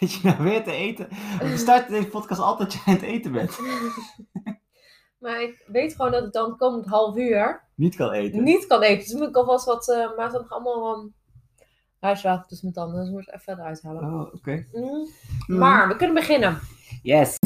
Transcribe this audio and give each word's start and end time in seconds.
Zit 0.00 0.12
je 0.12 0.28
nou 0.28 0.42
weer 0.42 0.64
te 0.64 0.72
eten? 0.72 1.08
We 1.40 1.56
starten 1.56 1.92
deze 1.92 2.08
podcast 2.08 2.40
altijd 2.40 2.68
als 2.68 2.84
je 2.84 2.90
aan 2.90 2.94
het 2.96 3.02
eten 3.02 3.32
bent. 3.32 3.58
Maar 5.18 5.42
ik 5.42 5.64
weet 5.66 5.94
gewoon 5.94 6.10
dat 6.10 6.22
het 6.22 6.32
dan 6.32 6.56
komend 6.56 6.86
half 6.86 7.16
uur 7.16 7.64
Niet 7.74 7.96
kan 7.96 8.10
eten. 8.12 8.42
niet 8.42 8.66
kan 8.66 8.82
eten. 8.82 9.04
Dus 9.08 9.12
moet 9.20 9.28
ik 9.28 9.36
alvast 9.36 9.64
wat, 9.64 9.88
uh, 9.88 10.16
maar 10.16 10.30
dan 10.30 10.48
allemaal 10.48 10.98
um, 10.98 11.14
huiswater 11.98 12.46
tussen 12.46 12.70
mijn 12.72 12.86
tanden. 12.86 13.00
Dus 13.04 13.10
moet 13.12 13.20
ik 13.20 13.28
even 13.28 13.40
verder 13.40 13.64
uithalen. 13.64 14.02
Oh, 14.02 14.34
oké. 14.34 14.66
Mm. 14.72 15.08
Maar 15.46 15.88
we 15.88 15.96
kunnen 15.96 16.14
beginnen. 16.14 16.58
Yes. 17.02 17.36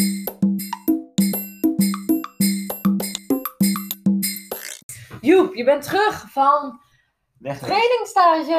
Joep, 5.21 5.55
je 5.55 5.65
bent 5.65 5.83
terug 5.83 6.31
van 6.31 6.81
Weg. 7.39 7.59
trainingstage. 7.59 8.51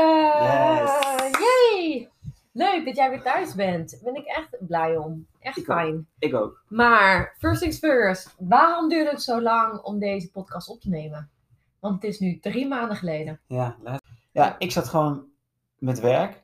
Yes. 0.41 1.39
Yay! 1.39 2.09
Leuk 2.57 2.85
dat 2.85 2.95
jij 2.95 3.09
weer 3.09 3.21
thuis 3.21 3.55
bent. 3.55 3.91
Daar 3.91 4.13
ben 4.13 4.21
ik 4.21 4.27
echt 4.27 4.57
blij 4.59 4.97
om. 4.97 5.27
Echt 5.39 5.57
Ik 5.57 5.69
ook. 5.69 5.77
fijn. 5.77 6.07
Ik 6.19 6.33
ook. 6.33 6.63
Maar, 6.67 7.35
first 7.37 7.61
things 7.61 7.77
first. 7.79 8.35
Waarom 8.39 8.89
duurde 8.89 9.09
het 9.09 9.21
zo 9.21 9.41
lang 9.41 9.79
om 9.81 9.99
deze 9.99 10.31
podcast 10.31 10.69
op 10.69 10.81
te 10.81 10.89
nemen? 10.89 11.29
Want 11.79 11.95
het 12.01 12.03
is 12.03 12.19
nu 12.19 12.39
drie 12.39 12.67
maanden 12.67 12.97
geleden. 12.97 13.39
Ja, 13.47 13.75
laat- 13.83 14.03
ja, 14.31 14.55
ik 14.59 14.71
zat 14.71 14.87
gewoon 14.87 15.25
met 15.77 15.99
werk. 15.99 16.43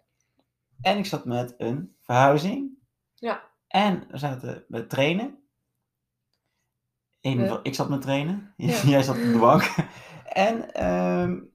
En 0.82 0.98
ik 0.98 1.06
zat 1.06 1.26
met 1.26 1.56
een 1.58 1.96
verhuizing. 2.00 2.70
Ja. 3.16 3.44
En 3.68 4.04
we 4.10 4.18
zaten 4.18 4.66
met 4.68 4.90
trainen. 4.90 5.40
In 7.22 7.30
ieder 7.32 7.44
Ja. 7.46 7.50
geval, 7.50 7.66
ik 7.68 7.76
zat 7.76 7.90
met 7.90 8.02
trainen. 8.02 8.54
Ja. 8.58 8.82
Jij 8.82 9.04
zat 9.04 9.16
op 9.18 9.22
de 9.24 9.38
bank. 9.40 9.64
en 10.50 10.74
ehm, 10.74 11.30
de 11.36 11.51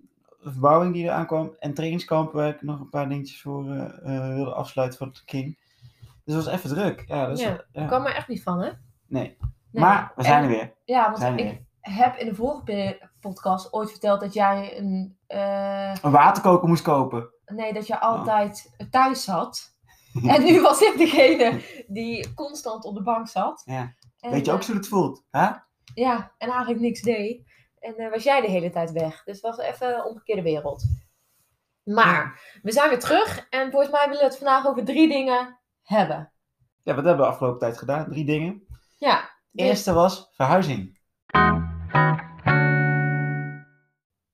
verbouwing 0.50 0.92
die 0.92 1.06
er 1.06 1.12
aankwam. 1.12 1.56
En 1.58 1.74
trainingskamp 1.74 2.32
waar 2.32 2.48
ik 2.48 2.62
nog 2.62 2.80
een 2.80 2.88
paar 2.88 3.08
dingetjes 3.08 3.40
voor 3.42 3.70
eh, 3.70 4.26
eh, 4.28 4.34
wilde 4.34 4.54
afsluiten 4.54 4.98
voor 4.98 5.06
het 5.06 5.24
King. 5.24 5.58
Dus 6.24 6.34
het 6.34 6.44
was 6.44 6.54
even 6.54 6.70
druk. 6.70 7.04
Ja, 7.06 7.26
dus, 7.26 7.40
Ja, 7.40 7.64
ja. 7.72 7.86
Kwam 7.86 8.04
er 8.06 8.14
echt 8.14 8.28
niet 8.28 8.42
van, 8.42 8.58
hè? 8.60 8.70
Nee. 9.06 9.36
Nee. 9.70 9.82
Maar 9.84 10.12
we 10.16 10.22
zijn 10.22 10.36
En- 10.36 10.42
er 10.42 10.48
weer. 10.56 10.74
Ja, 10.84 11.10
want 11.12 11.22
ik 11.40 11.44
weer. 11.44 11.60
heb 11.80 12.16
in 12.16 12.26
de 12.28 12.34
vorige 12.34 13.08
podcast 13.20 13.72
ooit 13.72 13.90
verteld 13.90 14.20
dat 14.20 14.32
jij 14.32 14.78
een... 14.78 15.16
eh, 15.26 15.94
Een 16.02 16.10
waterkoker 16.10 16.68
moest 16.68 16.82
kopen. 16.82 17.28
nee, 17.46 17.72
dat 17.72 17.86
je 17.86 17.94
Oh. 17.94 18.00
altijd 18.02 18.76
thuis 18.90 19.24
zat. 19.24 19.74
En 20.26 20.44
nu 20.44 20.60
was 20.60 20.80
ik 20.80 20.94
degene 20.98 21.60
die 21.86 22.34
constant 22.34 22.84
op 22.84 22.94
de 22.94 23.02
bank 23.02 23.28
zat. 23.28 23.62
Ja. 23.64 23.94
En, 24.20 24.30
Weet 24.30 24.46
je 24.46 24.52
ook 24.52 24.62
zo 24.62 24.70
hoe 24.70 24.80
het 24.80 24.88
voelt? 24.88 25.24
Hè? 25.30 25.48
Ja, 25.94 26.32
en 26.38 26.48
eigenlijk 26.48 26.80
niks 26.80 27.02
deed. 27.02 27.45
En 27.86 27.96
eh, 27.96 28.10
was 28.10 28.22
jij 28.22 28.40
de 28.40 28.46
hele 28.50 28.70
tijd 28.70 28.92
weg. 28.92 29.24
Dus 29.24 29.40
het 29.42 29.56
was 29.56 29.58
even 29.66 29.94
een 29.94 30.04
omgekeerde 30.04 30.42
wereld. 30.42 30.84
Maar, 31.82 32.40
we 32.62 32.72
zijn 32.72 32.88
weer 32.88 32.98
terug. 32.98 33.46
En 33.50 33.70
volgens 33.70 33.92
mij 33.92 34.04
willen 34.04 34.18
we 34.18 34.24
het 34.24 34.36
vandaag 34.36 34.66
over 34.66 34.84
drie 34.84 35.08
dingen 35.08 35.58
hebben. 35.82 36.32
Ja, 36.82 36.94
wat 36.94 37.04
hebben 37.04 37.16
we 37.16 37.22
de 37.22 37.28
afgelopen 37.28 37.58
tijd 37.58 37.78
gedaan? 37.78 38.08
Drie 38.10 38.24
dingen. 38.24 38.66
Ja. 38.98 39.30
De 39.50 39.62
eerste 39.62 39.92
was 39.92 40.28
verhuizing. 40.32 40.98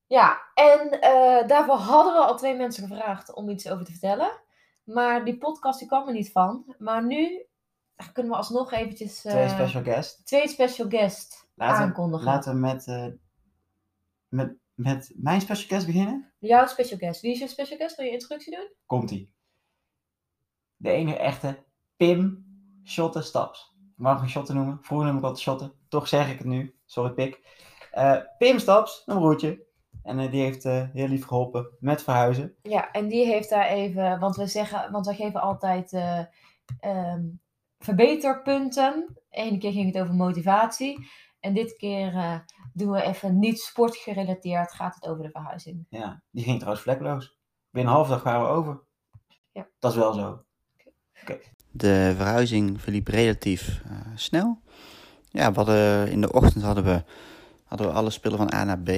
Ja, 0.07 0.41
en 0.53 1.01
eh, 1.01 1.47
daarvoor 1.47 1.75
hadden 1.75 2.13
we 2.13 2.19
al 2.19 2.37
twee 2.37 2.55
mensen 2.55 2.87
gevraagd 2.87 3.33
om 3.33 3.49
iets 3.49 3.69
over 3.69 3.85
te 3.85 3.91
vertellen. 3.91 4.31
Maar 4.83 5.25
die 5.25 5.37
podcast 5.37 5.79
die 5.79 5.87
kwam 5.87 6.07
er 6.07 6.13
niet 6.13 6.31
van. 6.31 6.75
Maar 6.77 7.05
nu 7.05 7.45
kunnen 8.13 8.31
we 8.31 8.37
alsnog 8.37 8.71
eventjes 8.71 9.25
eh, 9.25 9.31
Twee 9.31 9.49
special 9.49 9.83
guests. 9.83 10.23
twee 10.23 10.47
special 10.47 10.89
guests 10.89 11.45
Laten, 11.55 11.77
we- 11.77 11.83
aankondigen. 11.83 12.25
laten 12.25 12.53
we 12.53 12.59
met, 12.59 12.87
eh, 12.87 13.05
met, 14.33 14.55
met 14.73 15.13
mijn 15.15 15.41
special 15.41 15.67
guest 15.67 15.85
beginnen. 15.85 16.33
Jouw 16.39 16.65
special 16.65 16.97
guest. 16.97 17.21
Wie 17.21 17.31
is 17.31 17.39
je 17.39 17.47
special 17.47 17.77
guest? 17.77 17.95
Wil 17.95 18.05
je 18.05 18.11
introductie 18.11 18.55
doen? 18.55 18.71
Komt-ie. 18.85 19.33
De 20.75 20.89
enige 20.89 21.17
echte 21.17 21.63
Pim 21.95 22.45
Schotte 22.83 23.21
Staps. 23.21 23.75
Ik 23.75 24.03
mag 24.03 24.19
hem 24.19 24.29
Schotte 24.29 24.53
noemen. 24.53 24.79
Vroeger 24.81 25.07
noem 25.07 25.17
ik 25.17 25.23
altijd 25.23 25.41
Schotte. 25.41 25.73
Toch 25.87 26.07
zeg 26.07 26.31
ik 26.31 26.37
het 26.37 26.47
nu. 26.47 26.75
Sorry 26.85 27.11
Pik. 27.11 27.41
Eh, 27.91 28.17
Pim 28.37 28.59
Staps, 28.59 29.03
een 29.05 29.17
broertje. 29.17 29.71
En 30.03 30.19
eh, 30.19 30.31
die 30.31 30.41
heeft 30.41 30.65
eh, 30.65 30.83
heel 30.93 31.07
lief 31.07 31.25
geholpen 31.25 31.67
met 31.79 32.03
verhuizen. 32.03 32.55
Ja, 32.61 32.91
en 32.91 33.07
die 33.07 33.25
heeft 33.25 33.49
daar 33.49 33.67
even, 33.67 34.19
want 34.19 34.35
we 34.35 34.47
zeggen, 34.47 34.91
want 34.91 35.05
wij 35.05 35.15
geven 35.15 35.41
altijd 35.41 35.93
eh, 35.93 36.19
ehm, 36.79 37.23
verbeterpunten. 37.79 39.17
Eén 39.29 39.59
keer 39.59 39.71
ging 39.71 39.93
het 39.93 40.03
over 40.03 40.13
motivatie. 40.13 41.07
En 41.43 41.53
dit 41.53 41.75
keer 41.75 42.13
eh, 42.15 42.39
doen 42.73 42.91
we 42.91 43.01
even 43.01 43.39
niet 43.39 43.59
sportgerelateerd, 43.59 44.73
gaat 44.73 44.95
het 44.95 45.07
over 45.07 45.23
de 45.23 45.29
verhuizing. 45.29 45.85
Ja, 45.89 46.21
die 46.31 46.43
ging 46.43 46.57
trouwens 46.57 46.83
vlekkeloos. 46.83 47.37
Binnen 47.69 47.91
een 47.91 47.97
half 47.97 48.09
dag 48.09 48.23
waren 48.23 48.41
we 48.41 48.47
over. 48.47 48.81
Ja. 49.51 49.67
Dat 49.79 49.91
is 49.91 49.97
wel 49.97 50.13
zo. 50.13 50.43
De 51.71 52.13
verhuizing 52.15 52.81
verliep 52.81 53.07
relatief 53.07 53.81
eh, 53.85 53.97
snel. 54.15 54.61
Ja, 55.29 55.49
we 55.49 55.55
hadden, 55.55 56.11
in 56.11 56.21
de 56.21 56.31
ochtend 56.31 56.63
hadden 56.63 56.83
we, 56.83 57.03
hadden 57.63 57.87
we 57.87 57.93
alle 57.93 58.09
spullen 58.09 58.37
van 58.37 58.53
A 58.53 58.63
naar 58.63 58.79
B. 58.79 58.89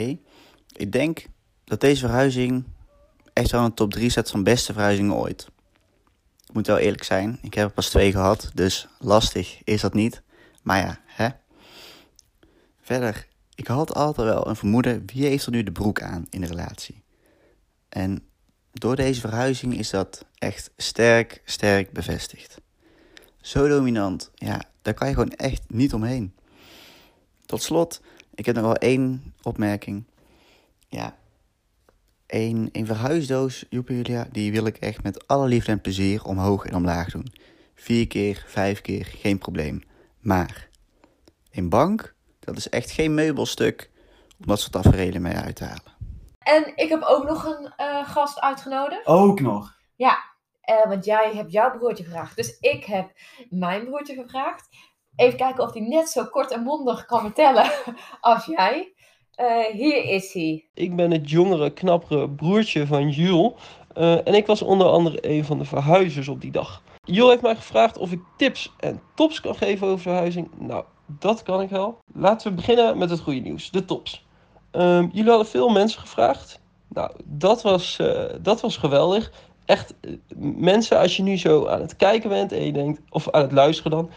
Ik 0.76 0.92
denk 0.92 1.26
dat 1.64 1.82
deze 1.82 2.06
verhuizing 2.06 2.66
echt 3.34 3.52
wel 3.52 3.64
een 3.64 3.74
top 3.74 3.92
3 3.92 4.10
zet 4.10 4.32
van 4.32 4.44
beste 4.44 4.74
verhuizingen 4.74 5.16
ooit. 5.16 5.50
Ik 6.48 6.54
moet 6.54 6.68
wel 6.68 6.78
eerlijk 6.78 7.04
zijn, 7.04 7.40
ik 7.42 7.54
heb 7.54 7.68
er 7.68 7.74
pas 7.74 7.90
twee 7.90 8.12
gehad, 8.12 8.52
dus 8.54 8.88
lastig 9.00 9.62
is 9.64 9.82
dat 9.82 9.94
niet. 9.94 10.24
Maar 10.64 10.78
ja, 10.78 11.00
hè. 11.06 11.30
Verder, 12.86 13.28
ik 13.56 13.68
had 13.68 13.94
altijd 13.94 14.28
wel 14.28 14.48
een 14.48 14.56
vermoeden, 14.56 15.04
wie 15.06 15.26
heeft 15.26 15.46
er 15.46 15.52
nu 15.52 15.64
de 15.64 15.72
broek 15.72 16.02
aan 16.02 16.28
in 16.30 16.42
de 16.42 16.48
relatie? 16.48 17.04
En 17.90 18.24
door 18.72 18.96
deze 18.96 19.20
verhuizing 19.20 19.78
is 19.78 19.90
dat 19.90 20.26
echt 20.38 20.72
sterk, 20.78 21.42
sterk 21.46 21.92
bevestigd. 21.92 22.62
Zo 23.42 23.68
dominant, 23.68 24.32
ja, 24.36 24.62
daar 24.82 24.94
kan 24.94 25.08
je 25.08 25.14
gewoon 25.14 25.32
echt 25.32 25.62
niet 25.68 25.94
omheen. 25.94 26.36
Tot 27.46 27.62
slot, 27.62 28.02
ik 28.36 28.46
heb 28.46 28.56
nog 28.56 28.64
wel 28.64 28.76
één 28.76 29.34
opmerking. 29.42 30.04
Ja, 30.88 31.18
een, 32.28 32.70
een 32.72 32.86
verhuisdoos, 32.86 33.66
Julia, 33.70 34.28
die 34.32 34.52
wil 34.52 34.66
ik 34.66 34.78
echt 34.78 35.04
met 35.04 35.28
alle 35.28 35.48
liefde 35.48 35.72
en 35.72 35.82
plezier 35.82 36.24
omhoog 36.24 36.66
en 36.66 36.76
omlaag 36.76 37.12
doen. 37.12 37.28
Vier 37.76 38.08
keer, 38.08 38.46
vijf 38.48 38.82
keer, 38.82 39.06
geen 39.06 39.38
probleem. 39.38 39.82
Maar, 40.20 40.70
een 41.52 41.70
bank, 41.70 42.15
dat 42.46 42.58
is 42.58 42.70
echt 42.70 42.92
geen 42.92 43.14
meubelstuk 43.14 43.92
om 44.40 44.48
dat 44.48 44.60
soort 44.60 44.72
tafereelen 44.72 45.22
mee 45.22 45.36
uit 45.36 45.56
te 45.56 45.64
halen. 45.64 45.94
En 46.40 46.72
ik 46.76 46.90
heb 46.90 47.02
ook 47.02 47.24
nog 47.28 47.46
een 47.46 47.74
eh, 47.76 48.10
gast 48.10 48.40
uitgenodigd. 48.40 49.06
Ook 49.06 49.40
nog. 49.40 49.76
Eh, 50.66 50.88
want 50.88 51.06
jij 51.06 51.32
hebt 51.36 51.52
jouw 51.52 51.78
broertje 51.78 52.04
gevraagd. 52.04 52.36
Dus 52.36 52.58
ik 52.60 52.86
heb 52.86 53.12
mijn 53.50 53.86
broertje 53.86 54.16
gevraagd. 54.16 54.70
Even 55.16 55.38
kijken 55.38 55.64
of 55.64 55.74
hij 55.74 55.82
net 55.82 56.10
zo 56.10 56.26
kort 56.26 56.52
en 56.52 56.64
mondig 56.64 57.06
kan 57.06 57.20
vertellen 57.20 57.72
als 58.22 58.46
jij. 58.46 58.94
Eh, 59.32 59.66
hier 59.72 60.04
is 60.04 60.34
hij. 60.34 60.66
Ik 60.74 60.96
ben 60.96 61.12
het 61.12 61.30
jongere, 61.30 61.74
knappere 61.74 62.30
broertje 62.30 62.88
van 62.88 63.10
Jules. 63.10 63.54
Eh, 63.94 64.28
en 64.28 64.34
ik 64.34 64.46
was 64.46 64.62
onder 64.62 64.88
andere 64.88 65.18
een 65.22 65.46
van 65.46 65.58
de 65.58 65.66
verhuizers 65.66 66.28
op 66.28 66.42
die 66.42 66.52
dag. 66.52 66.82
Jules 67.04 67.30
heeft 67.30 67.42
mij 67.42 67.56
gevraagd 67.56 67.98
of 67.98 68.12
ik 68.12 68.22
tips 68.38 68.74
en 68.80 69.02
tops 69.16 69.42
kan 69.42 69.56
geven 69.56 69.88
over 69.88 70.00
verhuizing. 70.00 70.50
Nou, 70.58 70.84
dat 71.06 71.44
kan 71.44 71.62
ik 71.62 71.70
wel. 71.70 71.98
Laten 72.14 72.50
we 72.50 72.56
beginnen 72.56 72.98
met 72.98 73.10
het 73.10 73.20
goede 73.20 73.40
nieuws, 73.40 73.72
de 73.72 73.86
tops. 73.86 74.26
Ehm, 74.72 75.08
jullie 75.12 75.30
hadden 75.30 75.48
veel 75.48 75.70
mensen 75.70 76.02
gevraagd. 76.02 76.60
Nou, 76.88 77.12
dat 77.26 77.62
was, 77.62 78.00
eh, 78.00 78.24
dat 78.42 78.62
was 78.62 78.78
geweldig. 78.78 79.32
Echt, 79.66 79.94
eh, 80.02 80.12
mensen, 80.56 81.00
als 81.00 81.18
je 81.18 81.24
nu 81.24 81.38
zo 81.38 81.68
aan 81.68 81.82
het 81.82 81.96
kijken 81.96 82.30
bent 82.30 82.52
en 82.52 82.66
je 82.66 82.72
denkt, 82.74 83.02
of 83.10 83.30
aan 83.32 83.42
het 83.42 83.52
luisteren 83.52 83.92
dan. 83.92 84.10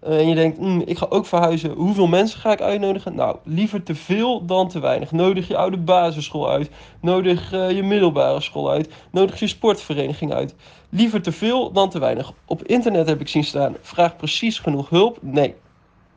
eh, 0.00 0.18
en 0.18 0.28
je 0.28 0.34
denkt, 0.34 0.58
"Hmm, 0.58 0.82
ik 0.86 0.98
ga 0.98 1.06
ook 1.08 1.26
verhuizen. 1.26 1.70
Hoeveel 1.70 2.06
mensen 2.06 2.40
ga 2.40 2.52
ik 2.52 2.60
uitnodigen? 2.60 3.14
Nou, 3.14 3.36
liever 3.44 3.82
te 3.82 3.94
veel 3.94 4.44
dan 4.46 4.68
te 4.68 4.80
weinig. 4.80 5.10
Nodig 5.12 5.48
je 5.48 5.56
oude 5.56 5.76
basisschool 5.76 6.50
uit. 6.50 6.70
Nodig 7.00 7.50
je 7.50 7.82
middelbare 7.82 8.40
school 8.40 8.70
uit. 8.70 8.88
Nodig 9.10 9.38
je 9.40 9.46
sportvereniging 9.46 10.32
uit. 10.32 10.54
Liever 10.88 11.22
te 11.22 11.32
veel 11.32 11.72
dan 11.72 11.90
te 11.90 11.98
weinig. 11.98 12.32
Op 12.46 12.62
internet 12.64 13.06
heb 13.06 13.20
ik 13.20 13.28
zien 13.28 13.44
staan, 13.44 13.76
vraag 13.80 14.16
precies 14.16 14.58
genoeg 14.58 14.88
hulp. 14.88 15.18
Nee, 15.20 15.54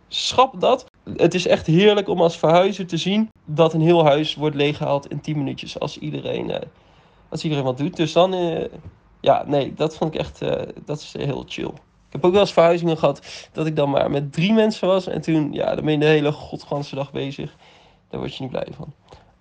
schap 0.08 0.62
dat. 0.62 0.86
Het 1.16 1.34
is 1.34 1.48
echt 1.48 1.66
heerlijk 1.66 2.08
om 2.08 2.22
als 2.22 2.38
verhuizer 2.38 2.88
te 2.88 2.98
zien 2.98 3.30
dat 3.46 3.74
een 3.74 3.82
heel 3.82 4.06
huis 4.06 4.36
wordt 4.36 4.56
leeggehaald 4.56 5.08
in 5.08 5.22
10 5.22 5.38
minuutjes. 5.38 5.80
Als 5.80 5.98
iedereen, 5.98 6.52
eh, 6.52 6.68
als 7.30 7.44
iedereen 7.44 7.64
wat 7.64 7.78
doet. 7.78 7.96
Dus 7.96 8.14
dan, 8.14 8.34
eh, 8.34 8.66
ja, 9.22 9.44
nee, 9.48 9.74
dat 9.74 9.98
vond 9.98 10.14
ik 10.14 10.20
echt, 10.20 10.42
eh, 10.42 10.62
dat 10.86 11.00
is 11.00 11.14
heel 11.18 11.44
chill. 11.48 11.72
Ik 12.08 12.14
heb 12.14 12.26
ook 12.26 12.32
wel 12.32 12.42
eens 12.42 12.54
verhuizingen 12.54 12.98
gehad 12.98 13.50
dat 13.52 13.66
ik 13.66 13.76
dan 13.76 13.90
maar 13.90 14.12
met 14.12 14.34
drie 14.34 14.54
mensen 14.54 14.88
was. 14.88 15.08
En 15.08 15.22
toen, 15.22 15.54
ja, 15.54 15.76
dan 15.76 15.84
ben 15.84 15.94
je 15.94 16.00
de 16.00 16.06
hele 16.06 16.32
godganse 16.32 16.96
dag 16.96 17.12
bezig. 17.12 17.56
Daar 18.10 18.20
word 18.20 18.36
je 18.36 18.42
niet 18.44 18.52
blij 18.52 18.68
van. 18.72 18.94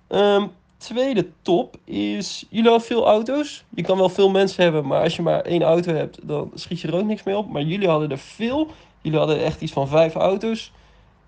Ehm, 0.06 0.46
tweede 0.76 1.28
top 1.42 1.76
is, 1.84 2.46
jullie 2.48 2.70
hebben 2.70 2.86
veel 2.86 3.06
auto's. 3.06 3.64
Je 3.74 3.82
kan 3.82 3.98
wel 3.98 4.08
veel 4.08 4.30
mensen 4.30 4.62
hebben, 4.62 4.86
maar 4.86 5.02
als 5.02 5.16
je 5.16 5.22
maar 5.22 5.40
één 5.40 5.62
auto 5.62 5.92
hebt, 5.92 6.18
dan 6.22 6.50
schiet 6.54 6.80
je 6.80 6.88
er 6.88 6.96
ook 6.96 7.04
niks 7.04 7.22
mee 7.22 7.36
op. 7.36 7.50
Maar 7.50 7.62
jullie 7.62 7.88
hadden 7.88 8.10
er 8.10 8.18
veel. 8.18 8.68
Jullie 9.06 9.20
hadden 9.20 9.44
echt 9.44 9.60
iets 9.60 9.72
van 9.72 9.88
vijf 9.88 10.14
auto's. 10.14 10.72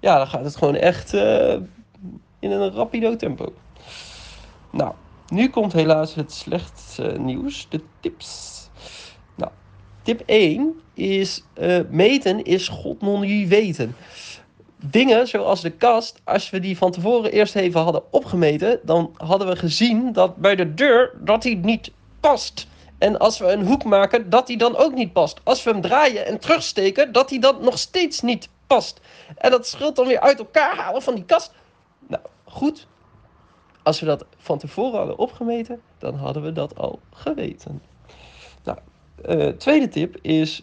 Ja, 0.01 0.17
dan 0.17 0.27
gaat 0.27 0.45
het 0.45 0.57
gewoon 0.57 0.75
echt 0.75 1.15
eh, 1.15 1.55
in 2.39 2.51
een 2.51 2.73
rapido 2.73 3.17
tempo. 3.17 3.53
Nou, 4.71 4.93
nu 5.29 5.49
komt 5.49 5.73
helaas 5.73 6.15
het 6.15 6.33
slecht 6.33 6.99
nieuws, 7.19 7.67
de 7.69 7.81
tips. 8.01 8.69
Nou, 9.35 9.51
tip 10.03 10.23
1 10.27 10.81
is 10.95 11.45
eh, 11.55 11.81
meten 11.91 12.45
is 12.45 12.69
god 12.69 13.01
non 13.01 13.49
weten. 13.49 13.97
Dingen 14.77 15.29
zoals 15.29 15.61
de 15.61 15.71
kast, 15.71 16.21
als 16.25 16.51
we 16.51 16.61
die 16.61 16.77
van 16.77 16.91
tevoren 16.91 17.33
eerst 17.33 17.55
even 17.55 17.81
hadden 17.81 18.13
opgemeten, 18.13 18.81
dan 18.83 19.15
hadden 19.17 19.49
we 19.49 19.57
gezien 19.57 20.13
dat 20.13 20.37
bij 20.37 20.57
de 20.57 20.75
deur 20.75 21.13
dat 21.21 21.43
die 21.43 21.57
niet 21.57 21.91
past. 22.21 22.67
En 22.99 23.19
als 23.19 23.39
we 23.39 23.53
een 23.53 23.67
hoek 23.67 23.85
maken, 23.85 24.31
dat 24.31 24.47
die 24.47 24.57
dan 24.57 24.77
ook 24.77 24.95
niet 24.95 25.13
past. 25.13 25.41
Als 25.45 25.63
we 25.63 25.71
hem 25.71 25.81
draaien 25.81 26.27
en 26.27 26.39
terugsteken, 26.39 27.13
dat 27.13 27.29
die 27.29 27.41
dan 27.41 27.57
nog 27.61 27.79
steeds 27.79 28.21
niet 28.21 28.49
past. 28.67 29.01
En 29.37 29.51
dat 29.51 29.67
scheelt 29.67 29.97
dan 29.97 30.07
weer 30.07 30.21
uit 30.21 30.39
elkaar 30.39 30.77
halen 30.77 31.03
van 31.03 31.15
die 31.15 31.25
kast. 31.25 31.53
Nou, 32.07 32.23
goed. 32.45 32.87
Als 33.83 34.01
we 34.01 34.07
dat 34.07 34.25
van 34.37 34.59
tevoren 34.59 34.99
hadden 34.99 35.19
opgemeten, 35.19 35.81
dan 35.99 36.15
hadden 36.15 36.43
we 36.43 36.53
dat 36.53 36.79
al 36.79 36.99
geweten. 37.13 37.83
Nou, 38.65 38.79
eh, 39.25 39.49
tweede 39.49 39.89
tip 39.89 40.17
is, 40.23 40.63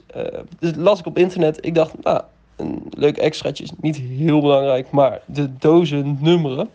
dit 0.59 0.75
las 0.75 0.99
ik 0.99 1.05
op 1.05 1.17
internet. 1.17 1.65
Ik 1.65 1.75
dacht, 1.75 2.03
nou, 2.03 2.21
een 2.55 2.87
leuk 2.89 3.17
extraatje 3.17 3.63
is 3.63 3.71
niet 3.77 3.97
heel 3.97 4.41
belangrijk, 4.41 4.91
maar 4.91 5.21
de 5.25 5.57
dozen 5.57 6.17
nummeren. 6.21 6.69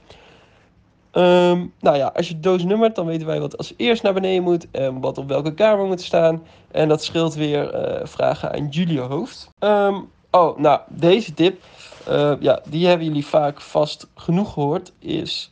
Ehm, 1.11 1.67
nou 1.81 1.97
ja, 1.97 2.13
als 2.15 2.29
je 2.29 2.41
doos 2.41 2.65
nummert, 2.65 2.95
dan 2.95 3.07
weten 3.07 3.27
wij 3.27 3.41
wat 3.41 3.59
als 3.59 3.75
eerst 3.77 4.03
naar 4.03 4.13
beneden 4.13 4.43
moet 4.43 4.71
en 4.71 5.01
wat 5.01 5.19
op 5.19 5.29
welke 5.29 5.55
kamer 5.55 5.87
moet 5.87 6.03
staan. 6.03 6.43
En 6.71 6.89
dat 6.89 7.05
scheelt 7.05 7.35
weer 7.35 7.71
eh, 7.71 8.07
vragen 8.07 8.53
aan 8.53 8.69
Julia 8.69 9.03
Hoofd. 9.03 9.51
Ehm, 9.59 9.95
oh, 10.31 10.59
nou, 10.59 10.81
deze 10.89 11.35
tip, 11.35 11.63
eh, 12.07 12.33
ja, 12.41 12.61
die 12.69 12.87
hebben 12.87 13.07
jullie 13.07 13.27
vaak 13.27 13.61
vast 13.61 14.09
genoeg 14.15 14.53
gehoord, 14.53 14.93
is 14.99 15.51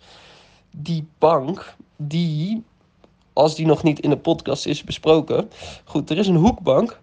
die 0.71 1.09
bank 1.19 1.75
die, 1.97 2.63
als 3.33 3.55
die 3.55 3.67
nog 3.67 3.83
niet 3.83 4.01
in 4.01 4.11
de 4.11 4.19
podcast 4.19 4.67
is 4.67 4.85
besproken. 4.85 5.51
Goed, 5.85 6.11
er 6.11 6.19
is 6.19 6.27
een 6.27 6.37
hoekbank 6.37 7.01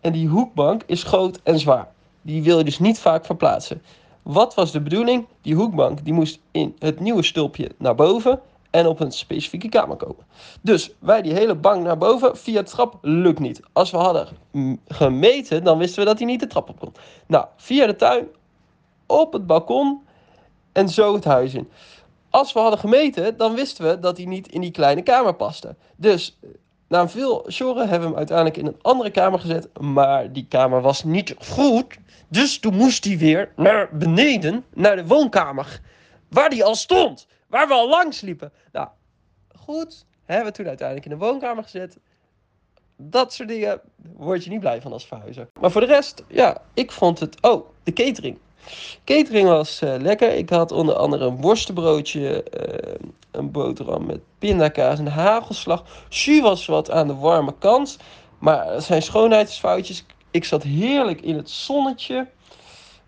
en 0.00 0.12
die 0.12 0.28
hoekbank 0.28 0.82
is 0.86 1.02
groot 1.02 1.40
en 1.42 1.58
zwaar. 1.58 1.88
Die 2.22 2.42
wil 2.42 2.58
je 2.58 2.64
dus 2.64 2.78
niet 2.78 2.98
vaak 2.98 3.24
verplaatsen. 3.24 3.82
Wat 4.24 4.54
was 4.54 4.72
de 4.72 4.80
bedoeling? 4.80 5.26
Die 5.42 5.54
hoekbank 5.54 6.04
die 6.04 6.12
moest 6.12 6.40
in 6.50 6.76
het 6.78 7.00
nieuwe 7.00 7.22
stulpje 7.22 7.70
naar 7.78 7.94
boven 7.94 8.40
en 8.70 8.86
op 8.86 9.00
een 9.00 9.12
specifieke 9.12 9.68
kamer 9.68 9.96
komen. 9.96 10.26
Dus 10.60 10.90
wij 10.98 11.22
die 11.22 11.32
hele 11.32 11.54
bank 11.54 11.84
naar 11.84 11.98
boven 11.98 12.36
via 12.36 12.62
de 12.62 12.70
trap 12.70 12.98
lukt 13.02 13.38
niet. 13.38 13.60
Als 13.72 13.90
we 13.90 13.96
hadden 13.96 14.28
gemeten, 14.88 15.64
dan 15.64 15.78
wisten 15.78 15.98
we 15.98 16.08
dat 16.08 16.18
hij 16.18 16.26
niet 16.26 16.40
de 16.40 16.46
trap 16.46 16.68
op 16.68 16.78
kon. 16.78 16.92
Nou, 17.26 17.46
via 17.56 17.86
de 17.86 17.96
tuin, 17.96 18.26
op 19.06 19.32
het 19.32 19.46
balkon 19.46 20.00
en 20.72 20.88
zo 20.88 21.14
het 21.14 21.24
huis 21.24 21.54
in. 21.54 21.68
Als 22.30 22.52
we 22.52 22.58
hadden 22.58 22.78
gemeten, 22.78 23.36
dan 23.36 23.54
wisten 23.54 23.84
we 23.84 23.98
dat 23.98 24.16
hij 24.16 24.26
niet 24.26 24.48
in 24.48 24.60
die 24.60 24.70
kleine 24.70 25.02
kamer 25.02 25.34
paste. 25.34 25.76
Dus 25.96 26.38
na 26.94 27.08
veel 27.08 27.44
sjorren 27.48 27.88
hebben 27.88 28.00
we 28.00 28.06
hem 28.06 28.16
uiteindelijk 28.16 28.56
in 28.56 28.66
een 28.66 28.78
andere 28.82 29.10
kamer 29.10 29.40
gezet. 29.40 29.78
Maar 29.80 30.32
die 30.32 30.46
kamer 30.48 30.80
was 30.80 31.04
niet 31.04 31.34
goed. 31.38 31.98
Dus 32.28 32.58
toen 32.58 32.74
moest 32.74 33.04
hij 33.04 33.18
weer 33.18 33.52
naar 33.56 33.88
beneden, 33.92 34.64
naar 34.74 34.96
de 34.96 35.06
woonkamer. 35.06 35.80
Waar 36.28 36.50
die 36.50 36.64
al 36.64 36.74
stond. 36.74 37.26
Waar 37.46 37.68
we 37.68 37.74
al 37.74 37.88
langs 37.88 38.20
liepen. 38.20 38.52
Nou, 38.72 38.88
goed. 39.56 40.06
Hebben 40.24 40.46
we 40.46 40.52
toen 40.52 40.66
uiteindelijk 40.66 41.06
in 41.06 41.18
de 41.18 41.24
woonkamer 41.24 41.62
gezet. 41.62 41.98
Dat 42.96 43.32
soort 43.32 43.48
dingen 43.48 43.80
word 44.16 44.44
je 44.44 44.50
niet 44.50 44.60
blij 44.60 44.80
van 44.80 44.92
als 44.92 45.06
verhuizer. 45.06 45.48
Maar 45.60 45.70
voor 45.70 45.80
de 45.80 45.86
rest, 45.86 46.24
ja, 46.28 46.62
ik 46.74 46.92
vond 46.92 47.20
het... 47.20 47.42
Oh, 47.42 47.68
de 47.82 47.92
catering. 47.92 48.38
Catering 49.04 49.48
was 49.48 49.80
eh, 49.80 49.94
lekker. 49.98 50.34
Ik 50.34 50.50
had 50.50 50.72
onder 50.72 50.94
andere 50.94 51.24
een 51.24 51.40
worstenbroodje, 51.40 52.42
eh, 52.42 52.94
een 53.30 53.50
boterham 53.50 54.06
met 54.06 54.20
pindakaas 54.38 54.98
en 54.98 55.06
hagelslag. 55.06 55.84
Jus 56.08 56.40
was 56.40 56.66
wat 56.66 56.90
aan 56.90 57.06
de 57.06 57.14
warme 57.14 57.54
kant. 57.58 57.98
Maar 58.38 58.82
zijn 58.82 59.02
schoonheidsfoutjes. 59.02 60.06
Ik 60.30 60.44
zat 60.44 60.62
heerlijk 60.62 61.20
in 61.20 61.36
het 61.36 61.50
zonnetje. 61.50 62.28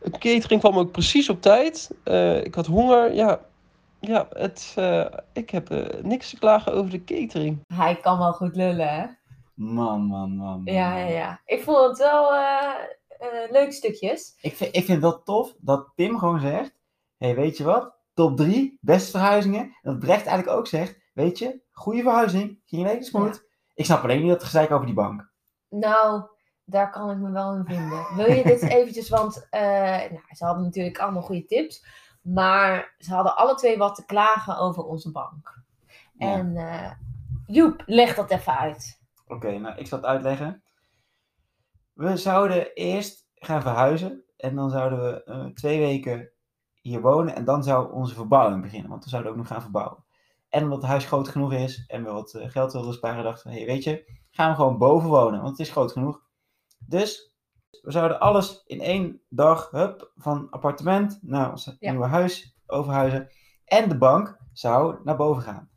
De 0.02 0.10
catering 0.10 0.60
kwam 0.60 0.78
ook 0.78 0.92
precies 0.92 1.28
op 1.28 1.42
tijd. 1.42 1.90
Eh, 2.04 2.44
ik 2.44 2.54
had 2.54 2.66
honger. 2.66 3.14
Ja, 3.14 3.40
ja 4.00 4.26
het, 4.30 4.72
eh, 4.76 5.04
ik 5.32 5.50
heb 5.50 5.70
eh, 5.70 6.02
niks 6.02 6.30
te 6.30 6.38
klagen 6.38 6.72
over 6.72 6.90
de 6.90 7.04
catering. 7.04 7.64
Hij 7.74 7.96
kan 7.96 8.18
wel 8.18 8.32
goed 8.32 8.56
lullen, 8.56 8.88
hè? 8.88 9.06
Man, 9.54 10.00
man, 10.02 10.36
man. 10.36 10.62
man, 10.62 10.74
Ja, 10.74 10.96
ja, 10.96 11.06
ja. 11.06 11.40
Ik 11.44 11.62
vond 11.62 11.88
het 11.88 11.98
wel 11.98 12.32
eh 13.18 13.44
eh, 13.44 13.50
leuke 13.50 13.72
stukjes. 13.72 14.36
Ik 14.40 14.56
vind, 14.56 14.76
ik 14.76 14.84
vind 14.84 15.00
wel 15.00 15.22
tof 15.22 15.54
dat 15.58 15.94
Pim 15.94 16.18
gewoon 16.18 16.40
zegt: 16.40 16.74
hey, 17.16 17.34
weet 17.34 17.56
je 17.56 17.64
wat? 17.64 17.94
Top 18.14 18.36
3 18.36 18.78
beste 18.80 19.10
verhuizingen. 19.10 19.60
En 19.60 19.76
dat 19.82 19.98
Brecht 19.98 20.26
eigenlijk 20.26 20.58
ook 20.58 20.66
zegt: 20.66 20.98
Weet 21.12 21.38
je, 21.38 21.60
goede 21.70 22.02
verhuizing, 22.02 22.60
ging 22.66 22.82
lekker 22.82 23.04
smooth. 23.04 23.44
Ik 23.74 23.84
snap 23.84 24.02
alleen 24.02 24.20
niet 24.20 24.30
dat 24.30 24.44
gezeik 24.44 24.70
over 24.70 24.86
die 24.86 24.94
bank. 24.94 25.30
Nou, 25.68 26.22
daar 26.64 26.90
kan 26.90 27.10
ik 27.10 27.16
me 27.16 27.30
wel 27.30 27.54
in 27.54 27.64
vinden. 27.64 28.06
Wil 28.16 28.30
je 28.32 28.42
dit 28.42 28.62
eventjes, 28.78 29.08
want 29.08 29.46
eh, 29.50 29.60
nou, 30.10 30.20
ze 30.28 30.44
hadden 30.44 30.64
natuurlijk 30.64 30.98
allemaal 30.98 31.22
goede 31.22 31.46
tips. 31.46 31.84
Maar 32.22 32.94
ze 32.98 33.14
hadden 33.14 33.36
alle 33.36 33.54
twee 33.54 33.78
wat 33.78 33.94
te 33.94 34.04
klagen 34.04 34.58
over 34.58 34.84
onze 34.84 35.12
bank. 35.12 35.62
Ja. 36.12 36.32
En 36.32 36.56
eh, 36.56 36.90
Joep, 37.46 37.82
leg 37.86 38.14
dat 38.14 38.30
even 38.30 38.58
uit. 38.58 39.00
Oké, 39.26 39.58
nou, 39.58 39.76
ik 39.78 39.86
zal 39.86 39.98
het 39.98 40.06
uitleggen. 40.06 40.62
We 41.96 42.16
zouden 42.16 42.72
eerst 42.74 43.28
gaan 43.34 43.62
verhuizen. 43.62 44.24
En 44.36 44.54
dan 44.54 44.70
zouden 44.70 45.02
we 45.02 45.24
eh, 45.24 45.44
twee 45.44 45.78
weken 45.78 46.30
hier 46.80 47.00
wonen. 47.00 47.34
En 47.34 47.44
dan 47.44 47.64
zou 47.64 47.92
onze 47.92 48.14
verbouwing 48.14 48.62
beginnen. 48.62 48.90
Want 48.90 49.04
we 49.04 49.10
zouden 49.10 49.30
ook 49.32 49.36
nog 49.38 49.46
gaan 49.46 49.62
verbouwen. 49.62 50.04
En 50.48 50.62
omdat 50.62 50.78
het 50.78 50.90
huis 50.90 51.04
groot 51.06 51.28
genoeg 51.28 51.52
is 51.52 51.84
en 51.86 52.04
we 52.04 52.10
wat 52.10 52.34
eh, 52.34 52.50
geld 52.50 52.72
wilden 52.72 52.94
sparen, 52.94 53.24
dachten 53.24 53.50
we: 53.50 53.56
hey, 53.56 53.66
weet 53.66 53.84
je, 53.84 54.18
gaan 54.30 54.50
we 54.50 54.56
gewoon 54.56 54.78
boven 54.78 55.08
wonen. 55.08 55.42
Want 55.42 55.58
het 55.58 55.66
is 55.66 55.72
groot 55.72 55.92
genoeg. 55.92 56.22
Dus 56.86 57.34
we 57.82 57.90
zouden 57.90 58.20
alles 58.20 58.62
in 58.66 58.80
één 58.80 59.22
dag, 59.28 59.70
hup, 59.70 60.12
van 60.14 60.50
appartement 60.50 61.18
naar 61.22 61.50
ons 61.50 61.76
Ja. 61.78 61.90
nieuwe 61.90 62.06
huis 62.06 62.56
overhuizen. 62.66 63.28
En 63.64 63.88
de 63.88 63.98
bank 63.98 64.38
zou 64.52 64.98
naar 65.04 65.16
boven 65.16 65.42
gaan. 65.42 65.70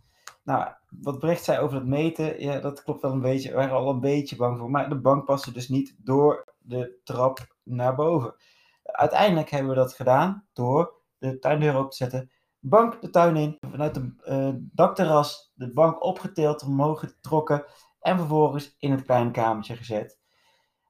Nou, 0.44 0.74
wat 0.90 1.20
Brecht 1.20 1.44
zei 1.44 1.60
over 1.60 1.76
het 1.76 1.88
meten, 1.88 2.42
ja, 2.42 2.60
dat 2.60 2.84
klopt 2.84 3.02
wel 3.02 3.12
een 3.12 3.22
beetje. 3.22 3.50
We 3.50 3.56
waren 3.56 3.76
al 3.76 3.90
een 3.90 4.00
beetje 4.00 4.36
bang 4.36 4.58
voor. 4.58 4.70
Maar 4.70 4.90
de 4.90 5.00
bank 5.00 5.26
paste 5.26 5.52
dus 5.52 5.70
niet 5.70 5.96
door 5.98 6.54
de 6.58 7.00
trap 7.04 7.56
naar 7.64 7.96
boven. 7.96 8.36
Uiteindelijk 8.84 9.50
hebben 9.50 9.70
we 9.70 9.76
dat 9.76 9.94
gedaan 9.94 10.48
door 10.54 10.94
de 11.18 11.40
tuindeur 11.40 11.76
open 11.76 11.90
te 11.90 11.96
zetten. 11.96 12.32
Bank 12.60 13.02
de 13.02 13.10
tuin 13.10 13.36
in, 13.36 13.58
vanuit 13.72 13.94
de 13.94 14.14
eh, 14.24 14.50
dakterras 14.56 15.52
de 15.56 15.74
bank 15.74 16.04
opgetild, 16.04 16.64
omhoog 16.64 17.00
getrokken. 17.00 17.66
En 18.00 18.18
vervolgens 18.18 18.76
in 18.80 18.92
het 18.92 19.04
kleine 19.04 19.32
kamertje 19.32 19.76
gezet. 19.76 20.20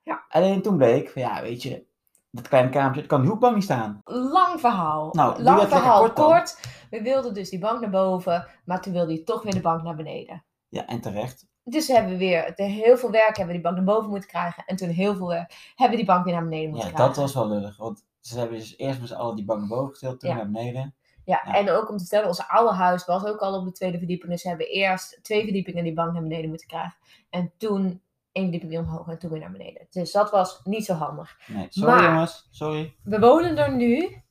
Ja. 0.04 0.26
Alleen 0.30 0.62
toen 0.62 0.78
bleek, 0.78 1.10
van, 1.10 1.22
ja, 1.22 1.42
weet 1.42 1.64
je, 1.64 1.88
dat 2.32 2.48
kleine 2.48 2.70
kamertje, 2.70 3.00
dat 3.02 3.10
kan 3.10 3.22
die 3.22 3.30
hoekbank 3.30 3.56
niet 3.56 3.64
staan. 3.64 4.02
Lang 4.04 4.60
verhaal. 4.60 5.10
Nou, 5.12 5.42
Lang 5.42 5.68
verhaal 5.68 6.14
kort. 6.14 6.60
We 6.90 7.02
wilden 7.02 7.34
dus 7.34 7.50
die 7.50 7.60
bank 7.60 7.82
naar 7.82 7.90
boven, 7.90 8.48
maar 8.66 8.82
toen 8.82 8.94
wilde 8.94 9.14
hij 9.14 9.24
toch 9.24 9.44
weer 9.44 9.54
de 9.54 9.62
bank 9.62 9.84
naar 9.84 9.96
beneden. 9.96 10.44
Ja, 10.70 10.86
en 10.88 11.02
terecht. 11.02 11.48
Dus 11.64 11.88
hebben 11.88 12.12
we 12.12 12.18
weer 12.18 12.52
heel 12.56 12.98
veel 12.98 13.12
werk 13.12 13.38
hebben 13.38 13.46
we 13.48 13.54
die 13.54 13.62
bank 13.62 13.76
naar 13.76 13.86
boven 13.96 14.10
moeten 14.10 14.30
krijgen. 14.30 14.64
En 14.66 14.76
toen 14.76 14.90
heel 14.90 15.16
veel 15.16 15.28
werk 15.28 15.54
hebben 15.76 15.90
we 15.98 16.04
die 16.04 16.14
bank 16.14 16.26
weer 16.26 16.34
naar 16.34 16.44
beneden 16.44 16.70
moeten 16.70 16.88
Ja, 16.90 16.94
krijgen. 16.96 17.16
dat 17.16 17.24
was 17.24 17.34
wel 17.34 17.48
lullig. 17.48 17.78
Want 17.78 18.06
ze 18.20 18.40
hebben 18.40 18.58
dus 18.58 18.78
eerst 18.78 19.00
met 19.00 19.10
z'n 19.10 19.16
allen 19.16 19.36
die 19.36 19.46
bank 19.46 19.60
naar 19.60 19.70
boven 19.70 19.94
getild, 19.96 20.20
toen 20.20 20.30
Ja. 20.30 20.36
naar 20.36 20.50
beneden. 20.52 20.96
Ja, 21.26 21.42
Ja. 21.46 21.54
en 21.54 21.70
ook 21.70 21.90
om 21.90 21.98
te 21.98 22.06
stellen, 22.06 22.28
ons 22.28 22.48
oude 22.48 22.74
huis 22.76 23.06
was 23.06 23.26
ook 23.26 23.40
al 23.40 23.60
op 23.60 23.66
de 23.66 23.72
tweede 23.72 23.98
verdieping. 23.98 24.32
Dus 24.32 24.44
we 24.44 24.50
hebben 24.50 24.68
eerst 24.68 25.20
twee 25.22 25.44
verdiepingen 25.44 25.84
die 25.84 25.94
bank 25.94 26.14
naar 26.14 26.22
beneden 26.22 26.50
moeten 26.50 26.68
krijgen. 26.68 26.96
En 27.30 27.52
toen 27.58 28.02
één 28.32 28.44
verdieping 28.44 28.72
weer 28.72 28.82
omhoog 28.82 29.08
en 29.08 29.20
toen 29.20 29.30
weer 29.30 29.40
naar 29.40 29.52
beneden. 29.52 29.88
Dus 29.90 30.12
dat 30.12 30.32
was 30.32 30.62
niet 30.64 30.86
zo 30.86 30.94
handig. 30.94 31.40
Nee, 31.48 31.66
sorry 31.70 31.94
Maar- 31.96 32.04
jongens, 32.04 32.48
sorry. 32.52 32.96
We 33.04 33.20
wonen 33.20 33.58
er 33.58 33.76
nu. 33.76 34.22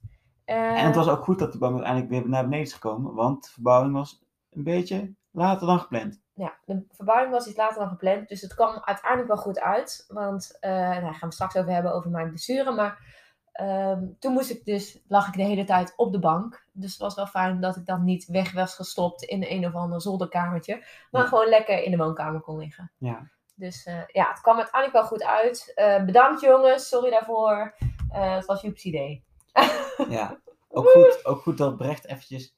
En 0.54 0.86
het 0.86 0.94
was 0.94 1.08
ook 1.08 1.24
goed 1.24 1.38
dat 1.38 1.52
de 1.52 1.58
bank 1.58 1.72
uiteindelijk 1.74 2.10
weer 2.12 2.28
naar 2.28 2.42
beneden 2.42 2.64
is 2.66 2.72
gekomen, 2.72 3.14
want 3.14 3.44
de 3.44 3.50
verbouwing 3.50 3.94
was 3.94 4.22
een 4.50 4.62
beetje 4.64 5.14
later 5.30 5.66
dan 5.66 5.80
gepland. 5.80 6.20
ja, 6.34 6.52
de 6.64 6.84
verbouwing 6.90 7.30
was 7.32 7.46
iets 7.46 7.56
later 7.56 7.78
dan 7.78 7.88
gepland. 7.88 8.28
Dus 8.28 8.40
het 8.40 8.54
kwam 8.54 8.80
uiteindelijk 8.84 9.28
wel 9.28 9.42
goed 9.42 9.60
uit. 9.60 10.04
Want 10.08 10.56
nou, 10.60 11.00
daar 11.00 11.14
gaan 11.14 11.28
we 11.28 11.34
straks 11.34 11.56
over 11.56 11.72
hebben 11.72 11.94
over 11.94 12.10
mijn 12.10 12.28
blessure. 12.28 12.72
Maar 12.72 13.16
ehm, 13.52 14.02
toen 14.18 14.32
moest 14.32 14.50
ik 14.50 14.64
dus, 14.64 14.98
lag 15.08 15.28
ik 15.28 15.34
de 15.34 15.42
hele 15.42 15.64
tijd 15.64 15.92
op 15.96 16.12
de 16.12 16.18
bank. 16.18 16.66
Dus 16.72 16.90
het 16.90 17.00
was 17.00 17.14
wel 17.14 17.26
fijn 17.26 17.60
dat 17.60 17.76
ik 17.76 17.86
dan 17.86 18.04
niet 18.04 18.26
weg 18.26 18.52
was 18.52 18.74
gestopt 18.74 19.22
in 19.22 19.44
een 19.48 19.66
of 19.66 19.74
ander 19.74 20.00
zolderkamertje. 20.02 20.84
Maar 21.10 21.22
Ja. 21.22 21.28
gewoon 21.28 21.48
lekker 21.48 21.82
in 21.82 21.90
de 21.90 21.96
woonkamer 21.96 22.40
kon 22.40 22.58
liggen. 22.58 22.90
Ja, 22.98 23.30
Dus 23.54 23.84
eh, 23.84 24.06
ja, 24.06 24.28
het 24.30 24.40
kwam 24.40 24.56
uiteindelijk 24.56 24.92
wel 24.92 25.06
goed 25.06 25.24
uit. 25.24 25.72
Eh, 25.74 26.04
bedankt 26.04 26.40
jongens, 26.40 26.88
sorry 26.88 27.10
daarvoor. 27.10 27.74
Het 28.08 28.44
was 28.46 28.60
Joep's 28.62 28.84
idee. 28.84 29.24
ja. 30.08 30.40
Ook, 30.68 30.90
goed, 30.90 31.24
ook 31.24 31.40
goed 31.40 31.58
dat 31.58 31.76
Brecht 31.76 32.06
eventjes, 32.06 32.56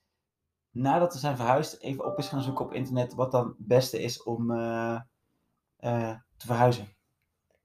nadat 0.71 1.13
we 1.13 1.19
zijn 1.19 1.37
verhuisd, 1.37 1.81
even 1.81 2.05
op 2.05 2.19
is 2.19 2.29
gaan 2.29 2.43
zoeken 2.43 2.65
op 2.65 2.73
internet 2.73 3.15
wat 3.15 3.33
dan 3.33 3.47
het 3.47 3.57
beste 3.59 4.03
is 4.03 4.23
om 4.23 4.51
eh, 4.51 5.01
eh, 5.77 6.15
te 6.37 6.47
verhuizen. 6.47 6.97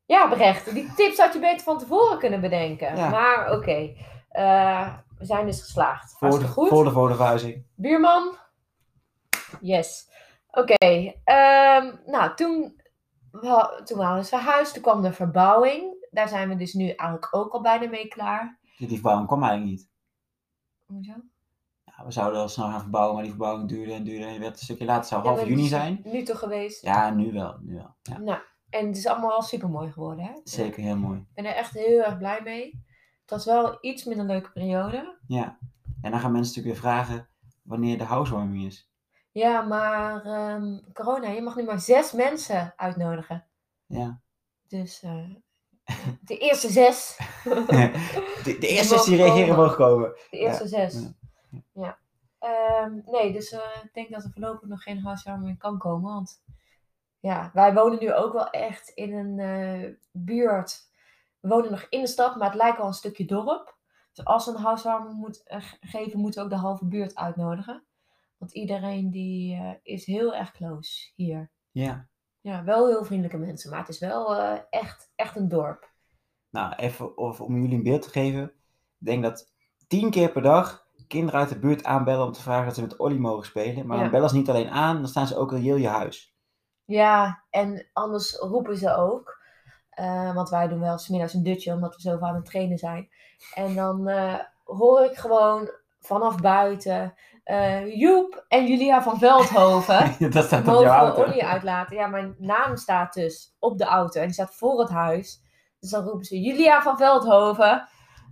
Ja, 0.06 0.28
Brecht, 0.28 0.74
die 0.74 0.94
tips 0.94 1.18
had 1.18 1.34
je 1.34 1.40
beter 1.40 1.64
van 1.64 1.78
tevoren 1.78 2.20
kunnen 2.20 2.42
bedenken. 2.42 2.98
Ja. 2.98 3.10
Maar 3.10 3.52
oké, 3.52 3.94
Eh, 4.30 4.94
we 5.18 5.26
zijn 5.26 5.46
dus 5.46 5.62
geslaagd. 5.62 6.16
Voor 6.18 6.40
de, 6.40 6.48
goed. 6.48 6.68
voor 6.68 6.84
de 6.84 6.92
voor 6.92 7.08
de 7.08 7.16
verhuizing. 7.16 7.66
Buurman? 7.76 8.38
Yes. 9.60 10.10
Oké, 10.52 11.14
ehm, 11.24 11.96
nou 12.06 12.36
toen 12.36 12.82
we 13.32 13.82
toen 13.84 13.98
we 13.98 14.16
dus 14.16 14.30
verhuisd, 14.30 14.74
toen 14.74 14.82
kwam 14.82 15.02
de 15.02 15.14
verbouwing. 15.14 16.08
Daar 16.12 16.28
zijn 16.28 16.50
we 16.50 16.56
dus 16.56 16.74
nu 16.74 16.90
eigenlijk 16.90 17.36
ook 17.36 17.54
al 17.54 17.62
bijna 17.62 17.88
mee 17.88 18.08
klaar. 18.08 18.60
Die 18.78 18.88
verbouwing 18.88 19.28
kwam 19.28 19.44
eigenlijk 19.44 19.72
niet. 19.72 19.90
Hoezo? 20.86 21.14
Ja, 21.84 22.06
we 22.06 22.12
zouden 22.12 22.40
al 22.42 22.50
snel 22.50 22.66
gaan 22.70 22.82
verbouwen, 22.82 23.14
maar 23.14 23.24
die 23.24 23.32
verbouwing 23.32 23.70
duurde 23.70 23.94
en 23.94 24.04
duurde. 24.04 24.26
En 24.26 24.32
het 24.32 24.42
werd 24.42 24.58
een 24.58 24.64
stukje 24.64 24.86
later. 24.86 25.02
Het 25.02 25.10
zou 25.10 25.36
half 25.36 25.48
juni 25.48 25.68
zijn. 25.68 26.02
Nu 26.04 26.24
toch 26.24 26.40
geweest? 26.40 26.82
Ja, 26.82 27.10
nu 27.10 27.32
wel. 27.32 27.58
Nu 27.62 27.74
wel. 27.76 27.96
Ja, 28.02 28.18
Nou, 28.18 28.40
en 28.70 28.88
het 28.88 28.98
is 28.98 29.08
allemaal 29.08 29.42
super 29.42 29.70
mooi 29.70 29.92
geworden, 29.92 30.26
hè? 30.26 30.32
zeker 30.44 30.84
heel 30.84 30.98
mooi. 30.98 31.20
Ik 31.20 31.34
ben 31.34 31.46
er 31.46 31.56
echt 31.56 31.74
heel 31.74 32.02
erg 32.04 32.18
blij 32.18 32.42
mee. 32.44 32.84
Het 33.22 33.30
was 33.30 33.46
wel 33.46 33.78
iets 33.82 34.04
minder 34.04 34.26
leuke 34.26 34.52
periode. 34.52 35.18
Ja. 35.28 35.58
En 36.02 36.12
dan 36.12 36.20
gaan 36.20 36.32
mensen 36.32 36.56
natuurlijk 36.56 36.82
weer 36.82 36.92
vragen 36.92 37.28
wanneer 37.62 37.98
de 37.98 38.04
housewarming 38.04 38.66
is. 38.66 38.90
Ja, 39.32 39.62
maar 39.62 40.26
ehm, 40.26 40.80
corona, 40.94 41.28
je 41.28 41.42
mag 41.42 41.56
nu 41.56 41.64
maar 41.64 41.80
zes 41.80 42.12
mensen 42.12 42.74
uitnodigen. 42.76 43.46
Ja. 43.86 44.22
Dus 44.68 45.04
eh, 45.04 45.36
de 46.22 46.38
eerste 46.38 46.70
zes. 46.70 47.18
de, 47.44 48.58
de 48.60 48.68
eerste 48.68 48.96
die 48.96 48.98
mogen 48.98 49.16
reageren 49.16 49.56
mogen 49.56 49.76
komen. 49.76 50.10
De 50.30 50.38
eerste 50.38 50.64
Ja, 50.64 50.70
zes. 50.70 51.10
ja. 51.74 51.98
Ehm, 52.40 53.00
nee, 53.06 53.34
dus 53.34 53.52
eh, 53.52 53.60
ik 53.84 53.94
denk 53.94 54.12
dat 54.12 54.24
er 54.24 54.32
voorlopig 54.32 54.68
nog 54.70 54.84
geen 54.84 55.04
huiswarming 55.04 55.60
kan 55.60 55.78
komen. 55.78 56.14
Want 56.14 56.44
ja, 57.20 57.52
wij 57.54 57.74
wonen 57.74 58.00
nu 58.00 58.14
ook 58.14 58.34
wel 58.34 58.50
echt 58.50 58.90
in 58.90 59.14
een 59.14 59.40
eh, 59.40 59.90
buurt. 60.12 60.82
We 61.40 61.48
wonen 61.50 61.72
nog 61.72 61.86
in 61.90 62.02
de 62.02 62.08
stad, 62.08 62.36
maar 62.36 62.48
het 62.48 62.58
lijkt 62.58 62.78
wel 62.78 62.88
een 62.88 62.94
stukje 62.94 63.26
dorp. 63.26 63.78
Dus 64.14 64.26
als 64.26 64.46
we 64.46 64.52
een 64.52 64.64
huiswarming 64.64 65.14
moet, 65.18 65.44
eh, 65.44 65.62
ge- 65.62 65.78
geven, 65.80 66.20
moeten 66.20 66.40
we 66.40 66.46
ook 66.46 66.54
de 66.54 66.60
halve 66.62 66.86
buurt 66.86 67.16
uitnodigen. 67.16 67.86
Want 68.38 68.52
iedereen 68.54 69.12
die 69.12 69.62
is 69.84 70.06
heel 70.06 70.36
erg 70.36 70.52
close 70.52 71.12
hier. 71.16 71.52
Ja. 71.72 72.08
Ja, 72.46 72.64
wel 72.64 72.88
heel 72.88 73.04
vriendelijke 73.06 73.38
mensen, 73.46 73.70
maar 73.70 73.80
het 73.80 73.90
is 73.90 74.00
wel 74.00 74.36
eh, 74.36 74.60
echt, 74.70 75.12
echt 75.16 75.36
een 75.36 75.48
dorp. 75.48 75.90
Nou, 76.50 76.74
even 76.76 77.18
of, 77.18 77.42
om 77.42 77.62
jullie 77.62 77.76
een 77.78 77.84
beeld 77.84 78.02
te 78.02 78.10
geven. 78.10 78.44
Ik 78.44 79.06
denk 79.06 79.24
dat 79.24 79.52
tien 79.88 80.10
keer 80.10 80.32
per 80.32 80.42
dag 80.42 80.88
kinderen 81.08 81.40
uit 81.40 81.50
de 81.50 81.60
buurt 81.60 81.84
aanbellen 81.84 82.26
om 82.26 82.32
te 82.32 82.42
vragen 82.42 82.66
dat 82.66 82.76
ze 82.76 82.82
met 82.82 82.98
Olly 82.98 83.18
mogen 83.18 83.46
spelen. 83.46 83.88
Maar 83.88 83.96
Ja. 83.98 84.02
dan 84.04 84.12
bellen 84.12 84.30
ze 84.30 84.36
niet 84.36 84.50
alleen 84.50 84.70
aan, 84.70 84.96
dan 84.96 85.08
staan 85.08 85.28
ze 85.28 85.38
ook 85.38 85.52
al 85.52 85.58
heel 85.58 85.76
je 85.76 85.88
huis. 85.88 86.36
Ja, 86.84 87.44
en 87.50 87.88
anders 87.94 88.36
roepen 88.36 88.78
ze 88.78 88.96
ook. 88.96 89.44
eh, 89.90 90.34
want 90.36 90.50
wij 90.50 90.68
doen 90.68 90.80
wel 90.80 90.98
smiddags 90.98 91.34
een 91.34 91.44
dutje, 91.44 91.74
omdat 91.74 91.96
we 91.96 92.02
zo 92.02 92.20
aan 92.20 92.36
het 92.36 92.46
trainen 92.46 92.78
zijn. 92.78 93.10
En 93.54 93.76
dan 93.76 94.08
eh, 94.08 94.40
hoor 94.64 95.04
ik 95.04 95.16
gewoon 95.16 95.70
vanaf 96.06 96.42
buiten... 96.42 97.14
eh, 97.44 97.96
Joep 98.00 98.46
en 98.48 98.68
Julia 98.68 99.02
van 99.04 99.18
Veldhoven 99.20 100.16
dat 100.32 100.46
staat 100.46 100.68
op 100.68 100.82
jouw 100.82 100.84
auto. 101.06 101.24
olie 101.24 101.46
uitlaten. 101.46 101.96
Ja, 101.96 102.08
mijn 102.08 102.36
naam 102.38 102.76
staat 102.78 103.14
dus 103.14 103.56
op 103.60 103.78
de 103.78 103.86
auto 103.86 104.20
en 104.20 104.26
die 104.26 104.34
staat 104.34 104.56
voor 104.56 104.80
het 104.80 104.90
huis. 104.90 105.42
Dus 105.80 105.90
dan 105.90 106.04
roepen 106.04 106.26
ze 106.26 106.40
Julia 106.42 106.82
van 106.82 106.98
Veldhoven. 106.98 107.88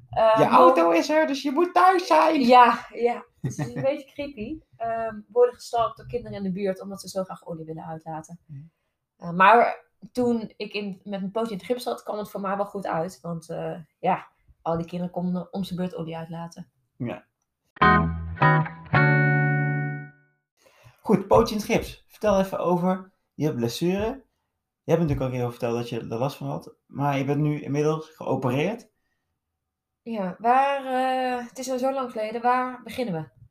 eh, 0.10 0.36
Je 0.38 0.46
auto 0.46 0.89
is 0.92 1.10
er, 1.10 1.27
dus 1.27 1.42
je 1.42 1.51
moet 1.51 1.74
thuis 1.74 2.08
zijn. 2.08 2.42
Ja, 2.42 2.86
ja. 2.94 3.25
Het 3.42 3.58
is 3.58 3.75
een 3.75 3.82
beetje 3.82 4.12
creepy. 4.13 4.60
Ehm, 4.77 5.20
worden 5.27 5.53
gestalkt 5.53 5.98
door 5.98 6.08
kinderen 6.08 6.38
in 6.38 6.44
de 6.44 6.51
buurt 6.51 6.82
omdat 6.82 7.01
ze 7.01 7.08
zo 7.10 7.24
graag 7.24 7.46
olie 7.46 7.65
willen 7.65 7.86
uitlaten. 7.86 8.39
Mm. 8.48 8.72
Eh, 9.18 9.30
maar 9.32 9.86
toen 10.12 10.53
ik 10.58 10.74
in, 10.74 11.01
met 11.03 11.20
mijn 11.20 11.32
pootje 11.32 11.51
in 11.51 11.58
het 11.58 11.65
gips 11.65 11.84
zat, 11.84 12.03
kwam 12.03 12.18
het 12.18 12.30
voor 12.30 12.42
mij 12.42 12.56
wel 12.58 12.65
goed 12.65 12.88
uit. 12.88 13.20
Want 13.22 13.56
ja, 14.00 14.27
al 14.62 14.77
die 14.77 14.86
kinderen 14.86 15.13
konden 15.13 15.53
om 15.53 15.63
zijn 15.63 15.80
beurt 15.80 15.96
olie 15.96 16.18
uitlaten. 16.18 16.72
Goed, 21.01 21.27
pootje 21.27 21.56
in 21.56 21.62
het 21.62 21.70
gips. 21.70 22.06
Vertel 22.08 22.39
even 22.39 22.60
over 22.60 23.12
je 23.34 23.53
blessure. 23.53 24.25
Je 24.84 24.92
hebt 24.92 25.01
natuurlijk 25.01 25.32
keer 25.32 25.39
over 25.39 25.51
verteld 25.51 25.75
dat 25.75 25.89
je 25.89 26.00
er 26.00 26.18
last 26.18 26.38
van 26.38 26.48
had. 26.48 26.75
Maar 26.86 27.18
je 27.18 27.25
bent 27.25 27.39
nu 27.39 27.62
inmiddels 27.62 28.10
geopereerd. 28.10 28.89
Ja, 30.01 30.36
waar, 30.39 30.86
eh, 30.86 31.48
het 31.48 31.58
is 31.58 31.72
al 31.72 31.80
zo 31.80 31.94
lang 31.94 32.12
geleden. 32.12 32.42
Waar 32.42 32.82
beginnen 32.84 33.13
we? 33.13 33.42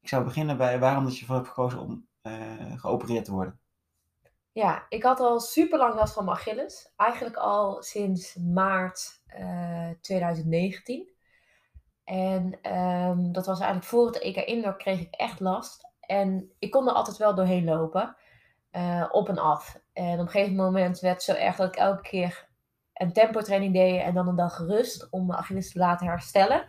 Ik 0.00 0.08
zou 0.08 0.24
beginnen 0.24 0.56
bij 0.56 0.78
waarom 0.78 1.04
dat 1.04 1.14
je 1.14 1.20
ervoor 1.20 1.36
hebt 1.36 1.48
gekozen 1.48 1.80
om 1.80 2.08
eh, 2.22 2.80
geopereerd 2.80 3.24
te 3.24 3.32
worden. 3.32 3.60
Ja, 4.52 4.86
ik 4.88 5.02
had 5.02 5.20
al 5.20 5.40
super 5.40 5.78
lang 5.78 5.94
last 5.94 6.14
van 6.14 6.24
mijn 6.24 6.36
Achilles. 6.36 6.92
Eigenlijk 6.96 7.36
al 7.36 7.82
sinds 7.82 8.34
maart 8.34 9.22
eh, 9.26 9.90
2019. 10.00 11.13
En 12.04 12.58
ehm, 12.62 13.32
dat 13.32 13.46
was 13.46 13.58
eigenlijk 13.60 13.88
voor 13.90 14.06
het 14.06 14.18
EK 14.18 14.36
Indoor 14.36 14.76
kreeg 14.76 15.00
ik 15.00 15.14
echt 15.14 15.40
last. 15.40 15.92
En 16.00 16.50
ik 16.58 16.70
kon 16.70 16.88
er 16.88 16.94
altijd 16.94 17.16
wel 17.16 17.34
doorheen 17.34 17.64
lopen. 17.64 18.16
eh, 18.70 19.04
op 19.12 19.28
en 19.28 19.38
af. 19.38 19.80
En 19.92 20.12
op 20.12 20.18
een 20.18 20.28
gegeven 20.28 20.54
moment 20.54 21.00
werd 21.00 21.14
het 21.14 21.22
zo 21.22 21.32
erg 21.44 21.56
dat 21.56 21.68
ik 21.68 21.76
elke 21.76 22.02
keer 22.02 22.48
een 22.94 23.12
tempotraining 23.12 23.72
deed 23.72 24.00
en 24.02 24.14
dan 24.14 24.28
een 24.28 24.36
dag 24.36 24.56
gerust 24.56 25.10
om 25.10 25.26
mijn 25.26 25.38
Achilles 25.38 25.72
te 25.72 25.78
laten 25.78 26.06
herstellen. 26.06 26.64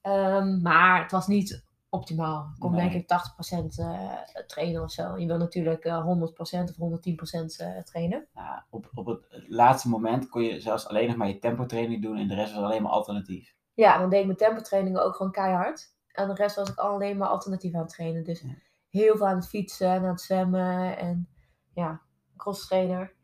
Ehm, 0.00 0.62
maar 0.62 1.02
het 1.02 1.10
was 1.12 1.26
niet 1.26 1.64
optimaal. 1.88 2.50
Ik 2.54 2.60
kon 2.60 2.70
Nee. 2.72 2.80
denk 2.80 2.92
ik 3.02 3.06
80% 3.08 3.78
eh 3.78 4.12
trainen 4.46 4.82
of 4.82 4.90
zo. 4.90 5.18
Je 5.18 5.26
wil 5.26 5.36
natuurlijk 5.38 5.84
eh 5.84 6.04
100% 6.04 6.70
of 6.70 6.76
110% 6.76 7.60
eh, 7.60 7.78
trainen. 7.82 8.26
Nou, 8.34 8.60
op, 8.70 8.90
op 8.94 9.06
het 9.06 9.26
laatste 9.48 9.88
moment 9.88 10.28
kon 10.28 10.42
je 10.42 10.60
zelfs 10.60 10.86
alleen 10.88 11.06
nog 11.08 11.16
maar 11.16 11.28
je 11.28 11.38
tempotraining 11.38 12.02
doen 12.02 12.16
en 12.16 12.28
de 12.28 12.34
rest 12.34 12.54
was 12.54 12.64
alleen 12.64 12.82
maar 12.82 12.92
alternatief. 12.92 13.54
Ja, 13.80 13.98
dan 13.98 14.10
deed 14.10 14.20
ik 14.20 14.26
mijn 14.26 14.38
tempotrainingen 14.38 15.04
ook 15.04 15.16
gewoon 15.16 15.32
keihard. 15.32 15.94
En 16.12 16.28
de 16.28 16.34
rest 16.34 16.56
was 16.56 16.68
ik 16.70 16.78
alleen 16.78 17.16
maar 17.16 17.28
alternatief 17.28 17.74
aan 17.74 17.80
het 17.80 17.90
trainen. 17.90 18.24
Dus 18.24 18.40
Ja. 18.40 18.48
heel 18.88 19.16
veel 19.16 19.26
aan 19.26 19.36
het 19.36 19.48
fietsen 19.48 19.88
en 19.88 20.02
aan 20.02 20.10
het 20.10 20.20
zwemmen 20.20 20.98
en 20.98 21.28
ja, 21.74 22.00
cross 22.36 22.66
trainer. 22.66 23.14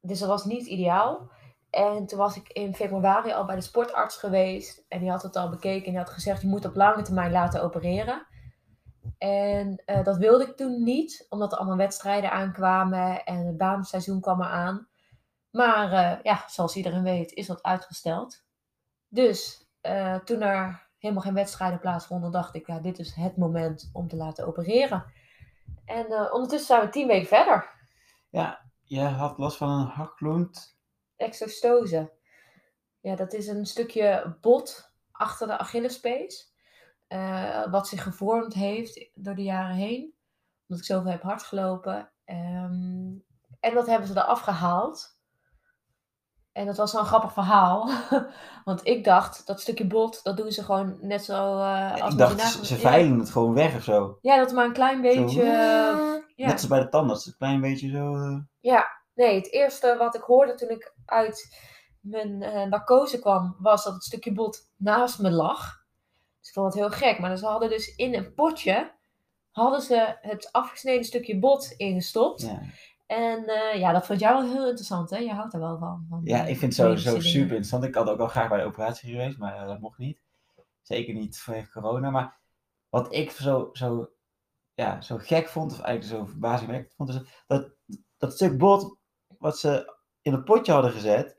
Dus 0.00 0.18
dat 0.18 0.28
was 0.28 0.44
niet 0.44 0.66
ideaal. 0.66 1.30
En 1.70 2.06
toen 2.06 2.18
was 2.18 2.36
ik 2.36 2.48
in 2.48 2.74
februari 2.74 3.32
al 3.32 3.44
bij 3.44 3.54
de 3.54 3.60
sportarts 3.60 4.16
geweest. 4.16 4.84
En 4.88 5.00
die 5.00 5.10
had 5.10 5.22
het 5.22 5.36
al 5.36 5.50
bekeken 5.50 5.84
en 5.84 5.90
die 5.90 5.98
had 5.98 6.10
gezegd, 6.10 6.42
je 6.42 6.48
moet 6.48 6.64
op 6.64 6.76
lange 6.76 7.02
termijn 7.02 7.30
laten 7.30 7.62
opereren. 7.62 8.26
En 9.18 9.82
eh, 9.84 10.04
dat 10.04 10.16
wilde 10.16 10.44
ik 10.44 10.56
toen 10.56 10.82
niet, 10.82 11.26
omdat 11.28 11.52
er 11.52 11.58
allemaal 11.58 11.76
wedstrijden 11.76 12.30
aankwamen 12.32 13.24
en 13.24 13.46
het 13.46 13.56
baanseizoen 13.56 14.20
kwam 14.20 14.42
eraan. 14.42 14.88
Maar 15.50 15.92
eh, 15.92 16.22
ja, 16.22 16.44
zoals 16.48 16.76
iedereen 16.76 17.02
weet, 17.02 17.32
is 17.32 17.46
dat 17.46 17.62
uitgesteld. 17.62 18.45
Dus 19.08 19.66
eh, 19.80 20.14
toen 20.18 20.40
er 20.40 20.88
helemaal 20.98 21.22
geen 21.22 21.34
wedstrijden 21.34 21.80
plaatsvonden, 21.80 22.30
dacht 22.32 22.54
ik, 22.54 22.66
ja, 22.66 22.78
dit 22.80 22.98
is 22.98 23.14
het 23.14 23.36
moment 23.36 23.90
om 23.92 24.08
te 24.08 24.16
laten 24.16 24.46
opereren. 24.46 25.04
En 25.84 26.06
eh, 26.06 26.32
ondertussen 26.32 26.66
zijn 26.66 26.80
we 26.80 26.88
tien 26.88 27.06
weken 27.06 27.28
verder. 27.28 27.70
Ja, 28.30 28.70
je 28.82 29.00
had 29.00 29.38
last 29.38 29.56
van 29.56 29.68
een 29.70 29.86
hakloont. 29.86 30.78
Exostose. 31.16 32.12
Ja, 33.00 33.14
dat 33.16 33.32
is 33.32 33.46
een 33.46 33.66
stukje 33.66 34.36
bot 34.40 34.94
achter 35.10 35.46
de 35.46 35.58
Achillespees. 35.58 36.54
eh, 37.06 37.70
wat 37.70 37.88
zich 37.88 38.02
gevormd 38.02 38.54
heeft 38.54 39.10
door 39.14 39.34
de 39.34 39.42
jaren 39.42 39.74
heen. 39.76 40.14
Omdat 40.68 40.78
ik 40.78 40.92
zoveel 40.92 41.10
heb 41.10 41.22
hard 41.22 41.42
gelopen. 41.42 42.12
Ehm, 42.24 43.14
en 43.60 43.74
dat 43.74 43.86
hebben 43.86 44.08
ze 44.08 44.16
eraf 44.16 44.40
gehaald. 44.40 45.15
En 46.56 46.66
dat 46.66 46.76
was 46.76 46.92
wel 46.92 47.00
een 47.00 47.06
grappig 47.06 47.32
verhaal. 47.32 47.90
Want 48.64 48.86
ik 48.86 49.04
dacht, 49.04 49.46
dat 49.46 49.60
stukje 49.60 49.86
bot, 49.86 50.20
dat 50.24 50.36
doen 50.36 50.52
ze 50.52 50.64
gewoon 50.64 50.98
net 51.00 51.24
zo 51.24 51.58
eh, 51.58 52.02
als 52.02 52.12
ik 52.12 52.18
dacht, 52.18 52.66
ze, 52.66 52.74
Ja. 52.74 52.80
veilen 52.80 53.18
het 53.18 53.30
gewoon 53.30 53.54
weg 53.54 53.76
of 53.76 53.82
zo. 53.82 54.18
Ja, 54.20 54.36
dat 54.36 54.52
maar 54.52 54.64
een 54.64 54.72
klein 54.72 55.00
beetje... 55.00 55.42
Eh, 55.42 56.14
ja. 56.36 56.46
Net 56.46 56.52
als 56.52 56.66
bij 56.66 56.80
de 56.80 56.88
tandarts, 56.88 57.26
een 57.26 57.34
klein 57.38 57.60
beetje 57.60 57.90
zo. 57.90 58.14
eh, 58.14 58.36
Ja, 58.60 58.86
nee, 59.14 59.34
het 59.34 59.52
eerste 59.52 59.96
wat 59.98 60.14
ik 60.14 60.22
hoorde 60.22 60.54
toen 60.54 60.68
ik 60.70 60.94
uit 61.06 61.56
mijn 62.00 62.42
eh, 62.42 62.62
narcose 62.66 63.18
kwam, 63.18 63.56
was 63.58 63.84
dat 63.84 63.92
het 63.94 64.04
stukje 64.04 64.32
bot 64.32 64.70
naast 64.76 65.18
me 65.18 65.30
lag. 65.30 65.84
Dus 66.40 66.48
ik 66.48 66.54
vond 66.54 66.66
het 66.66 66.74
heel 66.82 66.90
gek. 66.90 67.18
Maar 67.18 67.36
ze 67.36 67.46
hadden 67.46 67.68
dus 67.68 67.94
in 67.96 68.14
een 68.14 68.34
potje, 68.34 68.92
hadden 69.50 69.80
ze 69.82 70.16
het 70.20 70.48
afgesneden 70.52 71.04
stukje 71.04 71.38
bot 71.38 71.70
ingestopt. 71.76 72.42
ja. 72.42 72.60
En 73.06 73.46
eh, 73.46 73.80
ja, 73.80 73.92
dat 73.92 74.06
vond 74.06 74.20
jij 74.20 74.32
wel 74.32 74.50
heel 74.50 74.68
interessant, 74.68 75.10
hè? 75.10 75.16
Je 75.16 75.32
houdt 75.32 75.54
er 75.54 75.60
wel 75.60 75.78
van. 75.78 76.06
van 76.08 76.20
ja, 76.24 76.40
ik 76.40 76.58
vind 76.58 76.60
het 76.60 76.74
sowieso 76.74 77.10
medische 77.10 77.12
super 77.12 77.32
dingen. 77.32 77.48
interessant. 77.48 77.84
Ik 77.84 77.94
had 77.94 78.08
ook 78.08 78.20
al 78.20 78.28
graag 78.28 78.48
bij 78.48 78.58
de 78.58 78.64
operatie 78.64 79.10
geweest, 79.10 79.38
maar 79.38 79.56
eh, 79.56 79.66
dat 79.66 79.80
mocht 79.80 79.98
niet. 79.98 80.20
Zeker 80.82 81.14
niet 81.14 81.40
vanwege 81.40 81.70
corona. 81.70 82.10
Maar 82.10 82.38
wat 82.88 83.14
ik 83.14 83.30
zo, 83.30 83.68
zo, 83.72 84.10
ja, 84.74 85.00
zo 85.00 85.16
gek 85.18 85.48
vond, 85.48 85.72
of 85.72 85.80
eigenlijk 85.80 86.20
zo 86.20 86.30
verbazingwekkend 86.30 86.94
vond, 86.94 87.08
is 87.08 87.20
dat, 87.46 87.70
dat 88.16 88.32
stuk 88.32 88.58
bot 88.58 88.98
wat 89.38 89.58
ze 89.58 89.94
in 90.22 90.32
een 90.32 90.44
potje 90.44 90.72
hadden 90.72 90.92
gezet, 90.92 91.38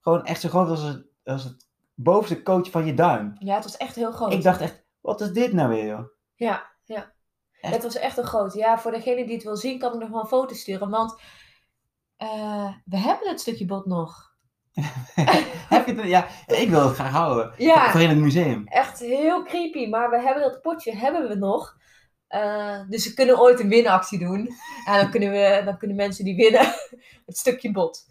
gewoon 0.00 0.24
echt 0.24 0.40
zo 0.40 0.48
groot 0.48 0.68
als 0.68 0.82
het, 0.82 1.06
als 1.24 1.44
het 1.44 1.68
bovenste 1.94 2.42
kootje 2.42 2.72
van 2.72 2.86
je 2.86 2.94
duim. 2.94 3.36
Ja, 3.38 3.54
het 3.54 3.64
was 3.64 3.76
echt 3.76 3.94
heel 3.94 4.12
groot. 4.12 4.32
Ik 4.32 4.42
dacht 4.42 4.60
echt, 4.60 4.84
wat 5.00 5.20
is 5.20 5.32
dit 5.32 5.52
nou 5.52 5.68
weer, 5.68 5.86
joh? 5.86 6.04
Ja, 6.34 6.72
ja. 6.84 7.12
Echt? 7.60 7.74
Het 7.74 7.82
was 7.82 7.96
echt 7.96 8.16
een 8.16 8.24
grote. 8.24 8.58
Ja, 8.58 8.78
voor 8.78 8.90
degene 8.90 9.24
die 9.24 9.34
het 9.34 9.44
wil 9.44 9.56
zien, 9.56 9.78
kan 9.78 9.94
ik 9.94 10.00
nog 10.00 10.08
wel 10.08 10.20
een 10.20 10.26
foto 10.26 10.54
sturen. 10.54 10.90
Want 10.90 11.20
eh, 12.16 12.72
we 12.84 12.96
hebben 12.96 13.28
het 13.28 13.40
stukje 13.40 13.64
bot 13.64 13.86
nog. 13.86 14.26
Heb 15.68 15.86
je 15.86 15.94
het, 15.94 16.06
ja, 16.06 16.26
ik 16.46 16.68
wil 16.68 16.84
het 16.84 16.94
graag 16.94 17.10
houden. 17.10 17.52
Ja. 17.56 17.90
Voor 17.90 18.00
in 18.00 18.08
het 18.08 18.18
museum. 18.18 18.66
echt 18.66 18.98
heel 18.98 19.44
creepy. 19.44 19.86
Maar 19.88 20.10
we 20.10 20.20
hebben 20.20 20.42
dat 20.42 20.62
potje 20.62 20.96
hebben 20.96 21.28
we 21.28 21.34
nog. 21.34 21.76
Eh, 22.26 22.80
dus 22.88 23.06
we 23.06 23.14
kunnen 23.14 23.38
ooit 23.38 23.60
een 23.60 23.68
winactie 23.68 24.18
doen. 24.18 24.48
En 24.86 25.00
dan 25.00 25.10
kunnen, 25.10 25.30
we, 25.30 25.62
dan 25.64 25.78
kunnen 25.78 25.96
mensen 25.96 26.24
die 26.24 26.36
winnen 26.36 26.74
het 27.26 27.36
stukje 27.36 27.72
bot. 27.72 28.06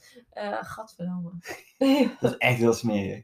Gadverdamme. 0.62 1.32
Nee, 1.78 2.16
Dat 2.20 2.32
is 2.32 2.38
echt 2.38 2.58
heel 2.58 2.74
smerig. 2.74 3.24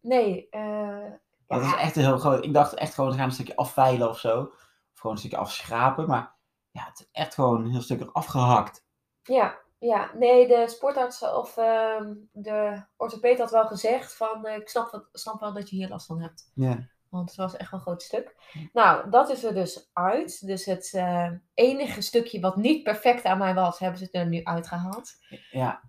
nee 0.00 0.48
eh, 0.50 1.12
Dat 1.46 1.60
is 1.60 1.70
ja, 1.70 1.78
echt 1.80 1.94
heel 1.94 2.18
groot. 2.18 2.44
Ik 2.44 2.54
dacht 2.54 2.74
echt 2.74 2.94
gewoon, 2.94 3.10
we 3.10 3.16
gaan 3.16 3.26
een 3.26 3.32
stukje 3.32 3.56
afveilen 3.56 4.08
of 4.08 4.18
zo. 4.18 4.52
Gewoon 5.00 5.12
een 5.12 5.18
stukje 5.18 5.38
afschrapen. 5.38 6.06
Maar 6.06 6.36
ja, 6.70 6.84
het 6.84 7.00
is 7.00 7.08
echt 7.12 7.34
gewoon 7.34 7.64
een 7.64 7.70
heel 7.70 7.80
stuk 7.80 8.10
afgehakt. 8.12 8.84
ja, 9.22 9.58
ja, 9.78 10.10
nee, 10.14 10.48
de 10.48 10.68
sportarts 10.68 11.22
of 11.22 11.56
ehm, 11.56 12.14
de 12.32 12.84
orthopeed 12.96 13.38
had 13.38 13.50
wel 13.50 13.66
gezegd 13.66 14.16
van 14.16 14.46
eh, 14.46 14.56
ik 14.56 14.68
snap, 14.68 14.90
wat, 14.90 15.08
snap 15.12 15.40
wel 15.40 15.52
dat 15.52 15.70
je 15.70 15.76
hier 15.76 15.88
last 15.88 16.06
van 16.06 16.20
hebt. 16.20 16.50
Ja. 16.54 16.88
Want 17.08 17.28
het 17.28 17.38
was 17.38 17.56
echt 17.56 17.70
wel 17.70 17.80
een 17.80 17.86
groot 17.86 18.02
stuk. 18.02 18.36
Nou, 18.72 19.10
dat 19.10 19.30
is 19.30 19.44
er 19.44 19.54
dus 19.54 19.90
uit. 19.92 20.46
Dus 20.46 20.64
het 20.64 20.92
eh, 20.94 21.30
enige 21.54 22.00
stukje 22.00 22.40
wat 22.40 22.56
niet 22.56 22.82
perfect 22.82 23.24
aan 23.24 23.38
mij 23.38 23.54
was, 23.54 23.78
hebben 23.78 23.98
ze 23.98 24.08
er 24.10 24.26
nu 24.26 24.44
uitgehaald. 24.44 25.12
ja. 25.50 25.82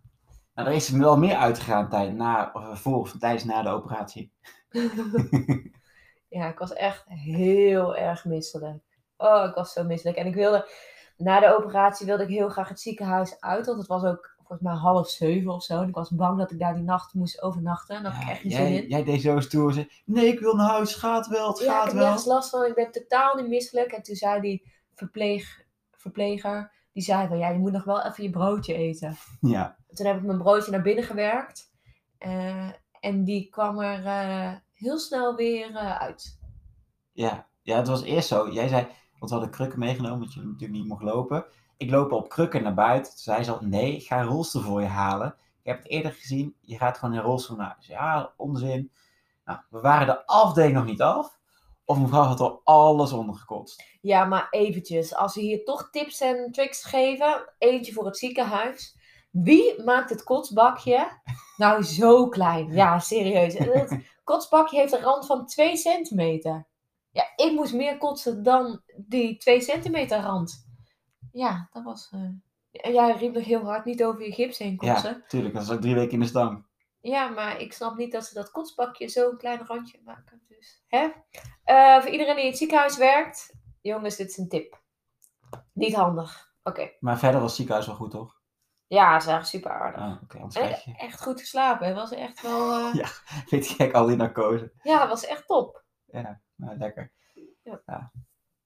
Nou, 0.53 0.67
er 0.67 0.73
is 0.73 0.89
wel 0.89 1.17
meer 1.17 1.35
uitgegaan 1.35 1.89
tijd, 1.89 2.13
na, 2.13 2.49
of 2.53 2.81
voor 2.81 2.99
of 2.99 3.17
tijdens 3.17 3.43
na 3.43 3.61
de 3.61 3.69
operatie. 3.69 4.33
ja, 6.37 6.47
ik 6.49 6.57
was 6.57 6.73
echt 6.73 7.03
heel 7.07 7.95
erg 7.95 8.25
misselijk. 8.25 8.90
Oh, 9.21 9.45
ik 9.49 9.55
was 9.55 9.73
zo 9.73 9.83
misselijk. 9.83 10.17
En 10.17 10.25
ik 10.25 10.33
wilde, 10.35 10.69
na 11.17 11.39
de 11.39 11.55
operatie 11.57 12.05
wilde 12.05 12.23
ik 12.23 12.29
heel 12.29 12.49
graag 12.49 12.69
het 12.69 12.79
ziekenhuis 12.79 13.39
uit. 13.39 13.65
Want 13.65 13.77
het 13.77 13.87
was 13.87 14.03
ook 14.03 14.29
volgens 14.37 14.61
mij 14.61 14.73
half 14.73 15.09
zeven 15.09 15.51
of 15.51 15.63
zo. 15.63 15.81
En 15.81 15.87
ik 15.87 15.95
was 15.95 16.09
bang 16.09 16.37
dat 16.37 16.51
ik 16.51 16.59
daar 16.59 16.73
die 16.73 16.83
nacht 16.83 17.13
moest 17.13 17.41
overnachten. 17.41 17.95
En 17.95 18.03
daar 18.03 18.11
had 18.11 18.21
ik 18.21 18.27
Ja, 18.27 18.33
echt 18.33 18.41
geen 18.41 18.51
zin 18.51 18.83
in. 18.83 18.87
jij 18.89 19.03
deed 19.03 19.21
zo 19.21 19.39
stoer. 19.39 19.73
Zei, 19.73 19.89
nee, 20.05 20.27
ik 20.27 20.39
wil 20.39 20.55
naar 20.55 20.69
huis. 20.69 20.95
Gaat 20.95 21.27
wel, 21.27 21.47
het 21.47 21.59
Ja, 21.59 21.65
ik 21.65 21.71
gaat 21.71 21.83
heb 21.85 21.93
wel. 21.93 22.03
nergens 22.03 22.25
last 22.25 22.49
van. 22.49 22.65
Ik 22.65 22.75
ben 22.75 22.91
totaal 22.91 23.35
niet 23.35 23.47
misselijk. 23.47 23.91
En 23.91 24.01
toen 24.03 24.15
zei 24.15 24.41
die 24.41 24.71
verpleeg, 24.93 25.61
verpleger, 25.91 26.71
die 26.93 27.03
zei 27.03 27.27
van, 27.27 27.37
ja, 27.37 27.49
je 27.49 27.59
moet 27.59 27.71
nog 27.71 27.83
wel 27.83 28.01
even 28.05 28.23
je 28.23 28.29
broodje 28.29 28.73
eten. 28.73 29.17
Ja, 29.41 29.77
Toen 29.93 30.05
heb 30.05 30.17
ik 30.17 30.23
mijn 30.23 30.37
broodje 30.37 30.71
naar 30.71 30.81
binnen 30.81 31.03
gewerkt. 31.03 31.69
Eh, 32.17 32.69
en 32.99 33.23
die 33.23 33.49
kwam 33.49 33.79
er 33.79 34.05
eh, 34.05 34.51
heel 34.73 34.97
snel 34.99 35.35
weer 35.35 35.75
eh, 35.75 35.95
uit. 35.97 36.39
ja. 37.11 37.47
ja, 37.61 37.77
het 37.77 37.87
was 37.87 38.03
eerst 38.03 38.27
zo. 38.27 38.49
Jij 38.49 38.67
zei, 38.67 38.87
want 39.21 39.33
we 39.33 39.37
hadden 39.37 39.49
krukken 39.49 39.79
meegenomen, 39.79 40.19
want 40.19 40.33
je 40.33 40.41
natuurlijk 40.41 40.71
niet 40.71 40.87
mocht 40.87 41.03
lopen. 41.03 41.45
Ik 41.77 41.89
loop 41.89 42.11
op 42.11 42.29
krukken 42.29 42.63
naar 42.63 42.73
buiten. 42.73 43.11
Toen 43.11 43.21
zei 43.21 43.43
ze 43.43 43.51
al, 43.51 43.59
nee, 43.61 43.95
ik 43.95 44.05
ga 44.05 44.19
een 44.19 44.27
rolstoel 44.27 44.61
voor 44.61 44.81
je 44.81 44.87
halen. 44.87 45.27
Ik 45.61 45.67
heb 45.67 45.77
het 45.77 45.87
eerder 45.87 46.11
gezien, 46.11 46.55
je 46.61 46.77
gaat 46.77 46.97
gewoon 46.97 47.13
in 47.13 47.19
een 47.19 47.25
rolstoel 47.25 47.57
naar 47.57 47.67
huis. 47.67 47.87
Ja, 47.87 48.33
onzin. 48.37 48.91
Nou, 49.45 49.59
we 49.69 49.79
waren 49.79 50.07
de 50.07 50.25
afdeling 50.25 50.73
nog 50.73 50.85
niet 50.85 51.01
af. 51.01 51.39
Of 51.85 51.97
mevrouw 51.97 52.23
had 52.23 52.39
al 52.39 52.61
alles 52.63 53.11
ondergekotst. 53.11 53.83
Ja, 54.01 54.25
maar 54.25 54.47
eventjes. 54.49 55.15
Als 55.15 55.35
we 55.35 55.41
hier 55.41 55.63
toch 55.63 55.89
tips 55.91 56.21
en 56.21 56.51
tricks 56.51 56.83
geven. 56.83 57.53
Eentje 57.57 57.93
voor 57.93 58.05
het 58.05 58.17
ziekenhuis. 58.17 58.97
Wie 59.31 59.83
maakt 59.83 60.09
het 60.09 60.23
kotsbakje 60.23 61.21
nou 61.57 61.83
zo 61.83 62.27
klein? 62.27 62.71
Ja, 62.71 62.99
serieus. 62.99 63.57
Het 63.57 63.99
kotsbakje 64.23 64.77
heeft 64.77 64.93
een 64.93 65.01
rand 65.01 65.25
van 65.25 65.45
2 65.45 65.77
centimeter. 65.77 66.69
Ja, 67.11 67.23
ik 67.35 67.51
moest 67.51 67.73
meer 67.73 67.97
kotsen 67.97 68.43
dan 68.43 68.81
die 68.97 69.37
2 69.37 69.61
centimeter 69.61 70.19
rand. 70.19 70.67
Ja, 71.31 71.69
dat 71.71 71.83
was... 71.83 72.09
En 72.71 72.93
jij 72.93 73.11
riep 73.17 73.33
nog 73.33 73.43
heel 73.45 73.63
hard 73.63 73.85
niet 73.85 74.03
over 74.03 74.21
je 74.25 74.31
gips 74.31 74.57
heen 74.57 74.77
kotsen. 74.77 75.09
Ja, 75.11 75.23
tuurlijk. 75.27 75.53
Dat 75.53 75.63
is 75.63 75.71
ook 75.71 75.81
drie 75.81 75.95
weken 75.95 76.11
in 76.13 76.19
de 76.19 76.25
stang. 76.25 76.65
Ja, 77.01 77.27
maar 77.27 77.59
ik 77.59 77.73
snap 77.73 77.97
niet 77.97 78.11
dat 78.11 78.25
ze 78.25 78.33
dat 78.33 78.51
kotsbakje 78.51 79.09
zo'n 79.09 79.37
klein 79.37 79.65
randje 79.65 79.99
maken. 80.03 80.41
Dus, 80.47 80.83
hè? 80.87 81.09
Eh, 81.63 82.01
voor 82.01 82.09
iedereen 82.11 82.33
die 82.35 82.43
in 82.43 82.49
het 82.49 82.57
ziekenhuis 82.57 82.97
werkt, 82.97 83.53
jongens, 83.81 84.15
dit 84.15 84.29
is 84.29 84.37
een 84.37 84.49
tip. 84.49 84.81
Niet 85.73 85.95
handig. 85.95 86.53
Oké. 86.63 86.91
Maar 86.99 87.17
verder 87.19 87.39
was 87.39 87.47
het 87.49 87.55
ziekenhuis 87.57 87.87
wel 87.87 87.95
goed, 87.95 88.11
toch? 88.11 88.39
Ja, 88.87 89.19
ze 89.19 89.27
waren 89.29 89.45
super 89.45 89.71
aardig. 89.71 90.01
Ah, 90.01 90.63
En 90.63 90.69
je. 90.69 90.93
echt 90.97 91.21
goed 91.21 91.39
geslapen. 91.39 91.87
Het 91.87 91.95
was 91.95 92.11
echt 92.11 92.41
wel. 92.41 92.71
eh, 92.71 92.93
Ja. 93.01 93.07
Weet 93.49 93.67
je, 93.67 93.73
gek, 93.75 93.93
al 93.93 94.05
die 94.05 94.15
narcose. 94.15 94.71
ja, 94.83 94.99
het 94.99 95.09
was 95.09 95.25
echt 95.25 95.47
top. 95.47 95.83
Ja, 96.05 96.41
nou, 96.65 96.77
lekker. 96.77 97.11
Ja. 97.63 98.11